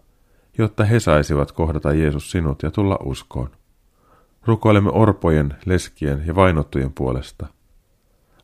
jotta 0.59 0.85
he 0.85 1.01
saisivat 1.01 1.53
kohdata 1.53 1.93
Jeesus 1.93 2.31
sinut 2.31 2.63
ja 2.63 2.71
tulla 2.71 2.99
uskoon. 3.03 3.51
Rukoilemme 4.47 4.91
orpojen, 4.93 5.55
leskien 5.65 6.23
ja 6.27 6.35
vainottujen 6.35 6.93
puolesta. 6.93 7.47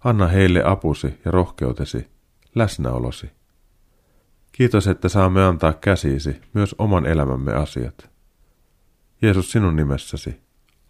Anna 0.04 0.26
heille 0.26 0.62
apusi 0.64 1.20
ja 1.24 1.30
rohkeutesi, 1.30 2.08
läsnäolosi. 2.54 3.35
Kiitos, 4.56 4.86
että 4.86 5.08
saamme 5.08 5.44
antaa 5.44 5.72
käsiisi 5.72 6.40
myös 6.52 6.74
oman 6.78 7.06
elämämme 7.06 7.54
asiat. 7.54 8.10
Jeesus 9.22 9.52
sinun 9.52 9.76
nimessäsi. 9.76 10.40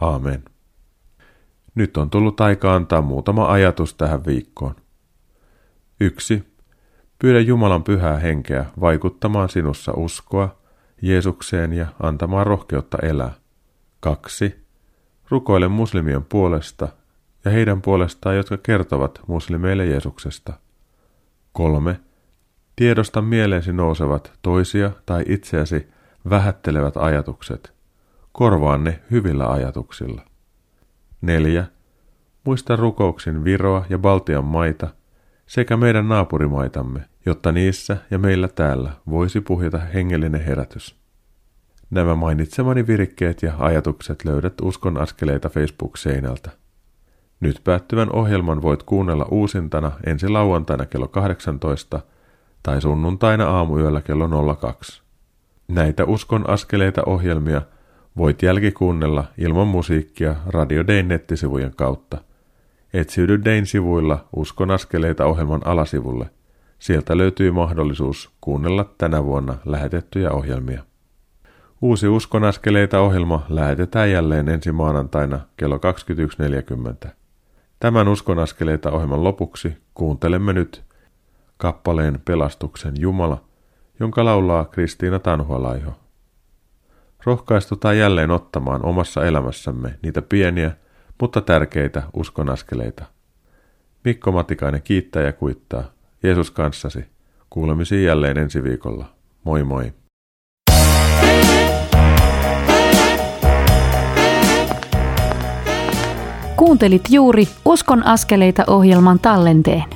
Aamen. 0.00 0.44
Nyt 1.74 1.96
on 1.96 2.10
tullut 2.10 2.40
aika 2.40 2.74
antaa 2.74 3.02
muutama 3.02 3.52
ajatus 3.52 3.94
tähän 3.94 4.26
viikkoon. 4.26 4.74
1. 6.00 6.44
Pyydä 7.18 7.40
Jumalan 7.40 7.84
pyhää 7.84 8.16
henkeä 8.16 8.66
vaikuttamaan 8.80 9.48
sinussa 9.48 9.92
uskoa 9.92 10.58
Jeesukseen 11.02 11.72
ja 11.72 11.86
antamaan 12.02 12.46
rohkeutta 12.46 12.98
elää. 13.02 13.34
2. 14.00 14.66
Rukoile 15.28 15.68
muslimien 15.68 16.24
puolesta 16.24 16.88
ja 17.44 17.50
heidän 17.50 17.82
puolestaan, 17.82 18.36
jotka 18.36 18.56
kertovat 18.56 19.20
muslimeille 19.26 19.86
Jeesuksesta. 19.86 20.52
3. 21.52 22.00
Tiedosta 22.76 23.22
mieleesi 23.22 23.72
nousevat 23.72 24.32
toisia 24.42 24.90
tai 25.06 25.24
itseäsi 25.28 25.88
vähättelevät 26.30 26.96
ajatukset. 26.96 27.72
Korvaa 28.32 28.78
ne 28.78 29.00
hyvillä 29.10 29.52
ajatuksilla. 29.52 30.22
4. 31.20 31.66
Muista 32.44 32.76
rukouksin 32.76 33.44
Viroa 33.44 33.84
ja 33.88 33.98
Baltian 33.98 34.44
maita 34.44 34.88
sekä 35.46 35.76
meidän 35.76 36.08
naapurimaitamme, 36.08 37.00
jotta 37.26 37.52
niissä 37.52 37.96
ja 38.10 38.18
meillä 38.18 38.48
täällä 38.48 38.92
voisi 39.10 39.40
puhjeta 39.40 39.78
hengellinen 39.78 40.44
herätys. 40.44 40.96
Nämä 41.90 42.14
mainitsemani 42.14 42.86
virikkeet 42.86 43.42
ja 43.42 43.52
ajatukset 43.58 44.24
löydät 44.24 44.54
Uskon 44.62 44.98
askeleita 44.98 45.48
Facebook-seinältä. 45.48 46.50
Nyt 47.40 47.60
päättyvän 47.64 48.12
ohjelman 48.12 48.62
voit 48.62 48.82
kuunnella 48.82 49.28
uusintana 49.30 49.92
ensi 50.06 50.28
lauantaina 50.28 50.86
kello 50.86 51.08
18 51.08 52.00
tai 52.66 52.80
sunnuntaina 52.80 53.48
aamuyöllä 53.48 54.00
kello 54.00 54.54
02. 54.54 55.02
Näitä 55.68 56.04
Uskon 56.04 56.50
askeleita 56.50 57.02
ohjelmia 57.06 57.62
voit 58.16 58.42
jälkikuunnella 58.42 59.24
ilman 59.38 59.68
musiikkia 59.68 60.36
Radio 60.46 60.86
Dayn 60.86 61.08
nettisivujen 61.08 61.72
kautta. 61.76 62.18
Etsiydy 62.94 63.44
Dayn 63.44 63.66
sivuilla 63.66 64.24
Uskon 64.36 64.70
askeleita 64.70 65.24
ohjelman 65.26 65.60
alasivulle. 65.64 66.30
Sieltä 66.78 67.18
löytyy 67.18 67.50
mahdollisuus 67.50 68.30
kuunnella 68.40 68.94
tänä 68.98 69.24
vuonna 69.24 69.58
lähetettyjä 69.64 70.30
ohjelmia. 70.30 70.82
Uusi 71.82 72.08
Uskon 72.08 72.44
askeleita 72.44 73.00
ohjelma 73.00 73.46
lähetetään 73.48 74.10
jälleen 74.10 74.48
ensi 74.48 74.72
maanantaina 74.72 75.40
kello 75.56 75.80
21.40. 77.04 77.08
Tämän 77.80 78.08
Uskon 78.08 78.38
askeleita 78.38 78.90
ohjelman 78.90 79.24
lopuksi 79.24 79.76
kuuntelemme 79.94 80.52
nyt 80.52 80.86
kappaleen 81.57 82.20
Pelastuksen 82.24 82.94
Jumala, 82.98 83.44
jonka 84.00 84.24
laulaa 84.24 84.64
Kristiina 84.64 85.18
Tanhualaiho. 85.18 85.92
Rohkaistutaan 87.24 87.98
jälleen 87.98 88.30
ottamaan 88.30 88.84
omassa 88.84 89.26
elämässämme 89.26 89.98
niitä 90.02 90.22
pieniä, 90.22 90.70
mutta 91.20 91.40
tärkeitä 91.40 92.02
uskonaskeleita. 92.12 93.04
Mikko 94.04 94.32
Matikainen 94.32 94.82
kiittää 94.82 95.22
ja 95.22 95.32
kuittaa. 95.32 95.84
Jeesus 96.22 96.50
kanssasi. 96.50 97.04
Kuulemisiin 97.50 98.04
jälleen 98.04 98.38
ensi 98.38 98.62
viikolla. 98.62 99.07
Moi 99.44 99.64
moi. 99.64 99.92
Kuuntelit 106.57 107.02
juuri 107.11 107.48
Uskon 107.64 108.07
askeleita 108.07 108.64
ohjelman 108.66 109.18
tallenteen. 109.18 109.95